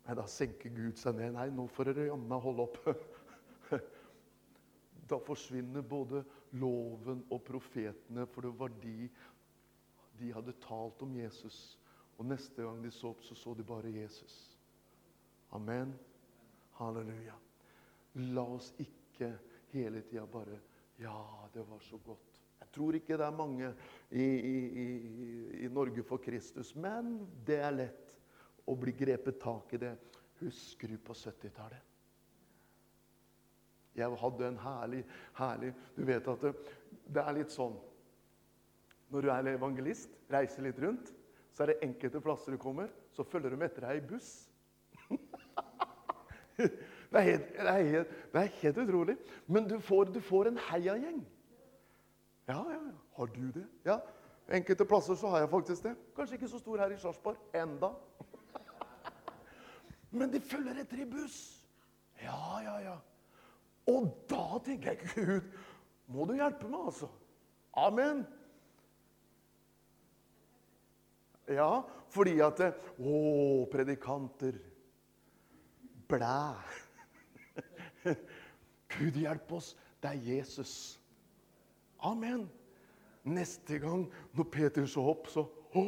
Nei, 0.04 0.16
da 0.20 0.26
senker 0.28 0.74
Gud 0.76 1.00
seg 1.00 1.16
ned. 1.20 1.36
Nei, 1.38 1.50
nå 1.54 1.68
får 1.72 1.92
dere 1.92 2.10
jammen 2.12 2.48
holde 2.48 2.70
opp. 2.70 2.80
Da 5.04 5.18
forsvinner 5.20 5.84
både 5.84 6.22
loven 6.56 7.26
og 7.28 7.42
profetene, 7.44 8.24
for 8.32 8.48
det 8.48 8.54
var 8.56 8.72
de 8.82 9.10
de 10.20 10.32
hadde 10.32 10.54
talt 10.64 11.02
om 11.04 11.16
Jesus. 11.18 11.78
Og 12.18 12.28
neste 12.30 12.64
gang 12.64 12.82
de 12.84 12.92
så 12.94 13.12
opp, 13.14 13.24
så 13.26 13.36
så 13.36 13.54
de 13.58 13.66
bare 13.66 13.92
Jesus. 13.92 14.36
Amen. 15.52 15.94
Halleluja. 16.78 17.36
La 18.34 18.46
oss 18.56 18.72
ikke 18.82 19.34
hele 19.74 20.04
tida 20.10 20.26
bare 20.30 20.60
Ja, 21.02 21.18
det 21.54 21.64
var 21.66 21.80
så 21.82 21.98
godt 22.06 22.42
Jeg 22.62 22.68
tror 22.76 22.96
ikke 22.96 23.18
det 23.18 23.26
er 23.26 23.38
mange 23.38 23.72
i, 24.12 24.24
i, 24.24 24.86
i, 25.66 25.68
Norge 25.68 26.04
for 26.04 26.18
Kristus. 26.18 26.76
Men 26.76 27.28
det 27.46 27.58
er 27.62 27.74
lett 27.76 28.03
å 28.66 28.76
bli 28.80 28.94
grepet 28.96 29.40
tak 29.42 29.74
i 29.76 29.82
det. 29.82 29.96
Husker 30.42 30.92
du 30.92 30.98
på 31.02 31.16
70-tallet? 31.16 31.90
Jeg 33.94 34.18
hadde 34.18 34.48
en 34.48 34.58
herlig, 34.58 35.04
herlig 35.38 35.68
Du 35.94 36.00
vet 36.08 36.28
at 36.28 36.42
det, 36.42 36.54
det, 37.06 37.22
er 37.22 37.36
litt 37.38 37.52
sånn 37.54 37.76
Når 39.14 39.22
du 39.22 39.30
er 39.30 39.50
evangelist, 39.52 40.16
reiser 40.34 40.66
litt 40.66 40.80
rundt, 40.82 41.12
så 41.54 41.64
er 41.64 41.74
det 41.74 41.84
enkelte 41.86 42.22
plasser 42.24 42.56
du 42.56 42.58
kommer, 42.58 42.90
så 43.14 43.26
følger 43.28 43.54
de 43.54 43.68
etter 43.68 43.86
deg 43.86 44.00
i 44.00 44.08
buss. 44.10 44.32
det, 46.58 46.72
er 47.20 47.28
helt, 47.28 47.52
det, 47.54 47.68
er 47.68 47.86
helt, 47.92 48.16
det, 48.34 48.42
er 48.42 48.50
helt, 48.64 48.80
utrolig. 48.82 49.16
Men 49.46 49.70
du 49.70 49.78
får, 49.78 50.10
du 50.16 50.18
får 50.26 50.50
en 50.50 50.58
heiagjeng. 50.72 51.22
Ja, 52.50 52.58
ja, 52.58 52.80
ja. 52.80 52.98
Har 53.20 53.30
du 53.36 53.46
det? 53.54 53.68
Ja. 53.86 54.00
Enkelte 54.58 54.90
plasser 54.90 55.16
så 55.16 55.30
har 55.30 55.44
jeg 55.44 55.52
faktisk 55.54 55.86
det. 55.86 55.94
Kanskje 56.18 56.40
ikke 56.40 56.50
så 56.52 56.64
stor 56.64 56.82
her 56.82 56.96
i 56.96 56.98
Sarpsborg 57.00 57.62
enda. 57.62 57.94
Men 60.14 60.32
de 60.34 60.42
følger 60.42 60.78
etter 60.84 61.02
i 61.02 61.10
buss. 61.10 61.40
Ja, 62.22 62.60
ja, 62.64 62.78
ja. 62.84 62.96
Og 63.90 64.08
da 64.30 64.60
tenker 64.64 64.94
jeg 64.94 65.10
Gud, 65.16 65.50
må 66.14 66.28
du 66.30 66.36
hjelpe 66.38 66.70
meg, 66.70 66.88
altså. 66.92 67.10
Amen. 67.82 68.22
Ja, 71.50 71.82
fordi 72.14 72.38
at 72.46 72.62
Å, 72.64 73.18
predikanter. 73.74 74.60
Blæ. 76.08 76.54
Gud 78.94 79.18
hjelpe 79.18 79.58
oss. 79.58 79.74
Det 80.04 80.14
er 80.14 80.26
Jesus. 80.30 80.76
Amen. 82.04 82.46
Neste 83.24 83.80
gang 83.80 84.06
når 84.36 84.50
Peter 84.52 84.86
så 84.86 85.08
opp, 85.14 85.30
så, 85.32 85.48
å, 85.74 85.86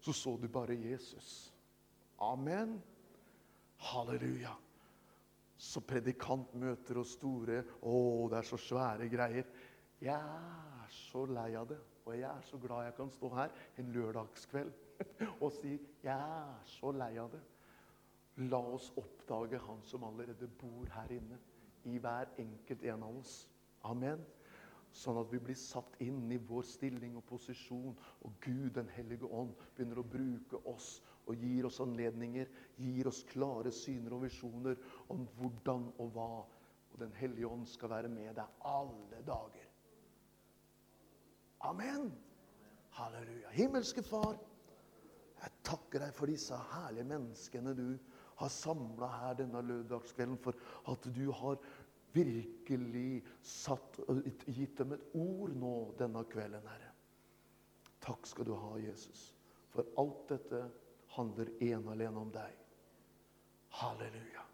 så 0.00 0.14
så 0.14 0.36
du 0.40 0.46
bare 0.48 0.78
Jesus. 0.78 1.50
Amen. 2.22 2.78
Halleluja. 3.80 4.52
Så 5.60 5.82
predikantmøter 5.84 7.00
og 7.00 7.08
store 7.08 7.62
Å, 7.84 7.94
det 8.32 8.38
er 8.40 8.48
så 8.48 8.58
svære 8.60 9.08
greier. 9.12 9.48
Jeg 10.00 10.16
er 10.16 10.92
så 10.94 11.26
lei 11.28 11.52
av 11.60 11.68
det. 11.68 11.80
Og 12.06 12.16
jeg 12.16 12.28
er 12.28 12.44
så 12.48 12.58
glad 12.58 12.86
jeg 12.86 12.96
kan 12.96 13.10
stå 13.12 13.28
her 13.36 13.52
en 13.78 13.90
lørdagskveld 13.92 14.70
og 15.44 15.50
si 15.54 15.74
jeg 16.02 16.16
er 16.16 16.64
så 16.66 16.92
lei 16.96 17.12
av 17.20 17.30
det. 17.34 17.40
La 18.50 18.60
oss 18.72 18.88
oppdage 18.96 19.60
Han 19.66 19.82
som 19.84 20.04
allerede 20.04 20.48
bor 20.60 20.88
her 20.94 21.12
inne, 21.12 21.38
i 21.84 21.98
hver 21.98 22.32
enkelt 22.38 22.84
en 22.84 23.02
av 23.04 23.18
oss. 23.20 23.34
Amen. 23.84 24.24
Sånn 24.92 25.20
at 25.20 25.30
vi 25.32 25.38
blir 25.44 25.56
satt 25.56 25.96
inn 26.02 26.24
i 26.32 26.40
vår 26.50 26.64
stilling 26.66 27.16
og 27.20 27.24
posisjon. 27.28 27.96
Og 28.26 28.32
Gud, 28.40 28.70
Den 28.74 28.88
hellige 28.96 29.28
ånd, 29.28 29.54
begynner 29.76 30.00
å 30.00 30.08
bruke 30.16 30.60
oss 30.68 31.00
og 31.26 31.36
gir 31.36 31.66
oss 31.68 31.80
anledninger, 31.82 32.48
gir 32.80 33.08
oss 33.10 33.22
klare 33.28 33.72
syner 33.74 34.16
og 34.16 34.24
visjoner 34.24 34.78
om 35.12 35.26
hvordan 35.38 35.90
og 35.98 36.14
hva. 36.14 36.30
Og 36.90 36.98
Den 36.98 37.12
hellige 37.18 37.48
ånd 37.48 37.66
skal 37.70 37.92
være 37.92 38.08
med 38.12 38.34
deg 38.38 38.64
alle 38.66 39.20
dager. 39.26 39.66
Amen. 41.68 42.10
Halleluja. 42.96 43.52
Himmelske 43.54 44.02
Far, 44.02 44.38
jeg 45.40 45.52
takker 45.64 46.02
deg 46.04 46.16
for 46.16 46.28
disse 46.28 46.56
herlige 46.72 47.06
menneskene 47.08 47.76
du 47.76 47.86
har 48.40 48.50
samla 48.52 49.08
her 49.20 49.36
denne 49.38 49.60
lørdagskvelden, 49.62 50.38
for 50.40 50.56
at 50.90 51.06
du 51.14 51.30
har 51.36 51.60
virkelig 52.12 53.22
satt 53.46 54.00
gitt 54.48 54.78
dem 54.80 54.96
et 54.96 55.04
ord 55.14 55.52
nå 55.54 55.74
denne 56.00 56.24
kvelden, 56.32 56.66
Herre. 56.66 56.92
Takk 58.00 58.26
skal 58.26 58.48
du 58.48 58.54
ha, 58.56 58.72
Jesus, 58.80 59.30
for 59.70 59.86
alt 60.00 60.24
dette 60.32 60.62
handler 61.16 61.50
ene 61.62 61.94
alene 61.94 62.22
om 62.22 62.30
deg. 62.34 62.56
Halleluja. 63.80 64.44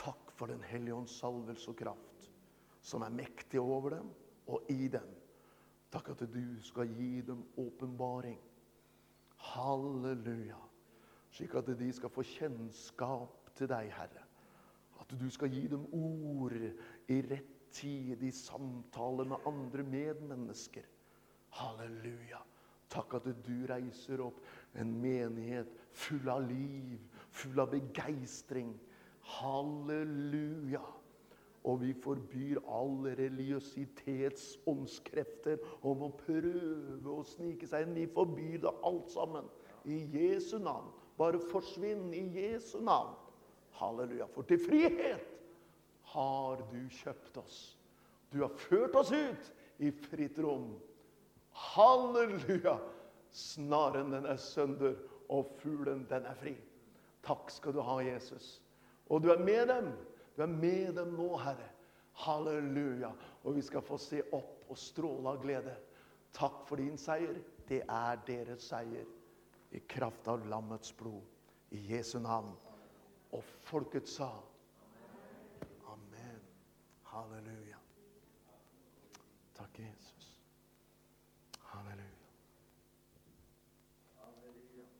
Takk 0.00 0.32
for 0.36 0.48
Den 0.48 0.62
hellige 0.64 0.96
ånds 0.96 1.16
salvelse 1.20 1.70
og 1.70 1.78
kraft, 1.78 2.30
som 2.82 3.02
er 3.04 3.12
mektig 3.12 3.60
over 3.60 3.98
dem 3.98 4.08
og 4.48 4.70
i 4.72 4.88
dem. 4.88 5.08
Takk 5.90 6.12
at 6.14 6.24
du 6.32 6.44
skal 6.64 6.88
gi 6.94 7.20
dem 7.26 7.42
åpenbaring. 7.58 8.38
Halleluja. 9.50 10.58
Slik 11.30 11.54
at 11.58 11.70
de 11.78 11.92
skal 11.92 12.10
få 12.10 12.24
kjennskap 12.26 13.50
til 13.58 13.70
deg, 13.70 13.90
Herre. 13.94 14.26
At 15.00 15.12
du 15.18 15.28
skal 15.30 15.50
gi 15.52 15.66
dem 15.70 15.86
ord 15.94 16.54
i 16.54 17.20
rett 17.30 17.56
tid 17.70 18.22
i 18.22 18.30
samtale 18.34 19.24
med 19.24 19.46
andre 19.46 19.82
medmennesker. 19.86 20.86
Halleluja. 21.58 22.40
Takk 22.90 23.14
at 23.20 23.28
du 23.46 23.54
reiser 23.70 24.22
opp 24.24 24.40
en 24.78 24.92
menighet 25.02 25.66
full 25.92 26.28
av 26.28 26.48
liv, 26.48 27.00
full 27.30 27.60
av 27.60 27.70
begeistring. 27.74 28.80
Halleluja. 29.38 30.82
Og 31.68 31.80
vi 31.82 31.90
forbyr 31.92 32.56
alle 32.72 33.10
religiøsitetsåndskrefter 33.18 35.58
om 35.84 36.02
å 36.06 36.08
prøve 36.22 37.10
å 37.12 37.24
snike 37.28 37.66
seg 37.68 37.82
inn. 37.84 37.98
Vi 37.98 38.06
forbyr 38.14 38.58
det 38.64 38.72
alt 38.86 39.10
sammen. 39.12 39.44
I 39.84 40.08
Jesu 40.14 40.58
navn. 40.60 40.88
Bare 41.20 41.38
forsvinn 41.50 42.14
i 42.16 42.22
Jesu 42.38 42.80
navn. 42.80 43.14
Halleluja. 43.76 44.26
For 44.32 44.42
til 44.48 44.60
frihet 44.64 45.28
har 46.14 46.56
du 46.72 46.88
kjøpt 47.02 47.36
oss. 47.42 47.76
Du 48.32 48.40
har 48.40 48.52
ført 48.56 48.94
oss 48.96 49.12
ut 49.12 49.52
i 49.82 49.90
fritt 49.90 50.38
rom. 50.40 50.80
Halleluja! 51.74 52.78
Snaren 53.32 54.12
den 54.12 54.26
er 54.26 54.36
sønder, 54.36 54.96
og 55.30 55.52
fuglen 55.60 56.06
den 56.10 56.26
er 56.26 56.34
fri. 56.34 56.56
Takk 57.22 57.50
skal 57.52 57.76
du 57.76 57.80
ha, 57.86 58.00
Jesus. 58.02 58.58
Og 59.10 59.22
du 59.22 59.30
er 59.30 59.38
med 59.38 59.68
dem. 59.68 59.92
Du 60.36 60.42
er 60.42 60.50
med 60.50 60.96
dem 60.96 61.14
nå, 61.18 61.36
Herre. 61.36 61.68
Halleluja. 62.12 63.12
Og 63.44 63.56
vi 63.56 63.62
skal 63.62 63.82
få 63.82 63.98
se 63.98 64.22
opp 64.32 64.66
og 64.70 64.78
stråle 64.78 65.30
av 65.30 65.40
glede. 65.42 65.74
Takk 66.36 66.62
for 66.68 66.80
din 66.80 66.98
seier. 66.98 67.40
Det 67.68 67.82
er 67.86 68.22
deres 68.26 68.70
seier. 68.70 69.06
I 69.70 69.82
kraft 69.88 70.28
av 70.28 70.46
lammets 70.50 70.92
blod. 70.92 71.22
I 71.70 71.82
Jesu 71.94 72.18
navn. 72.18 72.54
Og 73.32 73.44
folket 73.44 74.08
sa 74.10 74.30
Amen. 75.90 76.40
Halleluja. 77.12 77.78
Takk, 79.54 79.78
Jesus. 79.78 80.30
Halleluja. 81.70 82.26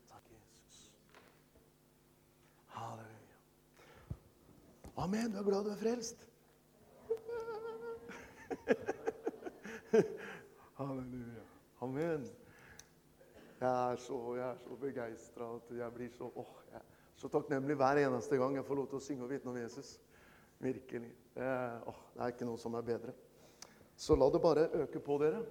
Takk, 0.08 0.30
Jesus. 0.30 0.90
Halleluja. 2.66 3.20
Amen. 5.10 5.32
Du 5.32 5.38
er 5.38 5.42
glad 5.42 5.64
du 5.64 5.70
er 5.70 5.76
frelst? 5.76 6.20
Halleluja. 10.78 11.42
Amen. 11.82 12.28
Jeg 13.60 13.92
er 13.92 13.96
så, 13.98 14.18
jeg 14.36 14.60
så 14.62 14.76
begeistra 14.78 15.48
at 15.56 15.72
jeg 15.80 15.96
blir 15.96 16.12
så 16.14 16.30
åh, 16.30 16.52
jeg 16.70 16.78
er 16.78 16.86
så 17.18 17.28
takknemlig 17.34 17.74
hver 17.80 18.04
eneste 18.04 18.38
gang 18.38 18.54
jeg 18.54 18.68
får 18.68 18.78
lov 18.78 18.86
til 18.92 19.00
å 19.00 19.02
synge 19.08 19.26
og 19.26 19.32
vitne 19.34 19.50
om 19.50 19.58
Jesus. 19.58 19.88
Virkelig. 20.62 21.10
Er, 21.34 21.82
åh, 21.90 22.00
det 22.14 22.22
er 22.22 22.36
ikke 22.36 22.46
noe 22.52 22.62
som 22.62 22.78
er 22.78 22.86
bedre. 22.92 23.18
Så 23.98 24.14
la 24.14 24.30
det 24.30 24.44
bare 24.46 24.70
øke 24.84 25.02
på 25.02 25.18
dere. 25.24 25.42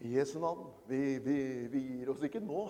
I 0.00 0.16
Jesu 0.16 0.38
navn. 0.40 0.72
Vi, 0.88 1.18
vi, 1.28 1.36
vi 1.68 1.84
gir 1.90 2.08
oss 2.14 2.24
ikke 2.24 2.40
nå. 2.40 2.64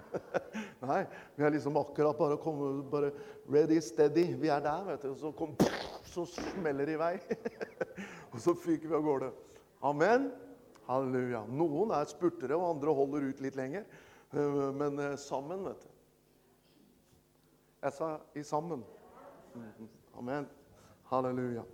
Nei, 0.90 1.02
vi 1.36 1.44
er 1.44 1.54
liksom 1.54 1.76
akkurat 1.80 2.18
bare 2.18 2.38
kommet 2.42 2.84
bare 2.90 3.10
ready, 3.50 3.80
steady. 3.84 4.26
Vi 4.40 4.50
er 4.52 4.62
der, 4.64 4.84
vet 4.88 5.04
du. 5.04 5.10
Og 5.12 5.18
så, 5.20 5.32
kom, 5.36 5.56
så 6.08 6.26
smeller 6.28 6.88
det 6.88 6.96
i 6.96 7.00
vei. 7.00 7.14
og 8.32 8.40
så 8.42 8.54
fyker 8.58 8.88
vi 8.88 8.98
av 8.98 9.04
gårde. 9.06 9.30
Amen. 9.88 10.30
Halleluja. 10.88 11.44
Noen 11.50 11.94
er 11.94 12.10
spurtere, 12.10 12.58
og 12.58 12.74
andre 12.74 12.94
holder 12.96 13.28
ut 13.30 13.42
litt 13.44 13.58
lenger. 13.58 13.86
Eh, 14.32 14.58
Men 14.78 14.98
eh, 14.98 15.16
sammen, 15.20 15.64
vet 15.68 15.84
du. 15.84 15.88
Jeg 17.82 17.96
sa 17.96 18.12
i 18.38 18.42
sammen. 18.46 18.84
Amen. 20.18 20.46
Halleluja. 21.10 21.64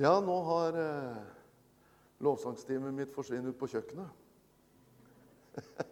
Ja, 0.00 0.16
nå 0.24 0.34
har 0.48 0.78
eh, 0.82 1.22
lovsangstimen 2.24 2.96
mitt 2.96 3.12
forsvunnet 3.14 3.58
på 3.58 3.68
kjøkkenet. 3.70 4.20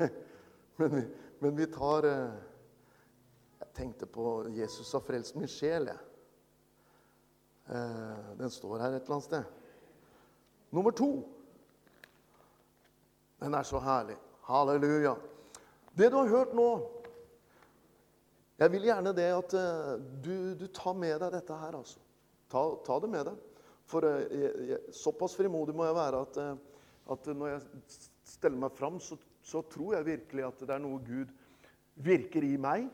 men, 0.76 1.02
men 1.38 1.56
vi 1.56 1.66
tar 1.66 2.06
eh, 2.08 2.38
Jeg 3.60 3.72
tenkte 3.74 4.06
på 4.06 4.48
'Jesus 4.48 4.92
har 4.92 5.00
frelst 5.04 5.36
min 5.36 5.48
sjel', 5.48 5.90
jeg. 5.92 5.98
Eh, 7.70 8.30
den 8.38 8.50
står 8.50 8.80
her 8.82 8.96
et 8.96 9.02
eller 9.04 9.18
annet 9.18 9.24
sted. 9.24 9.44
Nummer 10.70 10.90
to. 10.90 11.10
Den 13.40 13.54
er 13.54 13.62
så 13.62 13.78
herlig. 13.78 14.16
Halleluja. 14.48 15.14
Det 15.94 16.10
du 16.10 16.16
har 16.16 16.28
hørt 16.28 16.54
nå 16.54 16.70
Jeg 18.60 18.72
vil 18.72 18.84
gjerne 18.84 19.12
det 19.16 19.28
at 19.32 19.54
eh, 19.56 19.94
du, 20.24 20.34
du 20.54 20.66
tar 20.66 20.92
med 20.92 21.20
deg 21.22 21.32
dette 21.32 21.54
her, 21.56 21.76
altså. 21.78 22.00
Ta, 22.50 22.64
ta 22.84 22.98
det 23.00 23.08
med 23.08 23.24
deg. 23.30 23.38
For 23.88 24.04
jeg, 24.04 24.50
jeg, 24.68 24.80
såpass 24.92 25.36
frimodig 25.38 25.74
må 25.74 25.86
jeg 25.86 25.96
være 25.96 26.20
at, 26.26 26.36
at 27.14 27.30
når 27.32 27.48
jeg 27.54 27.62
steller 28.28 28.60
meg 28.60 28.76
fram, 28.76 28.98
så, 29.00 29.16
så 29.42 29.62
tror 29.72 29.96
jeg 29.96 30.08
virkelig 30.08 30.46
at 30.46 30.64
det 30.64 30.74
er 30.74 30.82
noe 30.82 31.00
Gud 31.04 31.30
virker 32.00 32.44
i 32.44 32.56
meg, 32.60 32.88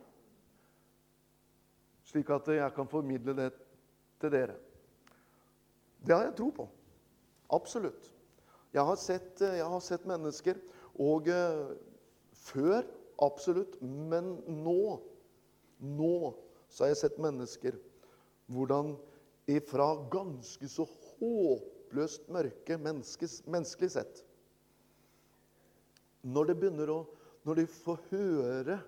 slik 2.06 2.30
at 2.34 2.48
jeg 2.54 2.74
kan 2.76 2.88
formidle 2.90 3.34
det 3.36 3.50
til 4.22 4.32
dere. 4.32 4.54
Det 6.06 6.14
har 6.14 6.28
jeg 6.28 6.36
tro 6.38 6.50
på. 6.54 6.68
Absolutt. 7.54 8.12
Jeg 8.74 8.84
har 8.84 8.98
sett, 9.00 9.40
jeg 9.40 9.66
har 9.66 9.82
sett 9.82 10.06
mennesker, 10.08 10.58
og 11.02 11.28
eh, 11.30 11.74
før 12.46 12.86
absolutt, 13.22 13.78
men 13.82 14.38
nå 14.46 15.02
Nå 15.76 16.32
så 16.72 16.86
har 16.86 16.94
jeg 16.94 16.96
sett 17.02 17.18
mennesker 17.20 17.74
hvordan 18.48 18.94
ifra 19.52 19.90
ganske 20.08 20.68
så 20.72 20.86
håpløst 20.88 22.30
mørke 22.32 22.78
menneskes, 22.80 23.42
menneskelig 23.44 23.90
sett 23.92 24.22
Når 26.26 26.54
å 26.90 27.00
Når 27.46 27.54
de 27.54 27.66
får 27.70 28.00
høre 28.10 28.80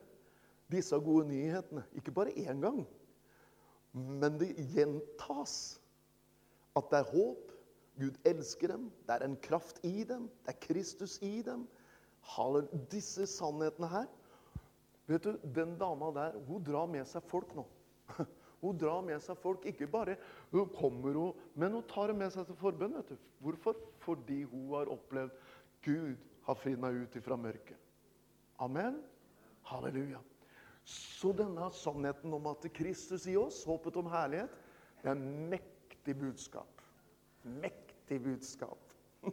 disse 0.69 0.97
gode 0.99 1.29
nyhetene, 1.29 1.85
ikke 1.95 2.11
bare 2.11 2.35
én 2.35 2.59
gang, 2.61 2.81
men 3.95 4.35
det 4.41 4.49
gjentas 4.75 5.79
at 6.77 6.91
det 6.91 6.99
er 6.99 7.13
håp. 7.13 7.55
Gud 7.99 8.19
elsker 8.27 8.75
dem. 8.75 8.89
Det 9.07 9.15
er 9.15 9.25
en 9.27 9.37
kraft 9.43 9.79
i 9.87 10.05
dem. 10.07 10.29
Det 10.47 10.55
er 10.55 10.61
Kristus 10.67 11.19
i 11.23 11.41
dem. 11.43 11.67
Halleluja. 12.35 12.83
Disse 12.93 13.27
sannhetene 13.27 13.89
her 13.91 14.09
Vet 15.09 15.25
du, 15.25 15.39
Den 15.55 15.79
dama 15.81 16.11
der 16.13 16.37
hun 16.47 16.65
drar 16.65 16.87
med 16.87 17.07
seg 17.09 17.25
folk 17.25 17.55
nå. 17.57 17.65
Hun 18.61 18.77
drar 18.77 19.01
med 19.07 19.23
seg 19.23 19.39
folk. 19.41 19.65
Ikke 19.71 19.87
bare 19.87 20.17
hun 20.51 20.69
kommer 20.75 21.15
hun, 21.15 21.45
men 21.55 21.77
hun 21.77 21.85
tar 21.87 22.11
dem 22.11 22.19
med 22.19 22.33
seg 22.35 22.45
til 22.49 22.57
forbønn. 22.59 22.97
vet 22.99 23.13
du. 23.15 23.29
Hvorfor? 23.39 23.77
Fordi 24.03 24.43
hun 24.51 24.73
har 24.75 24.91
opplevd 24.91 25.31
Gud 25.87 26.17
har 26.49 26.57
fridd 26.57 26.81
meg 26.81 26.97
ut 27.05 27.17
ifra 27.21 27.37
mørket. 27.37 27.77
Amen. 28.65 28.99
Halleluja. 29.69 30.21
Så 30.89 31.35
denne 31.37 31.69
sannheten 31.77 32.33
om 32.33 32.49
at 32.49 32.65
Kristus 32.75 33.27
i 33.29 33.37
oss, 33.37 33.61
håpet 33.69 33.99
om 34.01 34.09
herlighet, 34.09 34.55
det 35.03 35.11
er 35.11 35.17
en 35.19 35.51
mektig 35.53 36.17
budskap. 36.17 36.81
Mektig 37.45 38.23
budskap. 38.25 38.95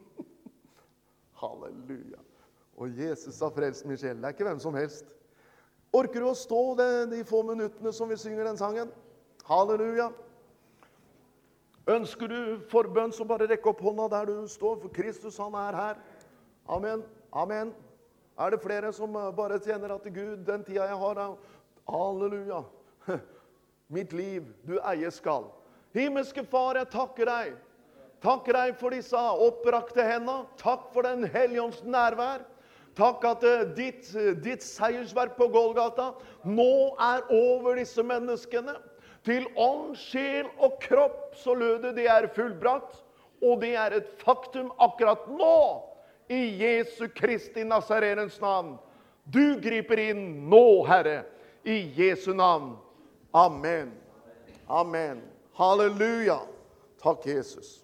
Halleluja. 1.41 2.19
Og 2.75 2.99
Jesus 2.99 3.39
har 3.39 3.53
frelst 3.55 3.87
min 3.87 3.97
sjel. 3.97 4.19
Det 4.19 4.27
er 4.27 4.35
ikke 4.35 4.49
hvem 4.49 4.59
som 4.59 4.75
helst. 4.75 5.15
Orker 5.95 6.19
du 6.19 6.27
å 6.27 6.35
stå 6.35 6.61
det, 6.75 6.91
de 7.13 7.23
få 7.27 7.39
minuttene 7.47 7.93
som 7.95 8.11
vi 8.11 8.19
synger 8.19 8.49
den 8.49 8.59
sangen? 8.59 8.91
Halleluja. 9.47 10.09
Ønsker 11.95 12.27
du 12.27 12.39
forbønn, 12.71 13.13
så 13.13 13.23
bare 13.29 13.47
rekk 13.47 13.67
opp 13.69 13.83
hånda 13.85 14.09
der 14.11 14.31
du 14.31 14.47
står, 14.49 14.79
for 14.81 14.91
Kristus 14.91 15.37
han 15.39 15.55
er 15.55 15.77
her. 15.77 15.99
Amen. 16.65 17.03
Amen. 17.31 17.73
Er 18.39 18.51
det 18.51 18.61
flere 18.63 18.91
som 18.93 19.13
eh, 19.15 19.31
bare 19.35 19.59
kjenner 19.61 19.93
at 19.95 20.07
Gud, 20.09 20.41
den 20.47 20.63
tida 20.65 20.87
jeg 20.89 20.97
har 20.97 21.21
Halleluja. 21.85 22.63
Mitt 23.95 24.13
liv 24.13 24.49
du 24.65 24.79
eier 24.81 25.13
skal. 25.13 25.45
Himmelske 25.93 26.43
Far, 26.49 26.79
jeg 26.79 26.89
takker 26.91 27.29
deg. 27.29 27.53
Takker 28.25 28.57
deg 28.57 28.75
for 28.79 28.95
disse 28.95 29.21
opprakte 29.45 30.03
hendene. 30.03 30.49
Takk 30.57 30.89
for 30.93 31.05
Den 31.05 31.27
hellige 31.29 31.69
nærvær. 31.85 32.43
Takk 32.95 33.23
at 33.27 33.43
eh, 33.45 33.63
ditt, 33.77 34.09
eh, 34.15 34.33
ditt 34.39 34.63
seiersverk 34.65 35.35
på 35.37 35.49
Golgata 35.53 36.13
nå 36.47 36.95
er 36.97 37.25
over 37.29 37.77
disse 37.77 38.03
menneskene. 38.03 38.73
Til 39.25 39.45
ånd, 39.57 39.95
sjel 39.97 40.47
og 40.63 40.79
kropp 40.81 41.35
så 41.37 41.53
lød 41.57 41.83
det 41.85 41.95
det 41.99 42.09
er 42.09 42.31
fullbrakt. 42.33 43.03
Og 43.43 43.59
det 43.61 43.75
er 43.77 43.99
et 43.99 44.13
faktum 44.21 44.71
akkurat 44.81 45.27
nå, 45.29 45.57
i 46.27 46.57
Jesu 46.57 47.07
Kristi 47.07 47.63
Nazarens 47.63 48.41
navn. 48.41 48.77
Du 49.23 49.59
griper 49.61 49.99
inn 49.99 50.49
nå, 50.49 50.85
Herre, 50.85 51.23
i 51.63 51.79
Jesu 51.95 52.33
navn. 52.33 52.75
Amen. 53.33 53.91
Amen. 54.67 55.21
Halleluja. 55.53 56.39
Takk, 57.01 57.25
Jesus. 57.25 57.81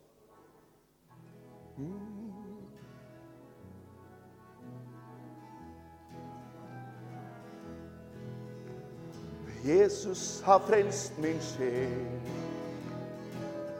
Jesus 9.66 10.42
har 10.42 10.60
frelst 10.60 11.18
min 11.22 11.38
sjel. 11.42 12.08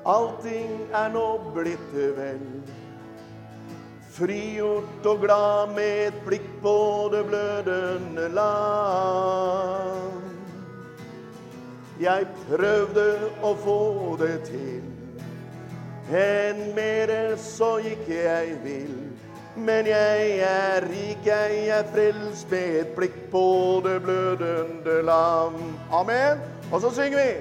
Allting 0.06 0.78
er 0.94 1.10
nå 1.14 1.26
blitt 1.54 1.90
vel. 1.94 2.46
Frigjort 4.12 5.06
og 5.08 5.22
glad 5.24 5.70
med 5.76 6.08
et 6.08 6.16
blikk 6.26 6.48
på 6.62 7.10
det 7.14 7.22
blødende 7.30 8.26
land. 8.36 10.26
Jeg 12.02 12.28
prøvde 12.50 13.06
å 13.46 13.54
få 13.64 13.78
det 14.20 14.36
til. 14.50 14.82
Enn 16.12 16.60
mere 16.76 17.38
så 17.40 17.78
gikk 17.86 18.10
jeg 18.12 18.58
vill. 18.66 18.98
Men 19.56 19.88
jeg 19.88 20.40
er 20.44 20.88
rik, 20.90 21.24
jeg 21.28 21.68
er 21.72 21.88
frelst 21.94 22.52
med 22.52 22.80
et 22.82 22.92
blikk 22.98 23.16
på 23.32 23.46
det 23.86 24.02
blødende 24.04 25.02
lam. 25.08 25.56
Amen. 25.92 26.44
Og 26.72 26.82
så 26.84 26.92
synger 27.00 27.20
vi. 27.20 27.32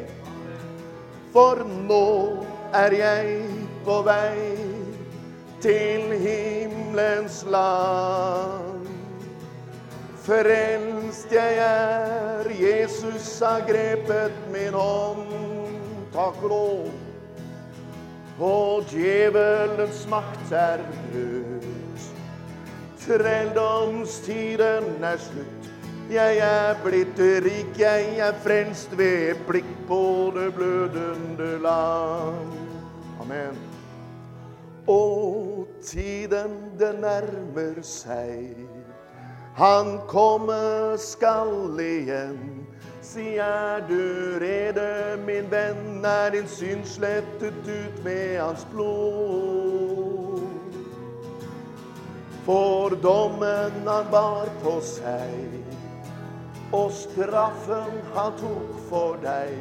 For 1.34 1.66
nå 1.66 2.06
er 2.74 2.94
jeg 2.94 3.42
på 3.86 4.02
vei 4.06 4.89
til 5.60 6.18
himmelens 6.18 7.44
land. 7.50 8.86
Frelst 10.24 11.32
jeg 11.32 11.58
er, 11.58 12.50
Jesus 12.50 13.40
har 13.40 13.60
grepet 13.68 14.32
min 14.52 14.72
hånd. 14.72 15.26
Takk 16.12 16.42
lov. 16.42 16.90
Og 18.40 18.84
djevelens 18.90 20.06
makt 20.08 20.52
er 20.52 20.80
brutt. 21.12 22.06
Trelldomstiden 23.00 25.04
er 25.04 25.18
slutt. 25.20 25.68
Jeg 26.10 26.40
er 26.42 26.74
blitt 26.82 27.20
rik, 27.44 27.76
jeg 27.78 28.18
er 28.18 28.34
frelst 28.44 28.96
ved 28.98 29.38
blikk 29.46 29.68
på 29.88 30.32
det 30.34 30.54
blødende 30.54 31.52
land. 31.62 32.56
Amen. 33.20 33.69
Og 34.86 35.66
tiden 35.82 36.72
det 36.78 36.94
nærmer 37.00 37.82
seg. 37.82 38.56
Han 39.54 39.98
komme 40.08 40.96
skal 40.98 41.80
igjen. 41.80 42.66
Si, 43.02 43.36
er 43.36 43.80
du 43.88 44.38
rede, 44.40 45.16
min 45.26 45.50
venn, 45.50 46.04
er 46.04 46.30
din 46.30 46.48
synd 46.48 46.84
slettet 46.84 47.66
ut 47.66 48.04
med 48.04 48.38
hans 48.40 48.66
blod? 48.70 50.40
For 52.44 52.94
dommen 53.02 53.88
han 53.88 54.06
bar 54.12 54.48
på 54.62 54.78
seg, 54.84 55.60
og 56.72 56.92
straffen 56.92 58.00
han 58.14 58.32
tok 58.40 58.78
for 58.88 59.20
deg. 59.24 59.54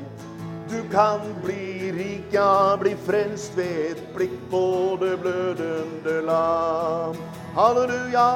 Du 0.69 0.83
kan 0.91 1.19
bli 1.43 1.91
rik, 1.91 2.25
ja, 2.31 2.77
bli 2.77 2.95
frelst 3.05 3.57
ved 3.57 3.91
et 3.91 4.01
blikk 4.13 4.35
på 4.51 4.97
det 5.01 5.15
blødende 5.17 6.21
lam. 6.27 7.17
Halleluja! 7.55 8.29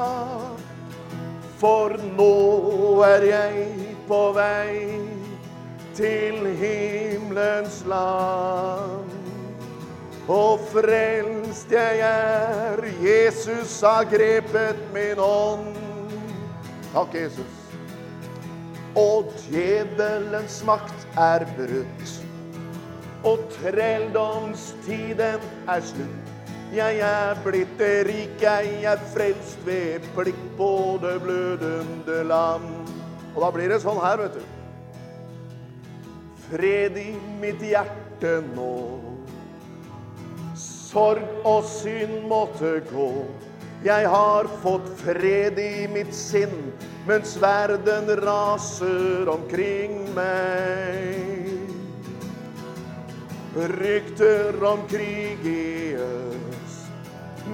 For 1.61 1.93
nå 2.17 3.03
er 3.05 3.25
jeg 3.29 3.67
på 4.07 4.21
vei 4.33 4.97
til 5.93 6.49
himmelens 6.57 7.83
land. 7.85 9.13
Og 10.27 10.59
frelst 10.73 11.71
jeg 11.71 12.01
er, 12.09 12.81
Jesus 13.03 13.77
har 13.85 14.09
grepet 14.09 14.81
min 14.95 15.21
ånd. 15.21 15.69
Takk, 16.93 17.13
Jesus. 17.13 17.61
Og 18.97 19.29
djevelens 19.45 20.63
makt 20.65 21.07
er 21.17 21.45
brutt. 21.57 22.22
Og 23.23 23.39
trelldomstiden 23.55 25.43
er 25.71 25.85
slutt. 25.87 26.31
Jeg 26.73 26.99
er 27.05 27.37
blitt 27.45 27.81
rik, 28.07 28.41
jeg 28.41 28.83
er 28.89 29.01
frelst 29.13 29.59
ved 29.67 30.01
plikt 30.15 30.47
på 30.57 30.97
det 31.03 31.19
blødende 31.21 32.23
land. 32.27 32.89
Og 33.35 33.41
da 33.45 33.51
blir 33.53 33.69
det 33.69 33.79
sånn 33.83 34.01
her, 34.01 34.23
vet 34.23 34.39
du. 34.39 34.43
Fred 36.49 36.97
i 36.97 37.11
mitt 37.41 37.61
hjerte 37.61 38.39
nå. 38.55 38.73
Sorg 40.57 41.23
og 41.45 41.63
synd 41.69 42.25
måtte 42.29 42.79
gå. 42.89 43.11
Jeg 43.83 44.07
har 44.07 44.49
fått 44.63 44.89
fred 45.01 45.57
i 45.59 45.85
mitt 45.91 46.13
sinn 46.15 46.71
mens 47.07 47.35
verden 47.41 48.09
raser 48.23 49.29
omkring 49.29 50.05
meg. 50.15 51.32
Rykter 53.55 54.65
om 54.65 54.79
krig 54.89 55.45
i 55.45 55.93
øst, 55.93 56.87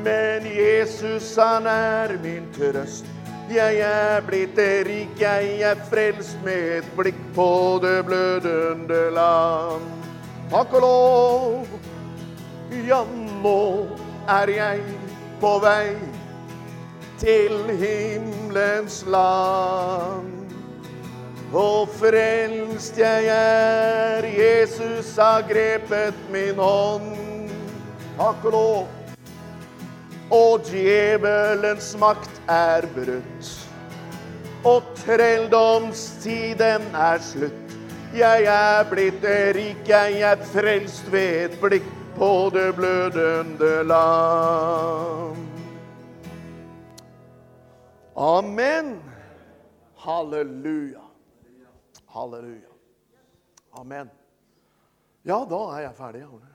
men 0.03 0.45
Jesus 0.45 1.35
han 1.35 1.67
er 1.67 2.13
min 2.23 2.47
trøst. 2.55 3.05
Jeg 3.51 3.79
er 3.83 4.21
blitt 4.21 4.57
rik, 4.87 5.19
jeg 5.19 5.61
er 5.61 5.75
frelst 5.89 6.37
med 6.45 6.77
et 6.77 6.89
blikk 6.95 7.19
på 7.35 7.79
det 7.83 8.05
blødende 8.05 9.01
land. 9.11 9.83
Takk 10.51 10.73
og 10.73 10.81
lov, 10.81 11.67
ja, 12.87 13.03
nå 13.43 13.87
er 14.29 14.55
jeg 14.55 14.81
på 15.41 15.55
vei 15.65 15.97
til 17.19 17.59
himmelens 17.81 19.03
land. 19.07 20.38
Og 21.53 21.89
frelst 21.89 22.97
jeg 22.97 23.25
er, 23.33 24.25
Jesus 24.25 25.15
har 25.17 25.41
grepet 25.49 26.17
min 26.29 26.59
hånd. 26.61 27.49
Takk 28.19 28.45
og 28.45 28.51
lov. 28.53 28.87
Og 30.29 30.61
djevelens 30.67 31.95
makt 31.97 32.41
er 32.45 32.85
brutt. 32.93 33.49
Og 34.61 34.85
trelldomstiden 35.01 36.85
er 36.93 37.17
slutt. 37.23 37.75
Jeg 38.13 38.45
er 38.45 38.85
blitt 38.89 39.25
rik, 39.57 39.81
jeg 39.89 40.21
er 40.21 40.45
frelst 40.53 41.09
ved 41.11 41.49
et 41.49 41.59
blikk 41.61 41.89
på 42.17 42.49
det 42.53 42.75
blødende 42.77 43.83
land. 43.89 45.45
Amen. 48.17 48.97
Halleluja. 49.97 51.08
Halleluja. 52.19 52.67
Amen. 53.79 54.09
Ja, 55.23 55.45
da 55.45 55.59
er 55.75 55.85
jeg 55.87 55.95
ferdig. 55.95 56.23
Arne. 56.27 56.48